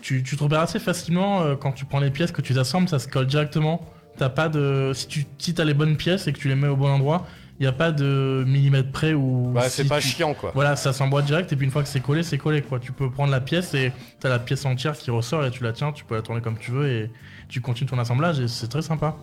[0.00, 2.58] tu, tu te repères assez facilement euh, quand tu prends les pièces que tu les
[2.58, 3.80] assembles, ça se colle directement.
[4.16, 6.66] T'as pas de si tu si as les bonnes pièces et que tu les mets
[6.68, 7.26] au bon endroit,
[7.60, 9.54] il y a pas de millimètre près ou.
[9.64, 10.50] Si c'est pas tu- chiant quoi.
[10.54, 12.78] Voilà, ça s'emboîte direct et puis une fois que c'est collé, c'est collé quoi.
[12.80, 15.72] Tu peux prendre la pièce et t'as la pièce entière qui ressort et tu la
[15.72, 17.10] tiens, tu peux la tourner comme tu veux et
[17.48, 19.16] tu continues ton assemblage et c'est très sympa.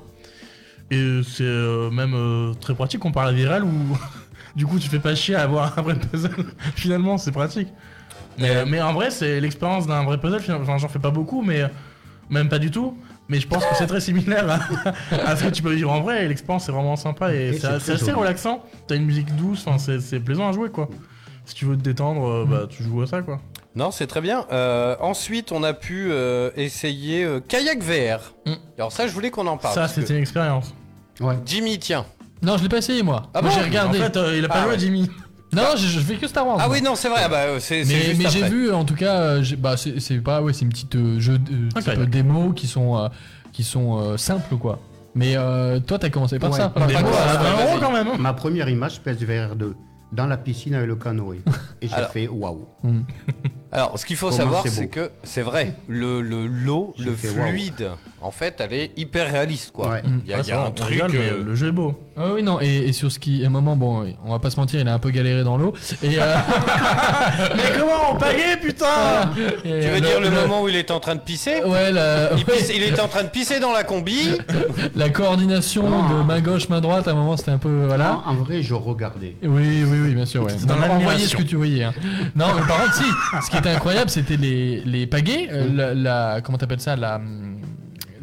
[0.91, 3.97] Et c'est euh, même euh, très pratique comparé à la virale où
[4.56, 6.30] du coup tu fais pas chier à avoir un vrai puzzle.
[6.76, 7.68] Finalement, c'est pratique.
[8.38, 10.40] Mais, mais en vrai, c'est l'expérience d'un vrai puzzle.
[10.40, 10.64] finalement.
[10.64, 11.68] Enfin, j'en fais pas beaucoup, mais euh,
[12.30, 12.98] même pas du tout.
[13.28, 16.02] Mais je pense que c'est très similaire à, à ce que tu peux vivre en
[16.02, 16.28] vrai.
[16.28, 18.12] L'expérience est vraiment sympa et, Et c'est assez joli.
[18.12, 18.64] relaxant.
[18.88, 20.90] T'as une musique douce, enfin, c'est plaisant à jouer quoi.
[21.45, 23.40] Si tu veux te détendre, euh, bah, tu joues à ça quoi.
[23.76, 24.45] Non, c'est très bien.
[24.52, 28.34] Euh, ensuite, on a pu euh, essayer euh, kayak VR.
[28.45, 28.53] Mm.
[28.78, 29.74] Alors ça, je voulais qu'on en parle.
[29.74, 30.74] ça, que- c'était une expérience.
[31.20, 31.36] Ouais.
[31.45, 32.06] Jimmy, tiens.
[32.44, 33.24] Non, je l'ai pas essayé moi.
[33.34, 33.99] Ah Moi, bon j'ai regardé.
[33.99, 34.80] En fait, euh, il a pas Ah joué ouais.
[34.80, 35.10] Jimmy.
[35.56, 36.57] Non, je, je fais que Star Wars.
[36.60, 36.76] Ah moi.
[36.76, 37.22] oui, non, c'est vrai.
[37.26, 40.41] Ah bah, euh, c'est Mais, j'ai vu en tout cas, euh, j'ai- bah, c'est pas
[40.41, 43.07] ouais, c'est une petite euh, jeu type démo qui sont euh,
[43.52, 44.80] qui sont euh, simples quoi.
[45.15, 46.57] Mais euh, toi t'as commencé par Ouais.
[46.57, 46.69] ça.
[46.69, 47.80] Par Des mots quoi, à ça, 20 euros vas-y.
[47.80, 48.07] quand même.
[48.19, 49.76] Ma première image PSVR 2
[50.11, 51.41] dans la piscine avec le canoë.
[51.82, 52.68] Et j'ai fait waouh.
[53.72, 57.18] Alors, ce qu'il faut Comment savoir, c'est que c'est vrai, le le- l'eau, le waouh.
[57.50, 57.90] fluide,
[58.22, 59.90] en fait, elle est hyper réaliste, quoi.
[59.90, 60.02] Ouais.
[60.24, 60.90] Il y a, Ouais, il y a ça va, un truc.
[60.90, 62.00] rigole, mais euh, le jeu est beau.
[62.18, 64.50] Ah oui non et, et sur ce qui à un moment bon on va pas
[64.50, 66.34] se mentir il a un peu galéré dans l'eau et euh,
[67.58, 68.86] mais comment on pagaie putain
[69.64, 72.46] Tu veux dire le moment où il était en train de pisser ouais la, il,
[72.46, 74.30] pisse- il était en train de pisser dans la combi.
[74.96, 76.20] la coordination Non.
[76.20, 78.14] de main gauche main droite à un moment c'était un peu voilà.
[78.14, 79.36] Non, en vrai, je regardais.
[79.44, 80.44] Oui, oui, oui, bien sûr.
[80.44, 80.54] Ouais.
[80.66, 81.28] Dans On voyait l'admiration.
[81.28, 81.84] ce que tu voyais.
[81.84, 81.94] hein.
[82.36, 83.04] Non, mais par contre, si.
[83.46, 85.48] Ce qui était incroyable, c'était les, les pagaies.
[85.52, 87.20] euh, la, la- comment t'appelles ça la,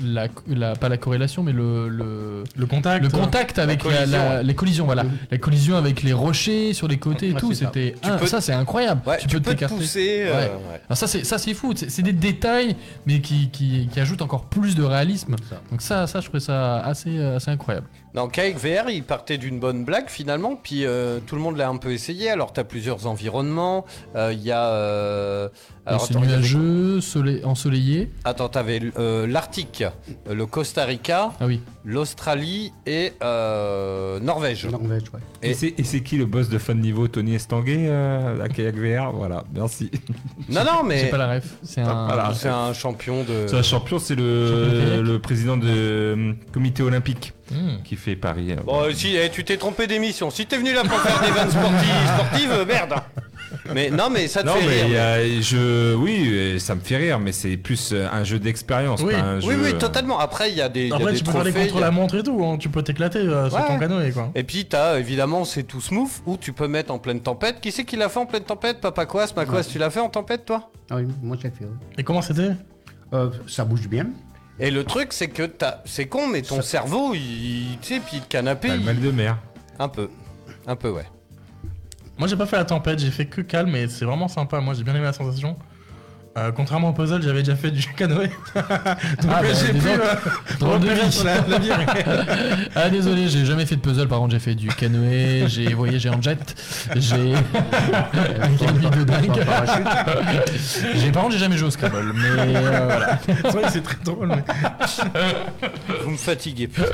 [0.04, 3.04] la, la- pas la corrélation, mais le, le, Le contact.
[3.04, 4.42] le contact avec la- collision, la- ouais.
[4.42, 4.84] les collisions.
[4.84, 7.52] Voilà, la collision avec les rochers sur les côtés et Ouais, tout.
[7.54, 7.66] ça.
[7.66, 7.94] C'était
[8.26, 9.00] ça, c'est incroyable.
[9.06, 10.22] Ouais, tu, peux, te pousser.
[10.26, 10.44] euh, Ouais.
[10.46, 10.80] ouais.
[10.88, 11.72] Alors ça, c'est ça, c'est fou.
[11.76, 12.74] C'est des détails,
[13.06, 15.36] mais qui, qui, qui ajoutent encore plus de réalisme.
[15.48, 15.60] Ça.
[15.70, 17.86] Donc ça, ça, je trouvais ça assez, euh, assez incroyable.
[18.14, 21.68] Non, Kayak VR, il partait d'une bonne blague finalement, puis euh, tout le monde l'a
[21.68, 22.28] un peu essayé.
[22.28, 23.86] Alors, tu as plusieurs environnements.
[24.16, 24.66] Euh, Il y a.
[24.68, 25.48] euh,
[25.86, 27.00] alors, c'est attends, il y avait- nuageux,
[27.44, 28.10] ensoleillé.
[28.24, 29.82] Attends, t'avais euh, l'Arctique,
[30.30, 31.60] le Costa Rica, Ah oui.
[31.86, 34.66] l'Australie et euh, Norvège.
[34.66, 35.20] Norvège, ouais.
[35.42, 38.48] Et c'est et c'est qui le boss de fin de niveau Tony Estanguet euh, à
[38.48, 39.90] Kayak VR Voilà, merci.
[40.50, 41.54] Non, non, C'est mais pas la ref.
[41.62, 42.06] C'est un.
[42.06, 42.32] Voilà.
[42.34, 43.46] c'est un champion de.
[43.46, 47.82] C'est un champion, c'est le, le président du comité olympique Hmm.
[47.84, 48.52] qui fait Paris.
[48.52, 50.30] euh, Bon, euh, si, eh, tu t'es trompé d'émission.
[50.30, 52.94] Si t'es venu là pour faire des vannes sportives, sportives euh, merde.
[53.74, 55.02] Mais non, mais ça te non fait mais rire.
[55.02, 59.02] a- je oui euh, ça me fait rire mais c'est plus euh, un jeu d'expérience
[59.02, 59.12] Oui.
[59.12, 60.18] pas un Oui, jeu, oui, euh, totalement.
[60.18, 61.52] Après, il y a des, il y a Après, des tu peux trophées.
[61.52, 62.42] contre il y a- la montre et tout.
[62.44, 62.56] hein.
[62.58, 63.66] Tu peux t'éclater euh, sur Ouais.
[63.68, 64.30] ton canoë quoi.
[64.34, 67.60] Et puis, t'as évidemment, c'est tout smooth, où tu peux mettre en pleine tempête.
[67.60, 68.80] Qui c'est qui l'a fait en pleine tempête?
[68.80, 70.70] Papa Quas, Maquas, tu l'as fait en tempête, toi?
[70.90, 71.64] Ah oui, moi j'ai fait.
[71.64, 71.70] ouais.
[71.98, 72.52] Et comment c'était?
[73.12, 74.06] Euh, ça bouge bien.
[74.60, 75.78] Et le truc, c'est que t'as...
[75.84, 77.78] c'est con, mais ton cerveau, il...
[77.80, 79.38] tu sais, puis le canapé, t'as le il- mal de mer.
[79.78, 80.08] un peu.
[80.66, 81.06] Un peu, ouais.
[82.18, 84.60] Moi j'ai pas fait la tempête, j'ai fait que calme et c'est vraiment sympa.
[84.60, 85.56] Moi j'ai bien aimé la sensation.
[86.38, 88.28] Euh, contrairement au puzzle, j'avais déjà fait du canoë.
[88.28, 91.58] Donc Ah, bah, j'ai pu euh, sur la, la
[92.74, 94.08] ah désolé, j'ai jamais fait de puzzle.
[94.08, 96.38] Par contre, j'ai fait du canoë, j'ai voyagé en jet,
[96.96, 99.44] j'ai de dingue.
[100.94, 103.18] j'ai par contre, j'ai jamais joué au Scrabble, mais euh, voilà.
[103.26, 104.28] C'est vrai que c'est très drôle.
[104.28, 104.44] mais-
[106.04, 106.68] Vous me fatiguez.
[106.68, 106.88] putain.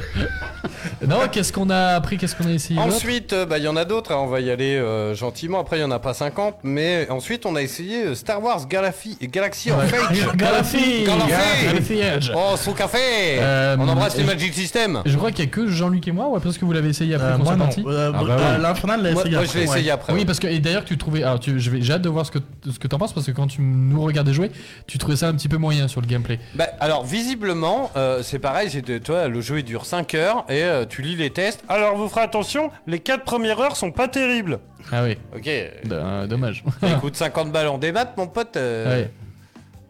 [1.07, 3.85] Non, qu'est-ce qu'on a appris, qu'est-ce qu'on a essayé Ensuite, bah, il y en a
[3.85, 5.61] d'autres, hein, on va y aller euh, gentiment.
[5.61, 9.17] Après, il y en a pas 50, mais ensuite, on a essayé Star Wars Galaxy,
[9.31, 9.87] Galaxy of Ouais.
[9.89, 10.37] Fate.
[10.37, 12.31] Galaxy, Edge.
[12.35, 12.99] Oh, son café
[13.41, 16.29] Euh, On embrasse les Magic System Je crois qu'il y a que Jean-Luc et moi,
[16.29, 17.65] ouais, parce que vous l'avez essayé après Euh, qu'on moi soit non.
[17.65, 17.85] parti.
[17.87, 18.63] Euh, Ah bah oui.
[18.63, 19.75] L'Infernal l'a Moi, essayé moi, après, je l'ai ouais.
[19.77, 20.13] essayé après.
[20.13, 22.27] Oui, parce que et d'ailleurs tu trouvais, alors tu, je vais, j'ai hâte de voir
[22.27, 22.39] ce que
[22.71, 24.51] ce que t'en penses parce que quand tu nous regardais jouer,
[24.87, 26.39] tu trouvais ça un petit peu moyen sur le gameplay.
[26.55, 30.45] Bah, alors visiblement, euh, c'est pareil, c'est de- toi, le jeu il dure 5 heures
[30.49, 31.63] et euh, tu lis les tests.
[31.69, 34.59] Alors vous ferez attention, les 4 premières heures sont pas terribles.
[34.91, 36.65] Ah oui, Ok, D- euh, dommage.
[36.81, 38.57] ça coûte 50 balles en débat, mon pote.
[38.57, 39.03] euh.
[39.03, 39.11] Ouais.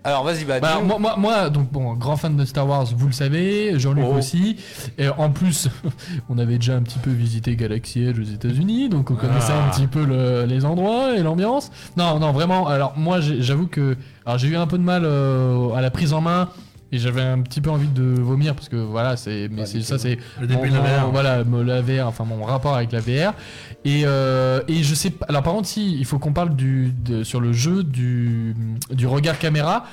[0.09, 3.09] Alors vas-y, bah, Bah, moi, moi, moi, donc bon, grand fan de Star Wars, vous
[3.09, 4.15] le savez, Jean-Luc Oh.
[4.17, 4.57] aussi.
[4.97, 5.69] Et en plus,
[6.31, 9.67] on avait déjà un petit peu visité Galaxy Edge aux États-Unis, donc on connaissait Ah.
[9.67, 11.71] un petit peu le- les endroits et l'ambiance.
[11.99, 12.67] Non, non, vraiment.
[12.69, 16.15] Alors moi, j'avoue que, alors j'ai eu un peu de mal euh, à la prise
[16.15, 16.49] en main.
[16.91, 19.99] Et j'avais un petit peu envie de vomir parce que voilà, c'est mais c'est ça
[19.99, 21.11] c'est Le début de la mon- VR.
[21.13, 23.35] Voilà, me- la VR, enfin mon rapport avec la VR.
[23.85, 25.25] Et, euh, et je sais pas.
[25.29, 28.55] Alors par contre, si il faut qu'on parle du de- sur le jeu du
[28.91, 29.85] du regard caméra,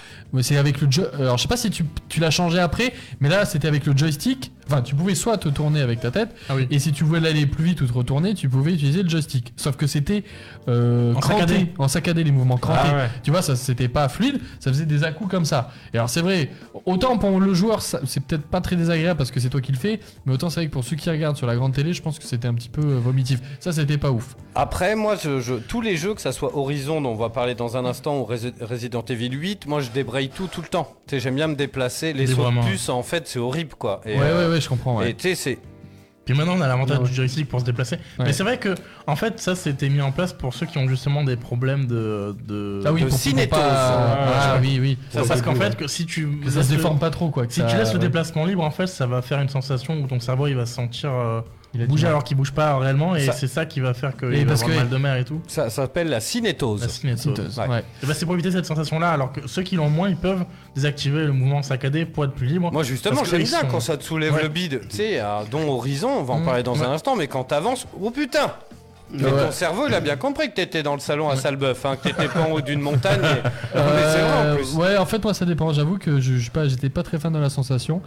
[0.42, 1.10] c'est avec le jeu.
[1.20, 3.96] Alors je sais pas si tu, tu l'as changé après, mais là c'était avec le
[3.96, 4.52] joystick.
[4.68, 6.68] Enfin, tu pouvais soit te tourner avec ta tête, Ah oui.
[6.72, 9.54] et si tu voulais aller plus vite ou te retourner, tu pouvais utiliser le joystick.
[9.58, 10.24] Sauf que c'était
[10.68, 11.74] euh, En cranté, saccadé.
[11.78, 12.80] en saccadé les mouvements crantés.
[12.84, 13.10] Ah ouais.
[13.24, 15.72] Tu vois, ça c'était pas fluide, ça faisait des à-coups comme ça.
[15.94, 16.50] Et alors c'est vrai,
[16.86, 19.78] autant pour le joueur, c'est peut-être pas très désagréable parce que c'est toi qui le
[19.78, 22.02] fais, mais autant c'est vrai que pour ceux qui regardent sur la grande télé, je
[22.02, 23.40] pense que c'était un petit peu euh, vomitif.
[23.60, 24.36] Ça c'était pas ouf.
[24.58, 27.56] Après, moi, je, je- tous les jeux, que ça soit Horizon, dont on va parler
[27.56, 30.94] dans un instant, ou Resi- Resident Evil 8, moi je débraye tout tout le temps.
[31.08, 32.14] Tu sais, j'aime bien me déplacer.
[32.14, 34.02] Les sauts de puce, en fait, c'est horrible quoi.
[34.06, 34.98] Et, ouais, euh, ouais, ouais, je comprends.
[34.98, 35.12] Ouais.
[35.12, 35.60] Et tu sais, c'est.
[36.26, 37.10] Puis maintenant, on a l'avantage Ouais, ouais.
[37.10, 37.98] du joystick pour se déplacer.
[38.18, 38.26] Ouais.
[38.26, 38.74] Mais c'est vrai que,
[39.06, 42.36] en fait, ça, c'était mis en place pour ceux qui ont justement des problèmes de.
[42.48, 42.82] de...
[42.84, 43.60] Ah oui, de cinétose.
[43.60, 44.18] pas-
[44.54, 44.98] Ah oui, oui.
[45.12, 46.28] Ça, parce qu'en fait, que si tu.
[46.44, 47.46] que ça se le- déforme pas trop quoi.
[47.48, 50.08] Si ça- tu laisses le déplacement libre, en fait, ça va faire une sensation où
[50.08, 51.42] ton cerveau il va se sentir euh,
[51.78, 54.34] Il bouger alors qu'il bouge pas réellement, et Ça- c'est ça qui va faire qu'il
[54.34, 55.42] Et va parce avoir que- mal de mer et tout.
[55.48, 56.82] Ça, ça s'appelle la cinétose.
[56.82, 57.22] La cinétose.
[57.22, 57.68] Cinétose, Ouais.
[57.68, 57.84] ouais.
[58.02, 60.46] Et bah, c'est pour éviter cette sensation-là, alors que ceux qui l'ont moins, ils peuvent
[60.76, 62.72] désactiver le mouvement saccadé pour être plus libre.
[62.72, 64.44] Moi justement Parce que j'aime ils bien sont- quand ça te soulève Ouais.
[64.44, 67.16] le bide, tu sais, euh, dont Horizon, on va en Mm, parler dans un instant,
[67.16, 68.52] mais quand t'avances, oh putain
[69.12, 69.46] mais Ouais.
[69.46, 72.10] ton cerveau il a bien compris que t'étais dans le salon à Salbeuf, hein, que
[72.10, 73.20] t'étais pas en haut d'une montagne.
[73.22, 74.74] et- Non, mais c'est vrai en Euh, plus.
[74.76, 75.72] ouais, en fait, moi, ça dépend.
[75.74, 78.02] J'avoue que je, pas, j'étais pas très fan de la sensation.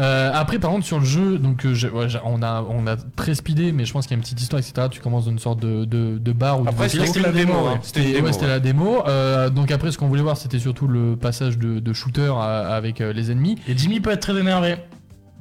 [0.00, 3.34] Euh, après, par contre, sur le jeu, donc, euh, ouais, on a, on a très
[3.34, 4.88] speedé, mais je pense qu'il y a une petite histoire, etc.
[4.90, 7.66] Tu commences dans une sorte de, de, de bar ou de Après c'était la démo,
[7.66, 7.78] hein.
[7.82, 9.02] C'était ouais, la démo.
[9.06, 12.74] Euh, donc après, ce qu'on voulait voir, c'était surtout le passage de, de shooter à-
[12.74, 13.56] avec euh, les ennemis.
[13.68, 14.76] Et Jimmy peut être très énervé.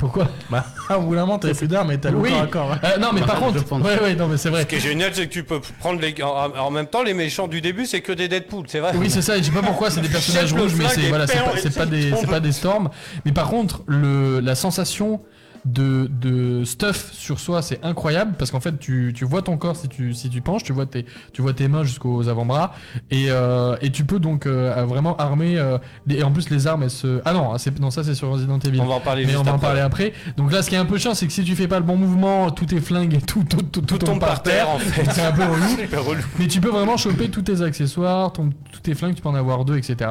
[0.04, 0.66] Pourquoi Bah,
[0.98, 2.30] au bout d'un moment, t'avais plus d'armes et t'as le Oui.
[2.30, 2.78] corps à corps.
[2.84, 3.82] Euh, Non, mais par Je contre, pense.
[3.82, 4.64] ouais, ouais, non, mais c'est vrai.
[4.64, 6.14] Ce qui est génial, c'est que tu peux prendre les.
[6.22, 8.92] En, en même temps, les méchants du début, c'est que des Deadpool, c'est vrai.
[8.98, 11.26] Oui, c'est ça, et je sais pas pourquoi c'est des personnages rouges, mais c'est voilà,
[11.26, 11.38] c'est
[11.74, 12.90] pas, pas des c'est pas des storms.
[13.26, 15.22] Mais par contre, le la sensation
[15.66, 19.76] de, de stuff sur soi, c'est incroyable parce qu'en fait, tu, tu vois ton corps
[19.78, 22.74] si tu si tu penches, tu vois tes tu vois tes mains jusqu'aux avant-bras
[23.12, 26.68] et, euh, et tu peux donc euh, vraiment armer euh, les- et en plus les
[26.68, 28.82] armes elles se ah non, c'est non ça c'est sur Resident Evil.
[28.82, 30.14] On va en parler mais on va en parler après.
[30.38, 31.86] Donc là, ce qui est un peu chiant, c'est que si tu fais pas le
[31.86, 35.04] bon mouvement, tout tes flingues et tout tout tout, Tout tombe par terre en fait.
[35.12, 36.22] C'est un peu relou.
[36.40, 39.36] Mais tu peux vraiment choper tous tes accessoires, ton, tous tes flingues, tu peux en
[39.36, 40.10] avoir deux, etc.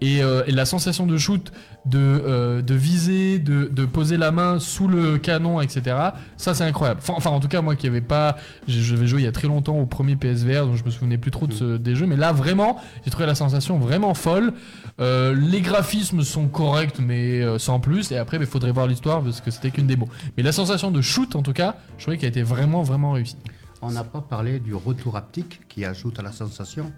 [0.00, 1.52] Et, euh, et la sensation de shoot,
[1.84, 5.96] de, euh, de viser, de, de poser la main sous le canon, etc.
[6.36, 7.00] Ça, c'est incroyable.
[7.08, 8.36] Enfin, en tout cas, moi qui avais pas.
[8.68, 11.18] Je vais jouer il y a très longtemps au premier PSVR, donc je me souvenais
[11.18, 12.06] plus trop de ce- des jeux.
[12.06, 14.52] Mais là, vraiment, j'ai trouvé la sensation vraiment folle.
[15.00, 18.12] Euh, les graphismes sont corrects, mais euh, sans plus.
[18.12, 20.08] Et après, il faudrait voir l'histoire parce que c'était qu'une démo.
[20.36, 23.36] Mais la sensation de shoot, en tout cas, je trouvais qu'elle était vraiment, vraiment réussie.
[23.80, 26.92] On n'a pas parlé du retour haptique qui ajoute à la sensation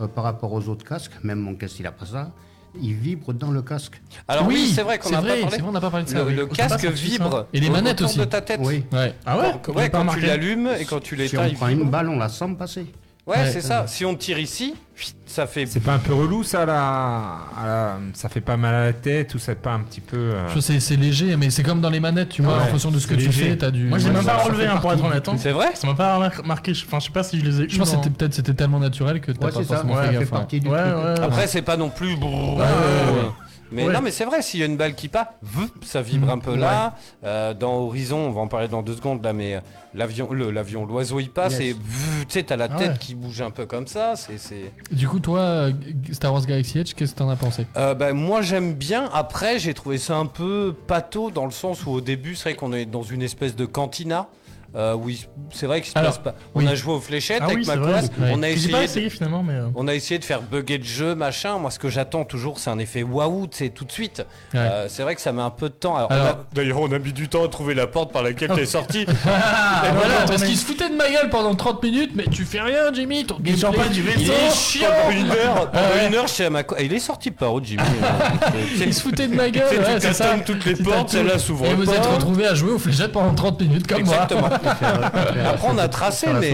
[0.00, 1.12] euh, par rapport aux autres casques.
[1.24, 2.30] Même mon casque, il n'a pas ça.
[2.80, 4.00] Il vibre dans le casque.
[4.28, 5.56] Alors oui, Oui, c'est vrai qu'on c'est n'a vrai, pas parlé.
[5.56, 6.34] c'est vrai, on n'a pas parlé de ça, Le, oui.
[6.34, 7.46] le On s'est pas casque vibre.
[7.52, 8.18] Et les manettes autour aussi.
[8.18, 8.60] de ta tête.
[8.62, 8.84] Oui.
[8.92, 9.14] Ouais.
[9.26, 11.68] Ah ouais Quand, ouais, quand tu l'allumes et quand tu Si l'éteins, on il prend
[11.68, 12.86] une balle, on la sent passer.
[13.24, 13.50] Ouais, Ouais.
[13.52, 13.86] c'est ça.
[13.86, 14.74] Si on tire ici,
[15.26, 15.64] ça fait.
[15.66, 19.32] C'est pas un peu relou ça là la- Ça fait pas mal à la tête
[19.36, 20.16] ou c'est pas un petit peu.
[20.16, 22.66] euh, Je sais, c'est léger, mais c'est comme dans les manettes, tu vois, Ouais, en
[22.66, 23.84] fonction de ce que tu fais, t'as du.
[23.84, 25.28] Moi, j'ai Ouais, même pas relevé hein, pour être honnête.
[25.28, 25.36] hein.
[25.38, 26.74] C'est vrai Ça m'a pas marqué.
[26.74, 27.68] je- Enfin, je sais pas si je les ai.
[27.68, 30.14] Je pense que c'était peut-être c'était tellement naturel que t'as Ouais, pas forcément Ouais, fait
[30.14, 30.32] gaffe.
[30.32, 31.20] ouais.
[31.22, 32.16] Après, c'est pas non plus.
[33.72, 33.92] Mais Ouais.
[33.92, 36.38] non, mais c'est vrai, s'il y a une balle qui part, voup, ça vibre un
[36.38, 36.94] peu là.
[37.24, 39.60] Euh, dans Horizon, on va en parler dans deux secondes là, mais euh,
[39.94, 41.60] l'avion, le- l'avion, l'oiseau il passe Yes.
[41.60, 42.98] et tu sais, t'as la Ah tête ouais.
[42.98, 44.14] qui bouge un peu comme ça.
[44.16, 44.72] C'est.
[44.90, 45.72] Du coup, toi, euh,
[46.12, 47.66] Star Wars Galaxy Edge, qu'est-ce que t'en as pensé?
[47.76, 49.08] Euh, bah, moi j'aime bien.
[49.12, 52.54] Après, j'ai trouvé ça un peu pâteau dans le sens où au début, c'est vrai
[52.54, 54.28] qu'on est dans une espèce de cantina.
[54.74, 56.34] Euh, oui, c'est vrai que se passe pas.
[56.54, 56.68] On oui.
[56.68, 57.90] a joué aux fléchettes Ah avec oui, ma c'est vrai.
[57.92, 58.10] classe.
[58.32, 59.66] On a essayé, de- essayé, finalement, mais, euh.
[59.74, 61.58] On a essayé de faire bugger le jeu, machin.
[61.58, 64.24] Moi, ce que j'attends toujours, c'est un effet waouh, tu sais, tout de suite.
[64.54, 64.60] Ouais.
[64.60, 65.96] Euh, c'est vrai que ça met un peu de temps.
[65.96, 68.22] Alors, Alors- on a- D'ailleurs, on a mis du temps à trouver la porte par
[68.22, 69.04] laquelle t'es sorti.
[69.26, 72.44] Ah, Et voilà, parce qu'il se foutait de ma gueule pendant 30 minutes, mais tu
[72.44, 74.32] fais rien, Jimmy, ton gameplay, sort pas du il vaisseau.
[74.32, 74.88] est chiant.
[75.06, 76.08] Pendant une heure, pendant Ouais.
[76.08, 77.82] une heure, à ma Il est sorti par où, Jimmy
[78.86, 79.64] Il se foutait de ma gueule,
[80.00, 81.92] Tu c'est toutes les portes, celle-là s'ouvre Et vous pas.
[81.94, 84.48] êtes retrouvés à jouer aux fléchettes pendant 30 minutes comme Exactement.
[84.66, 86.48] Après, on a tracé, mais.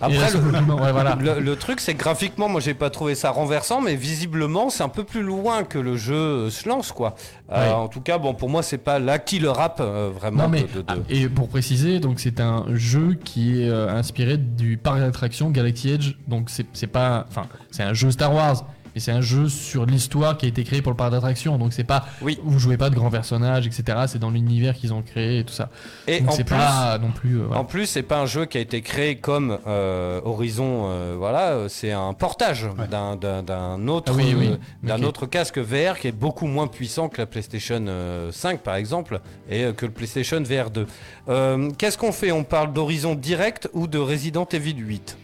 [0.00, 1.16] Après, le, piment, ouais, voilà.
[1.20, 4.82] le, le truc, c'est que graphiquement, moi, j'ai pas trouvé ça renversant, mais visiblement, c'est
[4.82, 7.14] un peu plus loin que le jeu se lance, quoi.
[7.50, 7.68] Euh, Ouais.
[7.72, 10.62] En tout cas, bon, pour moi, c'est pas la killer rap euh, vraiment Non mais
[10.62, 14.78] de- de- de- et pour préciser donc c'est un jeu qui est euh, inspiré du
[14.78, 19.00] parc d'attractions Galaxy Edge donc c'est c'est pas enfin c'est un jeu Star Wars mais
[19.00, 21.84] c'est un jeu sur l'histoire qui a été créé pour le parc d'attractions donc c'est
[21.84, 22.38] pas Oui.
[22.42, 25.52] vous jouez pas de grands personnages etc c'est dans l'univers qu'ils ont créé et tout
[25.54, 25.70] ça
[26.06, 27.60] Et donc en c'est plus- pas non plus euh, voilà.
[27.60, 31.68] En plus, c'est pas un jeu qui a été créé comme euh, Horizon, euh, voilà,
[31.68, 34.48] c'est un portage d'un- d'un d'un autre, Ah oui, oui.
[34.48, 34.56] euh,
[34.86, 35.04] d'un Ok.
[35.08, 39.20] autre casque VR qui est beaucoup moins puissant que la PlayStation euh, 5 par exemple
[39.50, 40.86] et euh, que le PlayStation VR 2.
[41.28, 42.32] Euh, Qu'est-ce qu'on fait?
[42.32, 45.16] On parle d'Horizon direct ou de Resident Evil 8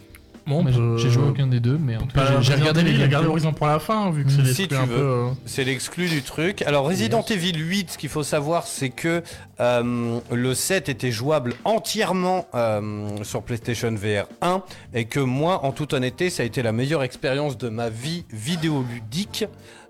[0.48, 2.80] Bon, Mais j'ai- euh, j'ai joué aucun des deux mais en tout cas j'ai- regardé
[2.80, 3.30] Evil, les Il a gardé gameplays.
[3.30, 5.00] Horizon pour la fin, vu que c'est Si l'esprit tu un veux, peu.
[5.02, 6.62] euh, c'est l'exclu du truc.
[6.62, 9.22] Alors Resident Evil 8, ce qu'il faut savoir, c'est que
[9.60, 14.62] euh, le 7 était jouable entièrement euh, sur PlayStation VR 1
[14.94, 18.24] et que moi, en toute honnêteté, ça a été la meilleure expérience de ma vie
[18.32, 19.44] vidéoludique.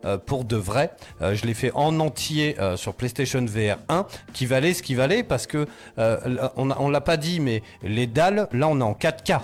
[0.04, 4.06] euh, pour de vrai, Euh, je l'ai fait en entier euh, sur PlayStation VR 1,
[4.32, 5.66] qui valait ce qui valait parce que
[5.98, 9.40] euh, on, on l'a pas dit, mais les dalles, là, on est en 4K.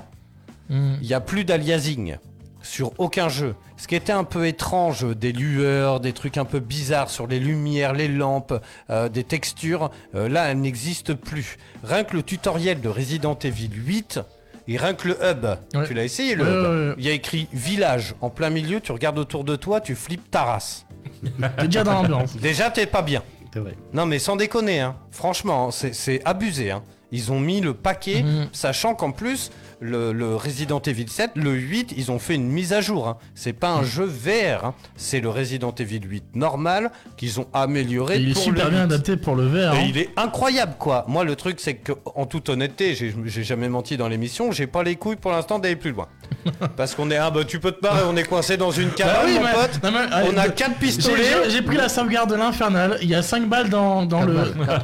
[0.68, 0.94] Mm.
[1.02, 2.16] Il n'y a plus d'aliasing
[2.62, 3.54] sur aucun jeu.
[3.76, 7.38] Ce qui était un peu étrange, des lueurs, des trucs un peu bizarres sur les
[7.38, 8.54] lumières, les lampes,
[8.88, 11.58] euh, des textures, euh, là, elles n'existent plus.
[11.82, 14.20] Rien que le tutoriel de Resident Evil 8,
[14.66, 15.86] et rien que le hub, Ouais.
[15.86, 16.94] tu l'as essayé le Ouais, hub ouais, ouais.
[16.96, 20.30] Il y a écrit village en plein milieu, tu regardes autour de toi, tu flippes
[20.30, 20.86] ta race.
[21.58, 22.34] T'es déjà dans l'ambiance.
[22.36, 23.22] Déjà, t'es pas bien.
[23.54, 23.76] Vrai.
[23.92, 24.96] Non mais sans déconner, hein.
[25.12, 26.70] franchement, c'est- c'est abusé.
[26.72, 26.82] Hein.
[27.12, 28.48] Ils ont mis le paquet, Mhm.
[28.52, 29.50] sachant qu'en plus,
[29.80, 33.08] le, le Resident Evil 7, le 8, ils ont fait une mise à jour.
[33.08, 33.16] Hein.
[33.34, 34.74] C'est pas un jeu VR, hein.
[34.96, 38.16] c'est le Resident Evil 8 normal qu'ils ont amélioré.
[38.16, 38.84] Et il est pour super le bien 8.
[38.92, 39.74] adapté pour le VR.
[39.74, 39.86] Et hein.
[39.88, 41.04] il est incroyable quoi.
[41.08, 44.82] Moi le truc c'est que en toute honnêteté, j'ai jamais menti dans l'émission, j'ai pas
[44.82, 46.08] les couilles pour l'instant d'aller plus loin.
[46.76, 48.94] Parce qu'on est ah bah tu peux te barrer, on est coincé dans une Bah
[48.96, 49.80] cabane oui, mon mais- pote.
[49.82, 51.50] non, mais, allez, on a de- quatre J'ai- pistolets.
[51.50, 52.98] j'ai- pris la sauvegarde de l'infernal.
[53.00, 54.36] Il y a 5 balles dans, dans le.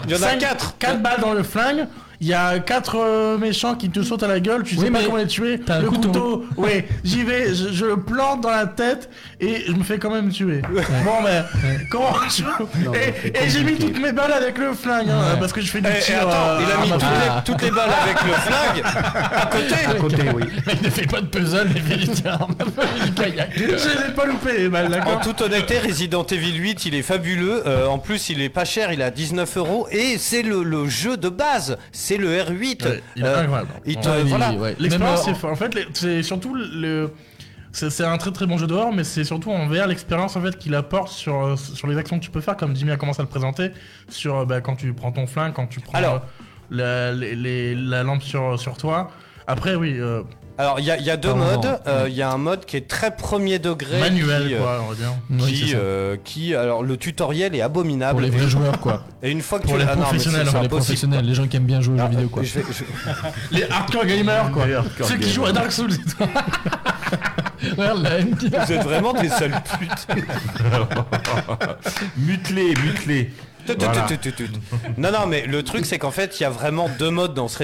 [0.07, 0.77] Il y en a quatre.
[0.79, 1.87] 4 balles dans le flingue.
[2.23, 4.62] Il y a 4 méchants qui te sautent à la gueule.
[4.62, 5.61] Tu Oui, pas mais comment les tuer.
[5.65, 6.09] t'as un le couteau.
[6.09, 6.44] couteau.
[6.57, 7.55] Oui, j'y vais.
[7.55, 9.09] Je, je le plante dans la tête
[9.40, 10.62] et je me fais quand même tuer.
[11.05, 11.43] Bon, mais
[11.90, 12.43] comment je.
[12.85, 15.40] Non, et j'ai mis toutes mes balles avec le flingue hein, Ouais.
[15.40, 16.19] parce que je fais du Eh, tir.
[16.27, 19.74] attends, euh, il a mis toutes, les, toutes les balles avec le flingue à côté.
[19.89, 20.44] À côté, oui.
[20.81, 22.39] il ne fait pas de puzzle il fait du tir
[23.05, 26.86] du kayak Je les ai pas loupés les balles, En toute honnêteté, Resident Evil 8,
[26.86, 27.62] il est fabuleux.
[27.66, 29.86] Euh, en plus, il est pas cher, il est à 19 euros.
[29.90, 31.77] Et c'est le, le jeu de base.
[31.93, 32.85] C'est le R8.
[32.85, 33.69] Ouais, il est Euh, incroyable.
[33.86, 34.52] il te- Ouais, il- voilà.
[34.52, 34.70] ouais.
[34.79, 37.11] L'expérience, c'est en fait, c'est surtout le.
[37.73, 40.41] C'est c'est un très très bon jeu d'horreur, mais c'est surtout en VR l'expérience en
[40.43, 42.97] fait qu'il apporte sur, euh, sur les actions que tu peux faire, comme Jimmy a
[42.97, 43.71] commencé à le présenter,
[44.09, 46.15] sur euh, bah, quand tu prends ton flingue, quand tu prends Alors.
[46.17, 46.19] euh,
[46.73, 49.11] la, les- les- la lampe sur, sur toi.
[49.47, 50.23] Après, oui, euh,
[50.59, 51.44] Alors, il y a, il y a deux Pardon.
[51.44, 51.81] modes.
[51.86, 53.98] Euh, Il y a un mode qui est très premier degré.
[53.98, 55.47] manuel qui, euh, quoi, on va dire.
[55.48, 58.12] Qui, euh, qui, alors le tutoriel est abominable.
[58.12, 60.06] pour les vrais joueurs quoi Et une fois que Pour tu les ah non, mais
[60.09, 62.10] professionnels, c'est- c'est pour les professionnels les gens qui aiment bien jouer aux Ah, jeux
[62.10, 64.64] vidéo quoi je vais- je- Les hardcore gamers quoi,
[65.06, 65.93] ceux qui jouent à Dark Souls.
[67.78, 68.35] Regarde la haine.
[68.39, 70.06] Vous êtes vraiment des sales putes.
[72.18, 73.32] mutelé, mutelé.
[73.79, 74.07] Voilà.
[74.99, 77.49] Non, non, mais le truc, c'est qu'en fait, il y a vraiment deux modes dans
[77.49, 77.59] ce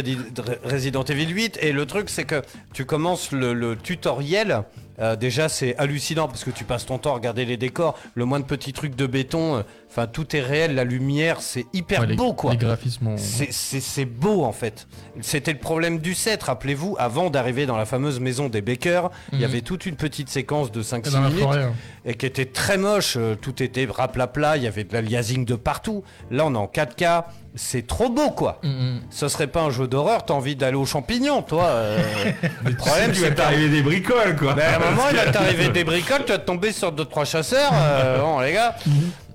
[0.64, 1.58] Resident Evil 8.
[1.62, 2.42] Et le truc, c'est que
[2.72, 4.62] tu commences le, le tutoriel.
[5.00, 7.98] Euh, déjà, c'est hallucinant parce que tu passes ton temps à regarder les décors.
[8.14, 10.74] Le moindre petit truc de béton, euh, enfin, tout est réel.
[10.74, 12.52] La lumière, c'est hyper Ouais, les, beau, quoi.
[12.52, 14.86] les graphismes ont- C'est- beau en fait.
[15.20, 19.38] C'était le problème du 7, rappelez-vous, avant d'arriver dans la fameuse maison des Baker, il
[19.38, 19.50] y Mhm.
[19.50, 21.62] avait toute une petite séquence de 5-6 Dans la minutes forêt.
[21.64, 21.72] hein.
[22.04, 25.54] et qui était très moche, euh, tout était raplapla, il y avait de l'aliasing de
[25.56, 26.04] partout.
[26.30, 27.24] Là on est en 4K,
[27.56, 28.60] c'est trop beau quoi.
[28.62, 31.64] Mm, Ce serait pas un jeu d'horreur, t'as envie d'aller aux champignons, toi.
[31.64, 31.98] euh.
[32.64, 34.52] le problème, c'est t'arriver des bricoles, quoi.
[34.54, 37.24] Ben, à un moment, il va t'arriver des bricoles, tu vas tomber sur deux trois
[37.24, 37.72] chasseurs.
[37.74, 38.76] euh, bon, les gars.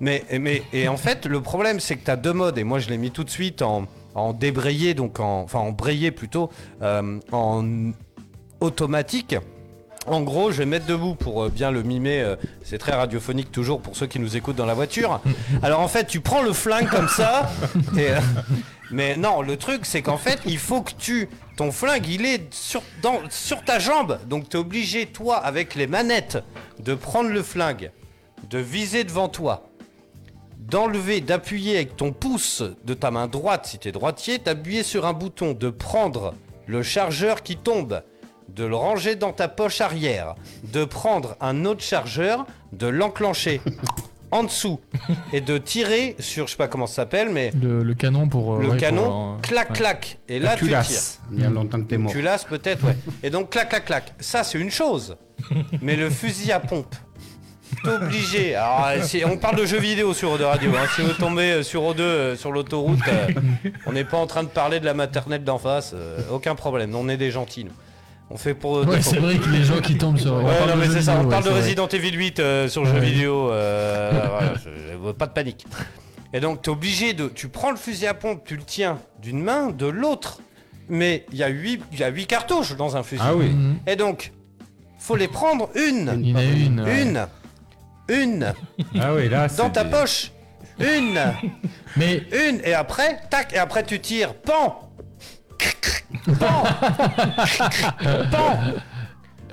[0.00, 2.56] Mais, mais et en fait, le problème, c'est que t'as deux modes.
[2.58, 5.72] Et moi, je l'ai mis tout de suite en, en débrayé, donc en, enfin en
[5.72, 6.48] brayé plutôt,
[6.82, 7.90] euh, en
[8.60, 9.34] automatique.
[10.06, 12.20] En gros, je vais mettre debout pour euh, bien le mimer.
[12.20, 15.20] euh, c'est très radiophonique toujours pour ceux qui nous écoutent dans la voiture.
[15.62, 17.50] Alors en fait, tu prends le flingue comme ça.
[17.96, 18.20] et, euh,
[18.90, 21.28] mais non, le truc, c'est qu'en fait, il faut que tu.
[21.56, 24.18] Ton flingue, il est sur, dans, sur ta jambe.
[24.26, 26.38] Donc tu es obligé, toi, avec les manettes,
[26.80, 27.92] de prendre le flingue,
[28.50, 29.68] de viser devant toi,
[30.58, 35.06] d'enlever, d'appuyer avec ton pouce de ta main droite, si tu es droitier, d'appuyer sur
[35.06, 36.34] un bouton, de prendre
[36.66, 38.02] le chargeur qui tombe,
[38.48, 40.34] de le ranger dans ta poche arrière,
[40.72, 43.60] de prendre un autre chargeur, de l'enclencher
[44.30, 44.80] en dessous
[45.32, 48.54] et de tirer sur, je sais pas comment ça s'appelle, mais Le, le canon pour.
[48.54, 49.76] euh, le ouais, canon, pour, euh, clac, ouais.
[49.76, 50.18] clac.
[50.28, 50.80] Et là, tu tires.
[51.32, 52.12] Il y a longtemps que t'es mort.
[52.12, 52.96] Culasse, peut-être, ouais.
[53.22, 54.14] Et donc, clac, clac, clac.
[54.20, 55.16] Ça, c'est une chose.
[55.82, 56.94] Mais le fusil à pompe,
[57.84, 58.54] obligé.
[58.54, 60.70] Alors, si- on parle de jeux vidéo sur Eau Radio.
[60.76, 60.86] hein.
[60.94, 63.28] Si vous tombez euh, sur O2 euh, sur l'autoroute, euh,
[63.86, 65.92] on n'est pas en train de parler de la maternelle d'en face.
[65.94, 66.94] euh, aucun problème.
[66.94, 67.72] On est des gentils, nous.
[68.32, 68.78] On fait pour.
[68.86, 70.34] Ouais, c'est vrai que les gens qui tombent sur.
[70.36, 71.12] Ouais, non, mais c'est ça.
[71.12, 71.60] vidéo, On ouais, parle de vrai.
[71.60, 73.00] Resident Evil 8 euh, sur jeux Ouais.
[73.00, 73.50] vidéo.
[73.50, 74.70] euh, voilà, je-
[75.06, 75.66] je- pas de panique.
[76.32, 77.28] Et donc, tu es obligé de.
[77.28, 80.40] Tu prends le fusil à pompe, tu le tiens d'une main, de l'autre.
[80.88, 83.22] Mais il y a 8 il y a huit cartouches dans un fusil.
[83.24, 83.50] Ah oui.
[83.50, 83.76] Mhm.
[83.86, 84.32] Et donc,
[84.98, 86.12] faut les prendre une.
[86.22, 86.80] Il y en a une.
[86.80, 87.02] ouais.
[87.02, 87.26] Une.
[88.08, 88.54] Une.
[88.98, 90.32] Ah oui, là, Dans ta des- poche.
[90.80, 91.20] Une.
[91.96, 92.60] Mais Une.
[92.64, 93.52] Et après, tac.
[93.52, 94.34] Et après, tu tires.
[94.34, 94.88] Pan.
[96.38, 96.62] Pan.
[98.30, 98.58] Pan.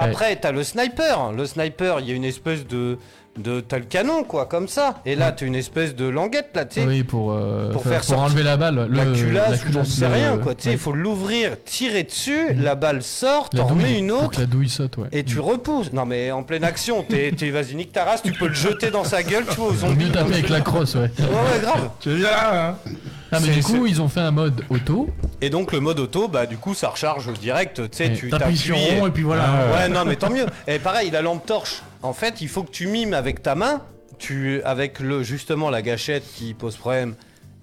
[0.02, 1.32] Après, t'as le sniper.
[1.34, 2.98] Le sniper, il y a une espèce de.
[3.38, 5.02] de t'as le canon, quoi, comme ça.
[5.06, 6.88] Et là, t'as une espèce de languette, là, tu sais.
[6.88, 8.88] Oui, pour, euh, Pour faire, pour enlever la balle.
[8.90, 10.56] la le- culasse, ou j'en sais le- rien, quoi.
[10.56, 10.76] Tu sais, ouais.
[10.76, 14.40] il faut l'ouvrir, tirer dessus, la balle sort, La t'en remets une autre.
[14.40, 15.10] la douille saute, ouais.
[15.12, 15.92] Et tu repousses.
[15.92, 18.92] Non mais en pleine action, t'es, t'es vas-y nique ta race, tu peux le jeter
[18.92, 20.06] dans sa gueule, tu vois, aux zombies.
[20.06, 21.12] mieux taper avec la crosse, ouais.
[21.20, 21.90] Ouais ouais grave.
[22.00, 22.92] Tu dire là, hein
[23.32, 25.10] Ah, mais du coup, ils ont fait un mode auto.
[25.42, 28.58] Et donc le mode auto, bah du coup ça recharge direct, tu sais, tu T'appuies
[28.58, 29.68] sur rond et puis voilà.
[29.74, 30.46] Ouais non mais tant mieux.
[30.68, 33.82] Et pareil, la lampe torche, en fait il faut que tu mimes avec ta main,
[34.18, 37.16] tu avec le justement la gâchette qui pose problème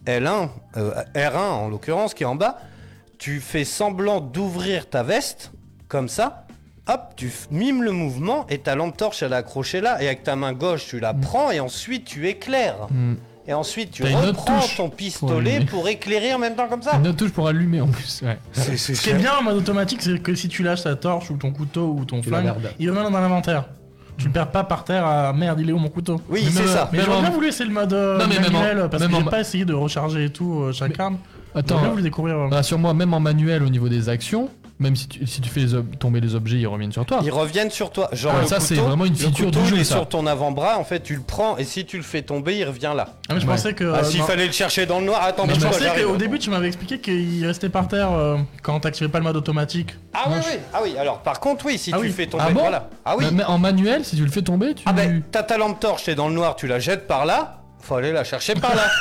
[0.07, 2.59] L1, euh, R1 en l'occurrence qui est en bas,
[3.19, 5.53] tu fais semblant d'ouvrir ta veste
[5.89, 6.45] comme ça.
[6.89, 10.23] Hop, tu mimes le mouvement et ta lampe torche elle est accrochée là et avec
[10.23, 12.87] ta main gauche tu la prends et ensuite tu éclaires.
[12.91, 13.15] Mm.
[13.49, 16.97] Et ensuite tu reprends ton pistolet pour éclérer en même temps comme ça.
[16.97, 18.23] Une autre touche pour allumer en plus.
[18.25, 18.39] Ouais.
[18.53, 21.37] Ce qui est bien en mode automatique, c'est que si tu lâches ta torche ou
[21.37, 23.65] ton couteau ou ton Tu flingue, il remet dans l'inventaire.
[24.19, 26.19] Tu le perds pas par terre à merde, il est où mon couteau?
[26.31, 26.89] Oui, Mais c'est ça.
[26.91, 29.03] Mais j'aurais en- bien voulu essayer le mode euh, Non, mais même en- manuel parce
[29.03, 31.19] même que j'ai en- pas essayé de recharger et tout euh, chaque arme.
[31.55, 32.37] Attends, J'aurais bien voulu découvrir.
[32.37, 34.49] euh, rassure-moi, même en manuel au niveau des actions,
[34.79, 37.21] même si tu, si tu fais les ob- tomber les objets, ils reviennent sur toi.
[37.23, 38.09] Ils reviennent sur toi.
[38.13, 39.95] Genre Ah, le ça, c'est vraiment une le feature du jeu, il est ça.
[39.97, 40.79] sur ton avant-bras.
[40.79, 43.09] En fait, tu le prends et si tu le fais tomber, il revient là.
[43.29, 43.53] Ah, mais je Ouais.
[43.55, 43.85] pensais que.
[43.85, 44.27] ah, euh, s'il non.
[44.27, 46.67] fallait le chercher dans le noir, attends, Mais mais je pensais qu'au début tu m'avais
[46.67, 49.95] expliqué qu'il restait par terre euh, quand t'activais pas le mode automatique.
[50.13, 50.59] Ah oui, oui.
[50.75, 50.95] Ah oui.
[50.99, 52.11] Alors, par contre, oui, si Ah tu oui.
[52.13, 52.61] fais tomber, Ah bon?
[52.61, 52.91] voilà.
[53.05, 53.25] Ah oui.
[53.27, 54.83] Mais- mais en manuel, si tu le fais tomber, tu.
[54.87, 57.63] Ah ben, t'as ta lampe torche, t'es dans le noir, tu la jettes par là.
[57.87, 58.83] Faut aller la chercher par là.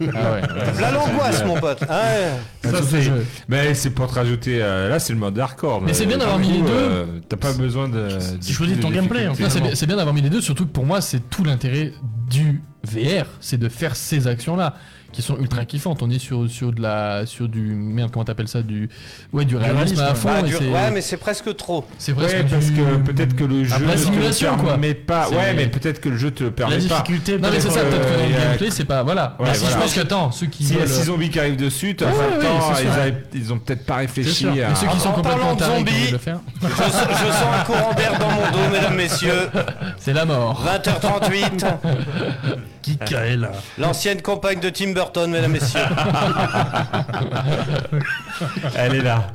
[0.00, 0.80] Ah ouais, ouais.
[0.80, 1.78] Là l'angoisse, mon pote.
[1.88, 2.70] Ah ouais.
[2.70, 3.10] Ça, Ça, c'est- c'est-
[3.48, 4.58] Mais c'est pour te rajouter.
[4.62, 5.80] euh, là, c'est le mode hardcore.
[5.80, 6.68] Mais c'est bien d'avoir mis les deux.
[6.70, 8.08] euh, T'as pas besoin de.
[8.44, 9.42] Tu choisis ton gameplay, en fait.
[9.44, 11.42] Non, c'est bien, c'est bien d'avoir mis les deux, surtout que pour moi, c'est tout
[11.44, 11.92] l'intérêt
[12.30, 14.74] du VR, c'est de faire ces actions-là
[15.18, 16.00] qui sont ultra kiffantes.
[16.00, 18.88] On est sur, sur de la sur du merde comment t'appelles ça du
[19.32, 20.28] ouais du réalisme à fond.
[20.28, 21.84] Bah, du- Ouais, mais c'est presque trop.
[21.98, 24.68] c'est presque Ouais, parce du- que peut-être que le jeu la ne simulation, te quoi.
[24.70, 25.28] permet pas.
[25.30, 26.82] Ouais, mais peut-être que le jeu te le La permet pas.
[26.82, 29.02] difficulté, Non mais c'est ça, peut-être, peut-être que dans euh, le a- gameplay c'est pas
[29.02, 29.34] voilà.
[29.40, 29.76] Ouais, Mais si voilà.
[29.76, 32.06] je pense qu'attends ceux qui S'il y a veulent- 6 zombies qui arrivent dessus, t'as
[32.06, 34.50] Ouais, ouais, le temps, ils, avaient- ils ont peut-être pas réfléchi à.
[34.52, 37.64] Mais ceux qui En- sont en complètement de zombies, le faire, Je, je sens un
[37.64, 39.50] courant d'air dans mon dos, mesdames, messieurs.
[39.98, 40.62] c'est la mort.
[40.64, 41.64] 20h38.
[42.82, 45.80] Qui est là L'ancienne compagne de Tim Burton, mesdames, messieurs.
[48.76, 49.26] Elle est là.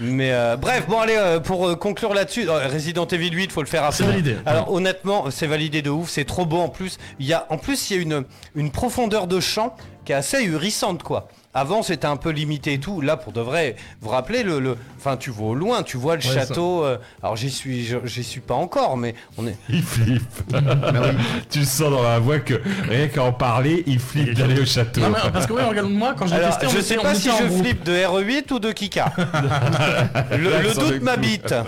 [0.00, 3.68] Mais euh, bref, bon allez, euh, pour euh, conclure là-dessus, Resident Evil 8, faut le
[3.68, 3.96] faire après.
[3.96, 4.36] C'est validé.
[4.46, 6.98] Alors honnêtement, c'est validé de ouf, c'est trop beau en plus.
[7.18, 8.24] Il y a, en plus, il y a une,
[8.54, 11.28] une profondeur de champ qui est assez ahurissante quoi.
[11.54, 13.00] Avant c'était un peu limité et tout.
[13.00, 15.96] Là pour de vrai, vous vous rappelez le, le, enfin tu vois au loin, tu
[15.96, 16.84] vois le Ouais, château.
[16.84, 19.56] euh, alors j'y suis, j'y suis pas encore, mais on est.
[19.68, 20.22] Il flippe.
[21.50, 24.66] tu le sens dans la voix que rien qu'à en parler, il flippe d'aller au
[24.66, 25.00] château.
[25.00, 27.44] Non, mais parce que ouais, regarde moi quand j'ai testé, je sais pas si je
[27.46, 27.62] groupe.
[27.64, 29.12] flippe de RE8 ou de Kika.
[30.32, 31.54] le le doute m'habite.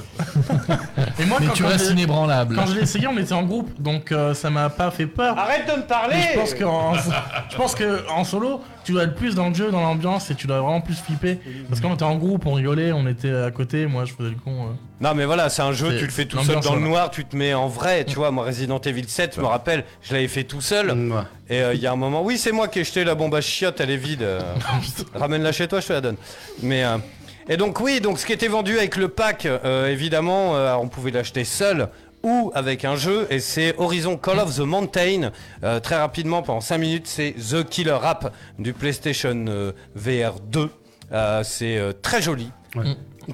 [1.19, 2.57] Et moi, Mais quand, tu quand restes inébranlable.
[2.57, 5.39] Quand je l'ai essayé, on était en groupe, donc euh, ça m'a pas fait peur.
[5.39, 6.95] Arrête de me parler Mais Je pense qu'en
[7.51, 10.35] je pense que en solo, tu dois être plus dans le jeu, dans l'ambiance, et
[10.35, 11.39] tu dois vraiment plus flipper.
[11.69, 14.37] Parce qu'on était en groupe, on rigolait, on était à côté, moi je faisais le
[14.37, 14.51] con.
[14.51, 14.73] euh.
[15.01, 16.81] Non mais voilà, c'est un jeu, tu le fais tout seul dans le voilà.
[16.87, 19.85] noir, tu te mets en vrai, tu vois, moi Resident Evil 7, je me rappelle,
[20.03, 20.97] je l'avais fait tout seul,
[21.49, 23.35] et euh, il y a un moment, oui c'est moi qui ai jeté la bombe
[23.35, 24.41] à chiottes, elle est vide, euh,
[25.15, 26.17] ramène-la chez toi, je te la donne.
[26.63, 26.97] Mais, euh,
[27.49, 30.89] et donc oui, donc ce qui était vendu avec le pack, euh, évidemment, euh, on
[30.89, 31.89] pouvait l'acheter seul,
[32.27, 35.31] ou avec un jeu, et c'est Horizon Call of the Mountain,
[35.63, 40.69] Euh, très rapidement, pendant 5 minutes, c'est The Killer App du PlayStation euh, VR 2,
[41.13, 42.51] Euh, c'est euh, très joli.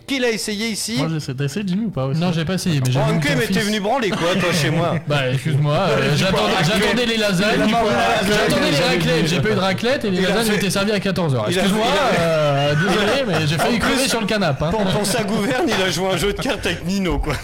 [0.07, 0.97] Qui l'a essayé ici?
[0.99, 1.37] Moi j'ai essayé.
[1.37, 3.47] T'as essayé Jimmy ou pas aussi Non, j'ai pas essayé, mais j'ai Oh, ok, mais
[3.47, 8.71] t'es venu branler quoi, toi, chez moi Bah, excuse-moi, euh, j'attendais j'attendais les lasagnes, j'attendais
[8.71, 11.45] les raclettes, j'ai pas eu de raclette et les lasagnes fait- étaient servies à 14h.
[11.49, 11.87] Il a- Excuse-moi,
[12.21, 14.65] euh, désolé, mais j'ai failli crever sur le canapé.
[14.67, 14.71] hein.
[14.71, 17.35] Pour, pour sa gouverne, il a joué un jeu de cartes avec Nino, quoi.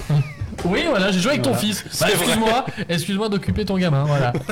[0.65, 1.67] Oui, voilà, j'ai joué avec ton Voilà.
[1.67, 1.85] fils.
[2.01, 4.33] Bah, excuse-moi, excuse-moi d'occuper ton gamin, voilà.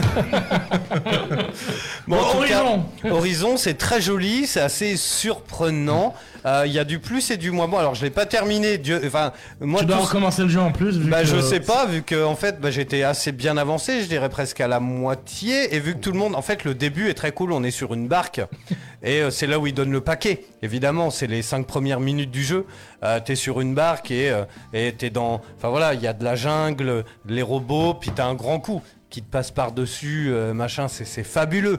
[2.06, 2.84] Bon, en tout Horizon.
[3.02, 6.14] cas, Horizon, c'est très joli, c'est assez surprenant.
[6.46, 7.76] Euh, Il y a du plus et du moins bon.
[7.78, 8.78] Alors, je l'ai pas terminé.
[8.78, 10.96] Dieu, enfin, moi, Tu dois recommencer le jeu en plus.
[10.98, 14.02] Vu Bah, que- je sais pas, vu que en fait, bah, j'étais assez bien avancé,
[14.02, 16.74] je dirais presque à la moitié, et vu que tout le monde, en fait, le
[16.74, 17.52] début est très cool.
[17.52, 18.40] On est sur une barque,
[19.02, 20.44] et euh, c'est là où ils donnent le paquet.
[20.62, 22.64] Évidemment, c'est les cinq premières minutes du jeu.
[23.02, 26.12] Euh, t'es sur une barque et euh, et t'es dans, enfin voilà, il y a
[26.12, 30.30] de la jungle, les robots, puis t'as un grand coup qui te passe par dessus,
[30.54, 30.88] machin.
[30.88, 31.78] C'est fabuleux.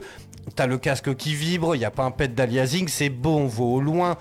[0.56, 3.46] T'as le casque qui vibre, il y a pas un pet d'aliasing, c'est beau, on
[3.46, 4.16] voit au loin.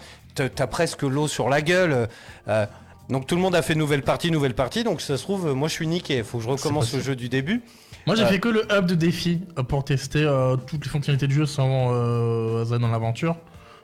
[0.56, 2.08] T'as presque l'eau sur la gueule.
[2.48, 2.66] euh,
[3.10, 4.84] donc tout le monde a fait nouvelle partie, nouvelle partie.
[4.84, 6.24] Donc ça se trouve, euh, moi je suis niqué.
[6.24, 7.62] Faut que je recommence le jeu du début.
[8.06, 10.90] Moi j'ai Euh, fait que le hub de défi euh, pour tester euh, toutes les
[10.92, 13.36] fonctionnalités du jeu sans euh, dans l'aventure.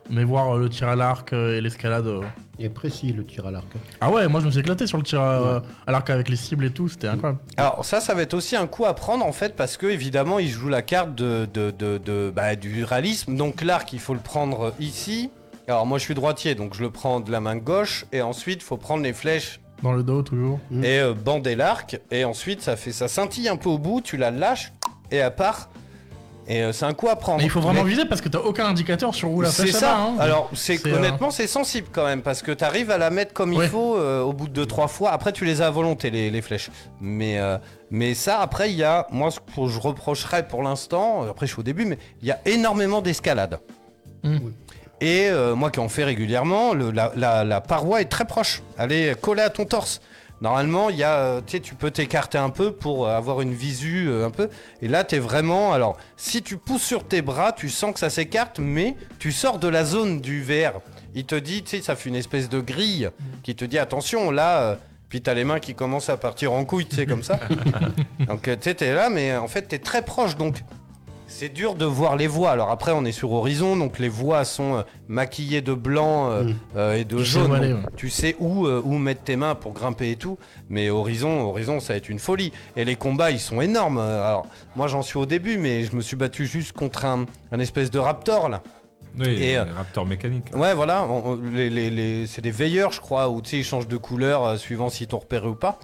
[0.10, 2.08] Mais voir euh, le tir à l'arc euh, et l'escalade.
[2.08, 2.22] euh.
[2.60, 3.66] Il est précis le tir à l'arc.
[4.02, 6.36] Ah ouais, moi je me suis éclaté sur le tir à, à l'arc avec les
[6.36, 7.40] cibles et tout, c'était incroyable.
[7.56, 10.40] Alors ça, ça va être aussi un coup à prendre en fait parce que évidemment
[10.40, 13.38] il joue la carte de, de, de, de- bah, du réalisme.
[13.38, 15.30] Donc l'arc, il faut le prendre ici.
[15.68, 18.62] Alors moi je suis droitier, donc je le prends de la main gauche et ensuite
[18.62, 20.60] il faut prendre les flèches Dans le dos toujours.
[20.84, 24.18] et euh, bander l'arc et ensuite ça fait ça scintille un peu au bout, tu
[24.18, 24.74] la lâches
[25.12, 25.70] et elle part.
[26.46, 27.38] Et euh, c'est un coup à prendre.
[27.38, 29.62] Mais il faut vraiment Mais- viser parce que t'as aucun indicateur sur où la c'est
[29.62, 29.94] flèche ça.
[29.94, 30.02] va.
[30.02, 30.16] hein.
[30.20, 33.10] Alors, c'est C'est, euh, honnêtement, c'est sensible quand même parce que tu arrives à la
[33.12, 35.12] mettre comme il faut euh, au bout de deux trois fois.
[35.12, 36.70] Après, tu les as à volonté les, les flèches.
[37.00, 37.58] Mais euh,
[37.92, 41.24] mais ça, après, il y a moi ce que je reprocherais pour l'instant.
[41.24, 43.60] euh, Après, je suis au début, mais il y a énormément d'escalade.
[44.24, 44.40] Hmm.
[45.04, 48.62] Et euh, moi qui en fais régulièrement, le- la, la- la paroi est très proche.
[48.78, 50.00] Elle est collée à ton torse.
[50.40, 54.26] Normalement, il y a, euh, tu peux t'écarter un peu pour avoir une visu euh,
[54.26, 54.50] un peu.
[54.82, 55.74] Et là, tu es vraiment.
[55.74, 59.60] Alors, si tu pousses sur tes bras, tu sens que ça s'écarte, mais tu sors
[59.60, 60.80] de la zone du VR.
[61.16, 63.10] Il te dit, tu sais, ça fait une espèce de grille
[63.44, 64.78] qui te dit attention, là.
[65.10, 67.40] puis t'as les mains qui commencent à partir en couille, tu sais, comme ça.
[68.28, 70.36] donc, tu t'es là, mais en fait, t'es très proche.
[70.38, 70.62] Donc,
[71.36, 72.52] c'est dur de voir les voix.
[72.52, 76.44] Alors après, on est sur Horizon, donc les voix sont euh, maquillées de blanc euh,
[76.76, 77.54] euh, et de Je jaune.
[77.56, 77.80] aller, ouais.
[77.98, 80.38] Tu sais où, euh, où mettre tes mains pour grimper et tout.
[80.70, 82.52] Mais Horizon, Horizon, ça va être une folie.
[82.76, 83.98] Et les combats, ils sont énormes.
[83.98, 84.46] Alors,
[84.76, 87.90] moi, j'en suis au début, mais je me suis battu juste contre un, un espèce
[87.92, 88.62] de raptor là.
[89.20, 90.46] Oui, Et, euh, Raptor mécanique.
[90.56, 93.58] Ouais, voilà, on- on- les, les- les- c'est des veilleurs, je crois, où tu sais,
[93.58, 95.78] ils changent de couleur euh, suivant si t'ont repéré ou pas.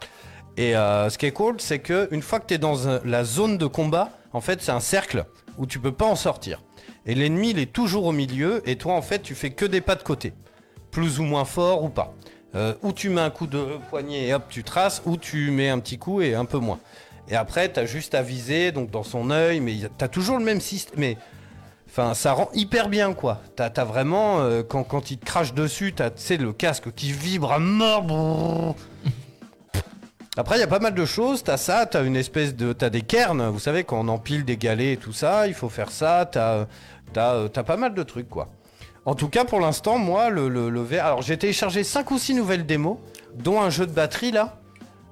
[0.58, 2.74] Et euh, ce qui est cool, c'est que une fois que t'es dans
[3.06, 5.26] la zone de combat, en fait, c'est un cercle
[5.60, 6.64] où tu peux pas en sortir.
[7.06, 9.82] Et l'ennemi, il est toujours au milieu, et toi, en fait, tu fais que des
[9.82, 10.34] pas de côté,
[10.90, 12.16] plus ou moins fort ou pas.
[12.56, 15.70] Euh, ou tu mets un coup de poignet et hop, tu traces, ou tu mets
[15.70, 16.80] un petit coup et un peu moins.
[17.28, 20.62] Et après, t'as juste à viser, donc dans son œil, mais t'as toujours le même
[20.62, 21.00] système.
[21.00, 21.18] Mais
[21.92, 23.42] Enfin, ça rend hyper bien, quoi.
[23.56, 27.52] T'as as vraiment, euh, quand, quand il te crache dessus, t'as, le casque qui vibre
[27.52, 28.76] à mort.
[30.38, 31.44] Après, il y a pas mal de choses.
[31.44, 33.50] T'as ça, t'as une espèce de, t'as des cairns.
[33.50, 36.26] Vous savez, quand on empile des galets et tout ça, il faut faire ça.
[36.32, 36.66] T'as,
[37.14, 38.48] t'as, euh, t'as pas mal de trucs, quoi.
[39.06, 42.18] En tout cas, pour l'instant, moi, le, le, le VR- Alors, j'ai téléchargé 5 ou
[42.20, 42.98] 6 nouvelles démos,
[43.36, 44.56] dont un jeu de batterie, là.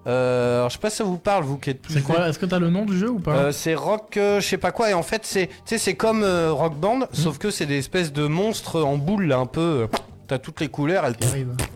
[0.05, 1.95] Euh, alors, je sais pas si ça vous parle, vous qui êtes plus.
[1.95, 4.39] C'est quoi Est-ce que t'as le nom du jeu ou pas Euh, c'est rock, euh,
[4.39, 7.37] je sais pas quoi, et en fait c'est, tu sais, c'est comme Rock Band, sauf
[7.39, 9.87] que c'est des espèces de monstres en boule là, un peu.
[10.27, 11.15] T'as toutes les couleurs, elles.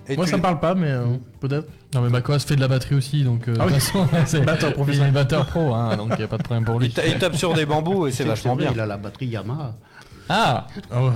[0.10, 1.06] Et Moi tu- ça me parle pas, mais euh,
[1.40, 1.68] peut-être.
[1.94, 3.73] Non mais Macoas fait de la batterie aussi, donc euh, Ah oui.
[3.73, 5.10] de toute façon, c'est Batteur il professionnel.
[5.10, 6.88] est batteur pro, hein, donc y a pas de problème pour lui.
[6.88, 8.72] Il, ta- il tape sur des bambous et c'est vachement bien.
[8.73, 9.76] Il a la batterie Yamaha.
[10.30, 11.11] Ah, Ah ouais.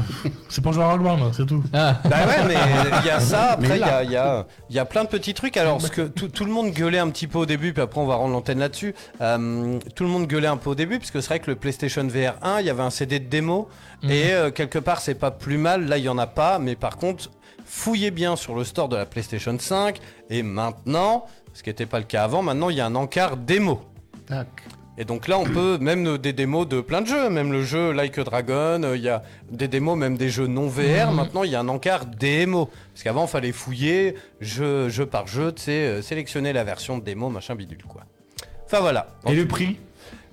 [0.50, 1.64] C'est pour jouer à Band, c'est tout.
[1.74, 2.00] ah.
[2.04, 2.56] Bah ouais, mais
[3.02, 4.86] il y a ça, après il y là- a, il y, a, il y a
[4.86, 5.56] plein de petits trucs.
[5.58, 8.00] Alors, ce que tout, tout le monde gueulait un petit peu au début, puis après
[8.02, 8.94] on va rendre l'antenne là-dessus.
[9.22, 11.56] Euh, tout le monde gueulait un peu au début, parce que c'est vrai que le
[11.56, 13.70] PlayStation VR 1, il y avait un CD de démo,
[14.04, 16.76] et euh, quelque part c'est pas plus mal, là il y en a pas, mais
[16.76, 17.30] par contre,
[17.66, 20.00] fouillez bien sur le store de la PlayStation 5,
[20.30, 22.42] et maintenant, ce qui n'était pas le cas avant.
[22.42, 23.82] Maintenant, il y a un encart démo.
[24.28, 24.48] Tac.
[24.98, 27.92] Et donc là, on peut même des démos de plein de jeux, même le jeu
[27.92, 31.10] Like a Dragon, euh, il y a des démos, même des jeux non VR.
[31.12, 31.16] Mhm.
[31.16, 32.70] Maintenant, il y a un encart démo.
[32.94, 36.98] Parce qu'avant, il fallait fouiller jeu, jeu par jeu, tu sais, euh, sélectionner la version
[36.98, 38.04] de démo, machin bidule, quoi.
[38.66, 39.08] Enfin voilà.
[39.28, 39.78] Et le prix?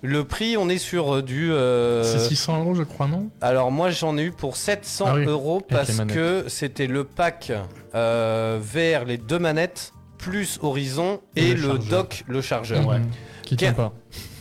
[0.05, 1.53] Le prix, on est sur euh, du.
[1.53, 3.31] euh, C'est 600 euros, je crois, non?
[3.41, 7.53] Alors moi j'en ai eu pour 700 Ah oui, euros parce que c'était le pack
[7.95, 12.85] euh, vers les deux manettes plus Horizon et, Et le, le dock le chargeur.
[12.87, 12.97] Ouais.
[13.53, 13.93] Qui tient pas.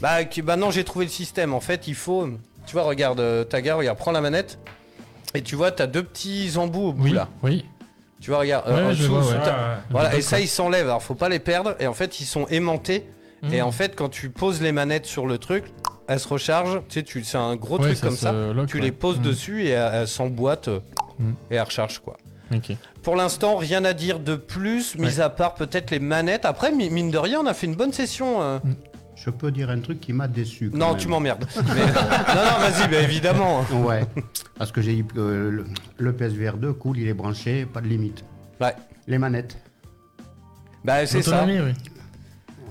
[0.01, 1.53] Bah, qui- bah non j'ai trouvé le système.
[1.53, 2.27] En fait il faut,
[2.65, 4.59] tu vois regarde euh, Taga, regarde prends la manette
[5.33, 7.27] et tu vois t'as deux petits embouts au bout Oui, là.
[7.43, 7.65] oui.
[8.19, 8.67] Tu vois regarde.
[8.67, 9.43] Ouais, en je dessous, vois, sous ouais.
[9.43, 9.75] ta- Ouais, ouais.
[9.89, 10.85] Voilà et ça ils s'enlèvent.
[10.87, 13.09] Alors faut pas les perdre et en fait ils sont aimantés
[13.43, 13.53] Mhm.
[13.53, 15.65] et en fait quand tu poses les manettes sur le truc
[16.07, 16.81] elles se rechargent.
[16.89, 18.31] Tu sais tu c'est un gros Ouais, truc ça comme se ça.
[18.53, 18.83] lock, tu ouais.
[18.83, 19.23] les poses Mhm.
[19.23, 20.79] dessus et elles, elles s'emboîtent euh,
[21.19, 21.33] Mhm.
[21.49, 22.17] et elles rechargent quoi.
[22.53, 22.75] Ok.
[23.01, 26.43] Pour l'instant, rien à dire de plus, mis à part peut-être les manettes.
[26.45, 28.41] Après, mi- mine de rien, on a fait une bonne session.
[28.41, 28.59] euh.
[29.15, 30.69] Je peux dire un truc qui m'a déçu.
[30.71, 30.97] quand Non, même.
[30.97, 31.45] tu m'emmerdes.
[31.55, 33.65] Mais- non, non, vas-y, bah, évidemment.
[33.71, 34.05] Ouais,
[34.57, 35.65] parce que j'ai dit que le,
[35.97, 38.23] le PSVR 2, cool, il est branché, pas de limite.
[38.59, 38.73] Ouais.
[39.07, 39.57] Les manettes,
[40.83, 41.45] Bah, c'est ça.
[41.45, 41.59] Oui.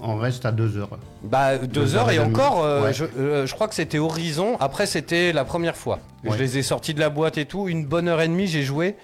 [0.03, 0.99] on reste à 2 heures.
[1.23, 2.93] Bah, deux, Deux heures heures et encore, euh, Ouais.
[2.95, 4.57] je, euh, je crois que c'était Horizon.
[4.59, 6.01] Après, c'était la première fois.
[6.25, 6.33] Ouais.
[6.33, 7.69] Je les ai sortis de la boîte et tout.
[7.69, 8.97] Une bonne heure et demie, j'ai joué.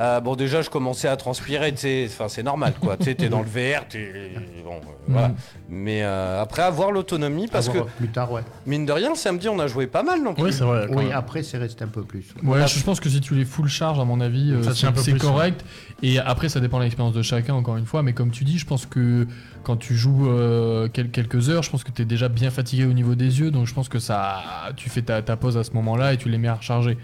[0.00, 1.72] Euh, bon, déjà, je commençais à transpirer.
[1.72, 2.96] tu sais, Enfin, c'est normal, quoi.
[2.96, 4.32] Tu sais, t'es dans le VR, t'es.
[4.64, 5.28] Bon, euh, voilà.
[5.28, 5.34] Mhm.
[5.68, 8.42] Mais euh, après, avoir l'autonomie, parce Avoir que, Plus tard, ouais.
[8.66, 10.42] mine de rien, samedi, on a joué pas mal non plus.
[10.44, 10.86] Oui, c'est vrai.
[10.90, 12.24] Oui, après, c'est resté un peu plus.
[12.42, 15.64] Ouais, je pense que si tu les full charge, à mon avis, euh, c'est correct.
[16.02, 18.02] Et après, ça dépend de l'expérience de chacun, encore une fois.
[18.02, 19.26] Mais comme tu dis, je pense que
[19.62, 22.84] quand tu joues euh, quel- quelques heures, je pense que tu es déjà bien fatigué
[22.84, 23.50] au niveau des yeux.
[23.50, 24.42] Donc je pense que ça,
[24.76, 26.98] tu fais ta, ta pause à ce moment-là et tu les mets à recharger.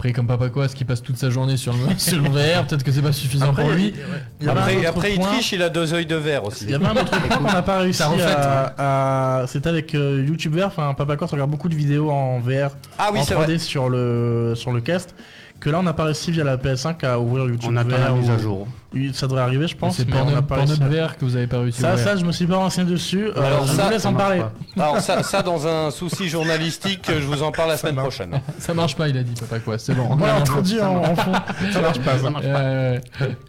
[0.00, 2.82] Après, comme Papa Quas qui passe toute sa journée sur le, sur le VR, peut-être
[2.82, 3.92] que c'est pas suffisant Après, pour lui.
[4.40, 4.72] a-.
[4.72, 6.64] Il Après, il triche, il a deux œils de verre aussi.
[6.64, 9.40] Il y avait un autre point qu'on n'a pas réussi Ça reflète, à.
[9.42, 10.68] à- C'était avec euh, YouTube VR.
[10.68, 12.70] Enfin, Papa Corse regarde beaucoup de vidéos en VR.
[12.98, 13.58] Ah oui, en c'est 3D vrai.
[13.58, 15.14] sur le, sur le cast.
[15.60, 17.98] Que là, on n'a pas réussi via la PS5 à ouvrir YouTube On attend VR.
[17.98, 18.66] la mise à jour.
[18.94, 19.96] Oui, Ça devrait arriver, je pense.
[19.96, 21.78] C'est mais on n'a Pornhub VR que vous avez pas réussi.
[21.80, 22.04] à Ça, ouvrir.
[22.06, 23.26] ça, je me suis pas renseigné dessus.
[23.26, 24.40] Euh, Alors je ça, vous laisse ça en parler.
[24.40, 24.82] pas.
[24.82, 28.40] Alors ça, ça dans un souci journalistique, je vous en parle la semaine prochaine.
[28.58, 29.78] Ça marche pas, il a dit Papa Quas.
[29.78, 30.16] C'est bon.
[30.16, 31.32] Te dit en, fond.
[31.72, 32.60] Ça marche pas, ça marche pas.
[32.60, 32.98] Euh,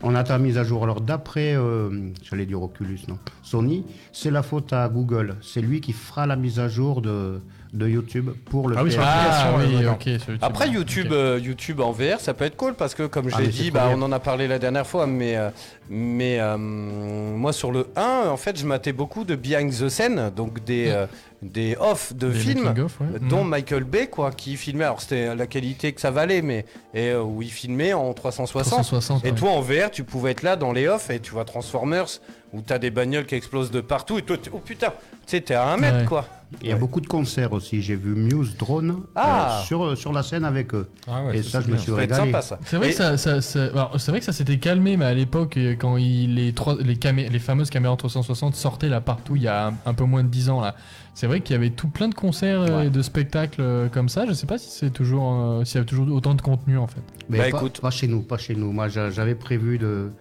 [0.04, 0.84] On attend la mise à jour.
[0.84, 1.90] Alors, d'après, euh,
[2.30, 5.38] j'allais dire Oculus, non Sony, c'est la faute à Google.
[5.42, 7.42] C'est lui qui fera la mise à jour de,
[7.74, 8.94] de YouTube pour le Ah oui, PS.
[8.96, 10.38] sur ah oui, sur YouTube.
[10.42, 13.42] Après YouTube, euh, YouTube en VR, ça peut être cool parce que comme je Ah,
[13.42, 15.50] l'ai dit, bah, on en a parlé la dernière fois, mais euh,
[15.90, 20.32] mais euh, moi sur le 1, en fait, je matais beaucoup de behind the scene,
[20.36, 21.06] donc des euh,
[21.42, 22.68] des off de Des films.
[23.00, 23.20] ouais.
[23.30, 23.50] Dont Mhm.
[23.50, 27.24] Michael Bay quoi qui filmait alors c'était la qualité que ça valait mais et euh,
[27.24, 29.36] où il filmait en 360, 360, et ouais.
[29.36, 32.06] toi en VR tu pouvais être là dans les off et tu vois Transformers
[32.54, 34.94] où t'as des bagnoles qui explosent de partout et toi oh putain tu
[35.26, 36.06] sais t'es à un mètre Ouais.
[36.06, 36.26] quoi
[36.62, 37.82] Il y a beaucoup de concerts aussi.
[37.82, 39.60] J'ai vu Muse Drone Ah.
[39.62, 40.90] euh, sur, sur la scène avec eux.
[41.08, 42.32] Ah ouais, Et ça, je me suis régalé.
[42.66, 45.06] C'est vrai, Et- que ça, ça- ça- alors, c'est vrai que ça s'était calmé, mais
[45.06, 49.00] à l'époque, euh, quand il, les, trois, les, camé- les fameuses caméras 360 sortaient là
[49.02, 50.76] partout il y a un, un peu moins de 10 ans, là.
[51.14, 52.88] c'est vrai qu'il y avait tout plein de concerts euh, Ouais.
[52.88, 54.26] et de spectacles euh, comme ça.
[54.28, 56.88] Je sais pas si c'est toujours, euh, s'il y a toujours autant de contenu en
[56.88, 57.02] fait.
[57.30, 57.80] Mais Bah, pas, écoute.
[57.82, 58.72] pas chez nous, pas chez nous.
[58.72, 60.12] Moi, j'a- j'avais prévu de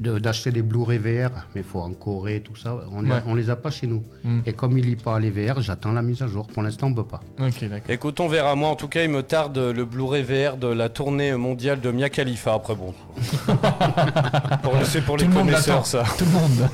[0.00, 2.74] de- d'acheter des Blu-ray VR, mais il faut en Corée, tout ça.
[2.90, 3.22] On, les- Ouais.
[3.26, 4.02] on les a pas chez nous.
[4.24, 4.40] Mm.
[4.46, 6.46] Et comme il lit pas les VR, j'attends la mise à jour.
[6.46, 7.20] Pour l'instant, on peut pas.
[7.38, 7.90] Ok, d'accord.
[7.90, 8.54] Écoute, on verra.
[8.56, 11.90] Moi, en tout cas, il me tarde le Blu-ray VR de la tournée mondiale de
[11.90, 12.54] Mia Khalifa.
[12.54, 12.94] Après, bon.
[14.62, 16.02] Pour- C'est pour les Tout connaisseurs, ça.
[16.18, 16.68] Tout le monde.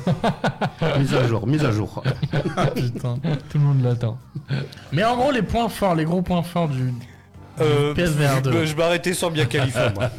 [0.99, 2.01] mise à jour, mise à jour.
[2.75, 3.15] Putain,
[3.49, 4.17] tout le monde l'attend.
[4.93, 6.93] Mais en gros, les points forts, les gros points forts du, du
[7.59, 8.51] Euh, PSVR 2.
[8.51, 10.09] je- Je m'arrêtais sur Mia Khalifa, moi.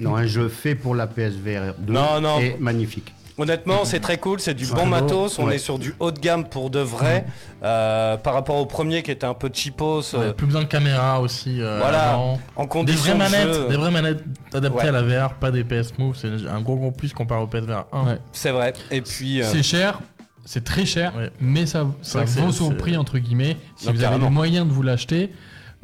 [0.00, 2.38] Non, un jeu fait pour la PSVR 2 Non, non.
[2.40, 3.14] est magnifique.
[3.38, 4.74] Honnêtement, c'est très cool, c'est du Ouais.
[4.74, 5.54] bon matos, on Ouais.
[5.54, 7.24] est sur du haut de gamme pour de vrai,
[7.62, 10.66] euh, par rapport au premier qui était un peu cheapos, Ouais, euh, plus besoin de
[10.66, 11.62] caméra aussi.
[11.62, 12.38] euh, voilà, avant.
[12.56, 13.68] en Des condition vraies de manettes, jeu.
[13.68, 14.88] des vraies manettes adaptées Ouais.
[14.88, 16.16] à la VR, pas des PS Move.
[16.20, 18.04] C'est un gros gros plus comparé au PSVR 1.
[18.04, 18.18] Ouais.
[18.32, 19.40] C'est vrai, et puis...
[19.40, 20.00] euh, C'est cher,
[20.44, 21.30] c'est très cher, Ouais.
[21.40, 23.56] mais ça, ça vaut son prix entre guillemets.
[23.76, 25.32] Si Non, vous avez les moyens de vous l'acheter,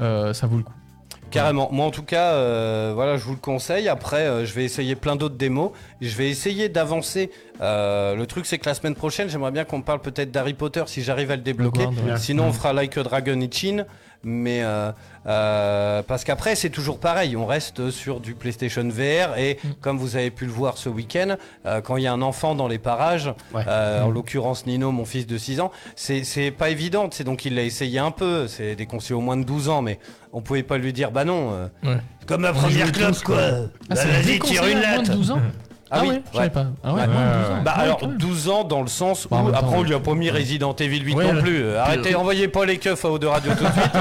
[0.03, 0.75] euh, ça vaut le coup.
[1.31, 1.69] Carrément.
[1.73, 3.89] Moi, en tout cas, euh, voilà, je vous le conseille.
[3.89, 5.73] Après, euh, je vais essayer plein d'autres démos.
[6.01, 7.31] Je vais essayer d'avancer.
[7.61, 10.85] Euh, le truc, c'est que la semaine prochaine, j'aimerais bien qu'on parle peut-être d'Harry Potter
[10.86, 11.89] si j'arrive à le débloquer.
[12.16, 13.85] Sinon, on fera Like a Dragon Itchin.
[14.28, 14.90] Mais euh,
[15.28, 17.36] euh, parce qu'après, c'est toujours pareil.
[17.36, 19.39] On reste sur du PlayStation VR.
[19.39, 19.69] Et Mm.
[19.81, 22.57] comme vous avez pu le voir ce week-end, euh, quand il y a un enfant
[22.57, 23.62] dans les parages, Ouais.
[23.69, 24.07] euh, Mm.
[24.07, 27.09] en l'occurrence Nino, mon fils de 6 ans, c'est pas évident.
[27.12, 28.48] C'est donc il l'a essayé un peu.
[28.48, 30.01] C'est des conseils au moins de 12 ans, mais
[30.32, 31.53] on pouvait pas lui dire bah non.
[31.53, 31.98] euh, Ouais.
[32.27, 33.39] comme jouait première clope tous, quoi.
[33.40, 35.16] Ah, Bah, Vas-y, tire une à moins de latte.
[35.16, 35.40] 12 ans
[35.91, 36.67] Ah oui, je savais pas.
[36.83, 37.63] Ah ouais, moins de 12 ans.
[37.65, 38.19] Bah Ouais, alors quand même.
[38.19, 40.75] 12 ans dans le sens où Bah, temps, après on lui a pas mis Resident
[40.75, 41.63] Evil 8 Ouais, non plus.
[41.63, 43.93] Euh, Arrêtez, euh, envoyez pas les keufs à haut de radio tout de suite.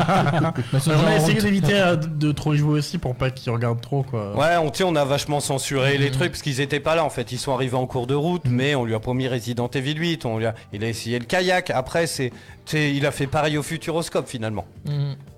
[0.45, 3.81] Bah, on a essayé d'éviter euh, de, trop y jouer aussi pour pas qu'ils regardent
[3.81, 4.35] trop quoi.
[4.35, 7.31] Ouais, on, on a vachement censuré les trucs parce qu'ils étaient pas là en fait.
[7.31, 10.25] Ils sont arrivés en cours de route, mais on lui a promis Resident Evil 8.
[10.25, 11.69] On lui a, il a essayé le kayak.
[11.69, 12.31] Après, c'est,
[12.73, 14.65] il a fait pareil au Futuroscope finalement.
[14.85, 14.95] Donc,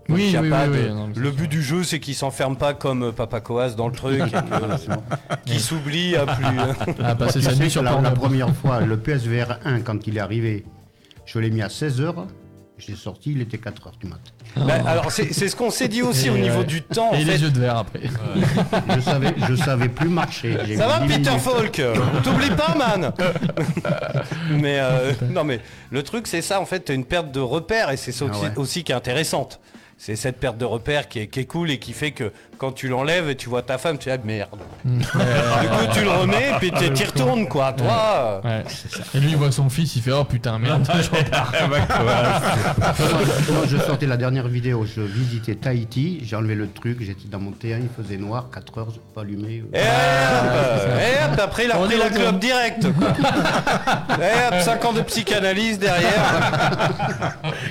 [0.10, 1.62] Oui, il y a oui, pas oui, de- oui, non, mais c'est le but du
[1.62, 4.22] jeu, c'est qu'il s'enferme pas comme euh, Papa Coas dans le truc,
[5.46, 6.46] qu'il s'oublie à plus.
[7.04, 10.22] Ah, passer sa nuit sur la, la première fois, le PSVR 1, quand il est
[10.22, 10.64] arrivé,
[11.26, 12.14] je l'ai mis à 16h.
[12.80, 14.32] J'ai sorti, il était 4h du matin.
[14.56, 17.10] Bah, alors, c'est, c'est ce qu'on s'est dit aussi Et, au niveau du temps.
[17.10, 17.32] en Et fait.
[17.32, 18.02] les yeux de verre après.
[18.96, 20.58] Je savais, je savais plus marcher.
[20.78, 21.40] Ça va, Peter minutes.
[21.42, 21.82] Falk
[22.24, 23.12] T'oublies pas, man
[24.52, 25.60] Mais euh, non, mais
[25.92, 28.40] le truc, c'est ça, en fait, t'as une perte de repère et c'est ça Ah
[28.40, 28.52] ouais.
[28.58, 29.60] aussi qui est intéressante.
[30.00, 32.72] C'est cette perte de repère qui est, qui est cool et qui fait que quand
[32.72, 34.50] tu l'enlèves et tu vois ta femme, tu dis ah merde.
[34.86, 35.00] Mm.
[35.02, 37.74] du coup, tu le remets et puis tu t'y retournes, quoi.
[37.74, 39.00] Toi, Ouais, ça.
[39.16, 41.52] Et lui, il voit son fils, il fait Oh putain, merde, je repars.
[43.52, 47.40] Non, je sortais la dernière vidéo, je visitais Tahiti, j'ai enlevé le truc, j'étais dans
[47.40, 49.64] mon terrain, il faisait noir, 4 heures, j'ai pas allumé.
[49.74, 49.84] Et hop,
[51.00, 52.86] et hop, après il a On pris la clope direct.
[52.94, 53.08] quoi.
[54.20, 56.24] et hop, 5 ans de psychanalyse derrière.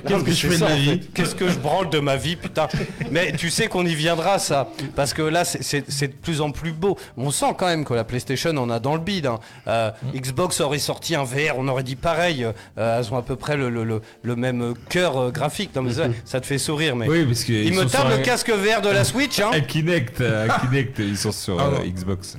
[0.06, 1.00] Qu'est-ce que je fais de ma vie?
[1.14, 2.68] Qu'est-ce que je branle de ma vie, putain.
[3.10, 4.68] Mais tu sais qu'on y viendra, ça.
[4.94, 6.96] Parce que là, c'est- de plus en plus beau.
[7.16, 9.26] On sent quand même que la PlayStation, on a dans le bide.
[9.26, 9.38] hein.
[9.68, 12.44] Euh, Xbox aurait sorti un VR, on aurait dit pareil.
[12.78, 15.74] Euh, elles ont à peu près le, le- le- le même cœur euh, graphique.
[15.74, 17.08] Non, mais ça, ça te fait sourire, mais.
[17.08, 19.04] Oui, parce que Il ils me sont tape sur le un- casque VR de la
[19.04, 19.50] Switch, hein.
[19.54, 21.86] Un Kinect, un Kinect, ils sont sur Ah euh.
[21.88, 22.36] Xbox.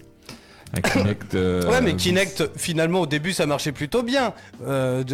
[0.76, 1.34] Un Kinect.
[1.70, 4.34] Ouais, mais Kinect, finalement, au début, ça marchait plutôt bien.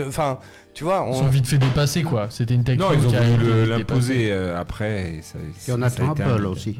[0.07, 0.39] Enfin,
[0.73, 1.19] tu vois, Ils on...
[1.19, 2.27] sont vite fait dépasser quoi.
[2.29, 2.87] C'était une technique.
[2.87, 5.15] Non, ils ont qui a voulu l'imposer euh, après.
[5.15, 6.79] et ça- Et on ça a attend Apple aussi.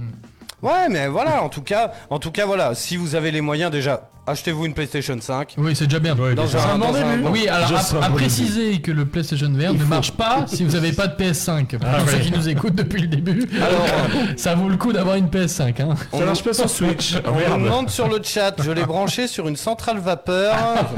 [0.64, 3.70] Ouais, mais voilà, en tout cas, en tout cas, voilà, si vous avez les moyens,
[3.70, 5.56] déjà, achetez-vous une PlayStation 5.
[5.58, 6.16] Oui, c'est déjà bien.
[6.16, 6.64] Dans déjà.
[6.74, 10.46] un- dans un bon- Oui, alors à, préciser que le PlayStation VR ne marche pas
[10.48, 11.78] si vous n'avez pas de PS5.
[11.78, 12.22] Pour Ah ceux ouais.
[12.22, 13.86] qui nous écoutent depuis le début, Alors,
[14.38, 15.82] ça vaut le coup d'avoir une PS5.
[15.82, 15.90] Hein.
[16.14, 16.26] On nous-
[17.52, 20.56] On nous demande sur le chat, je l'ai branché sur une centrale vapeur.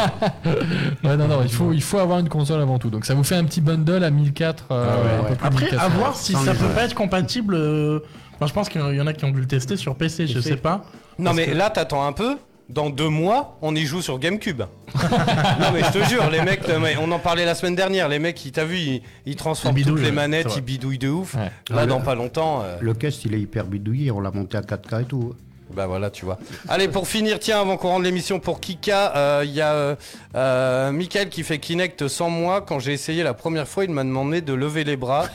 [1.03, 2.89] Ouais, non, non, il faut, il faut avoir une console avant tout.
[2.89, 4.65] Donc ça vous fait un petit bundle à 1004.
[4.71, 5.85] euh, un peu plus de Après, 1400.
[5.85, 7.55] à voir si ça peut pas être compatible.
[7.55, 7.99] euh,
[8.35, 10.39] Enfin, je pense qu'il y en a qui ont dû le tester sur PC, je
[10.39, 10.83] sais pas.
[11.17, 12.37] Non, mais que- là, t'attends un peu.
[12.67, 14.63] Dans deux mois, on y joue sur GameCube.
[14.95, 18.09] non, mais je te jure, les mecs, euh, on en parlait la semaine dernière.
[18.09, 21.35] Les mecs, ils- t'as vu, ils, ils transforment toutes les manettes, ils bidouillent de ouf.
[21.35, 21.51] Là,
[21.81, 22.63] le- dans pas longtemps.
[22.63, 25.35] euh, Le cast, il est hyper bidouillé, on l'a monté à 4K et tout.
[25.75, 26.39] Bah voilà, tu vois.
[26.67, 29.95] Allez, pour finir, tiens, avant qu'on rende l'émission pour Kika, euh, il y a euh,
[30.35, 32.61] euh, Michael qui fait Kinect sans moi.
[32.61, 35.25] Quand j'ai essayé la première fois, il m'a demandé de lever les bras.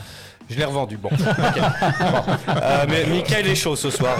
[0.51, 0.97] Je l'ai revendu.
[1.01, 1.09] Bon.
[2.49, 4.17] Euh, mais Michael est chaud ce soir.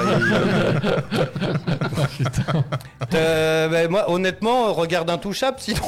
[2.19, 2.27] Il-
[3.13, 5.81] Euh, bah, moi, honnêtement, euh, regarde Intouchable sinon.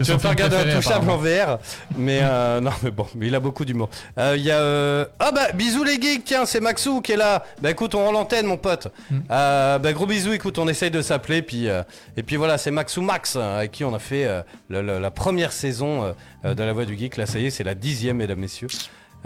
[0.00, 1.58] Je vais pas regarder Intouchable en VR.
[1.96, 3.88] Mais euh, non, mais bon, mais il a beaucoup d'humour.
[4.18, 4.58] Euh, Il y a.
[4.58, 7.44] euh, Ah bah, bisous les geeks, tiens, c'est Maxou qui est là.
[7.60, 8.88] Bah écoute, on rend l'antenne, mon pote.
[9.30, 11.42] Euh, bah gros bisous, écoute, on essaye de s'appeler.
[11.42, 11.82] Puis, euh,
[12.16, 14.98] et puis voilà, c'est Maxou Max, euh, avec qui on a fait euh, le- le-
[14.98, 16.14] la première saison
[16.44, 17.16] euh, de La Voix du Geek.
[17.16, 18.68] Là, ça y est, c'est la dixième, mesdames, messieurs.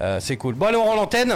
[0.00, 0.54] Euh, c'est cool.
[0.54, 1.34] Bon, allez, on rend l'antenne.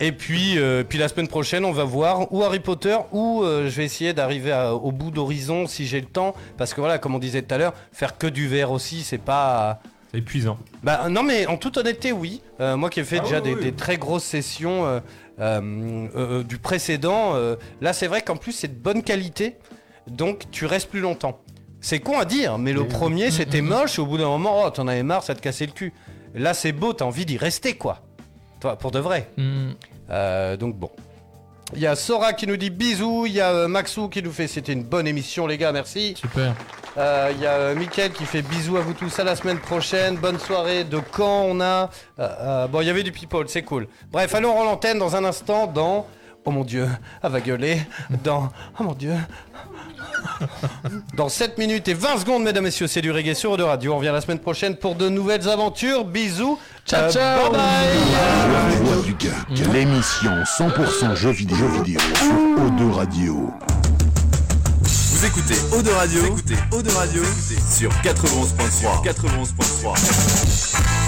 [0.00, 3.68] Et puis, euh, puis la semaine prochaine, on va voir ou Harry Potter ou euh,
[3.68, 4.52] je vais essayer d'arriver
[4.82, 6.34] au bout d'Horizon si j'ai le temps.
[6.56, 9.18] Parce que voilà, comme on disait tout à l'heure, faire que du VR aussi, c'est
[9.18, 9.80] pas.
[10.12, 10.58] C'est épuisant.
[10.82, 12.40] Bah non, mais en toute honnêteté, oui.
[12.60, 13.62] Euh, moi qui ai fait Ah déjà oui, des, oui.
[13.62, 15.00] des très grosses sessions euh,
[15.40, 19.56] euh, euh, du précédent, euh, là c'est vrai qu'en plus c'est de bonne qualité,
[20.08, 21.40] donc tu restes plus longtemps.
[21.80, 24.70] C'est con à dire, mais le premier c'était moche, et au bout d'un moment, oh,
[24.70, 25.92] t'en avais marre, ça te cassait le cul.
[26.34, 28.02] Là c'est beau, t'as envie d'y rester quoi.
[28.60, 29.30] Toi, pour de vrai.
[29.36, 29.70] Mm.
[30.10, 30.90] Euh, donc bon.
[31.74, 34.32] Il y a Sora qui nous dit bisous, il y a euh, Maxou qui nous
[34.32, 36.14] fait c'était une bonne émission les gars, merci.
[36.16, 36.54] Super.
[36.96, 40.16] Euh, Il y a Mickaël qui fait bisous à vous tous à la semaine prochaine.
[40.16, 40.82] Bonne soirée.
[40.84, 43.86] De quand on a Euh, Bon, il y avait du people, c'est cool.
[44.10, 46.06] Bref, allons on rend l'antenne dans un instant dans.
[46.48, 46.88] Oh mon dieu,
[47.22, 47.82] elle va gueuler.
[48.24, 48.50] Dans.
[48.80, 49.12] Oh mon dieu.
[51.14, 53.92] Dans 7 minutes et 20 secondes, mesdames, messieurs, c'est du reggae sur de radio.
[53.92, 56.06] On revient la semaine prochaine pour de nouvelles aventures.
[56.06, 56.58] Bisous.
[56.86, 57.50] Ciao, Euh, ciao.
[57.50, 57.98] Bye bye.
[58.50, 59.30] La voix du geek,
[59.74, 63.52] l'émission 100% jeux vidéo, jeux vidéo sur O2 Radio.
[64.82, 67.22] Vous écoutez Eau de Radio, vous écoutez Eau de Radio
[67.76, 69.04] sur 91.3.
[69.04, 71.07] 91.3.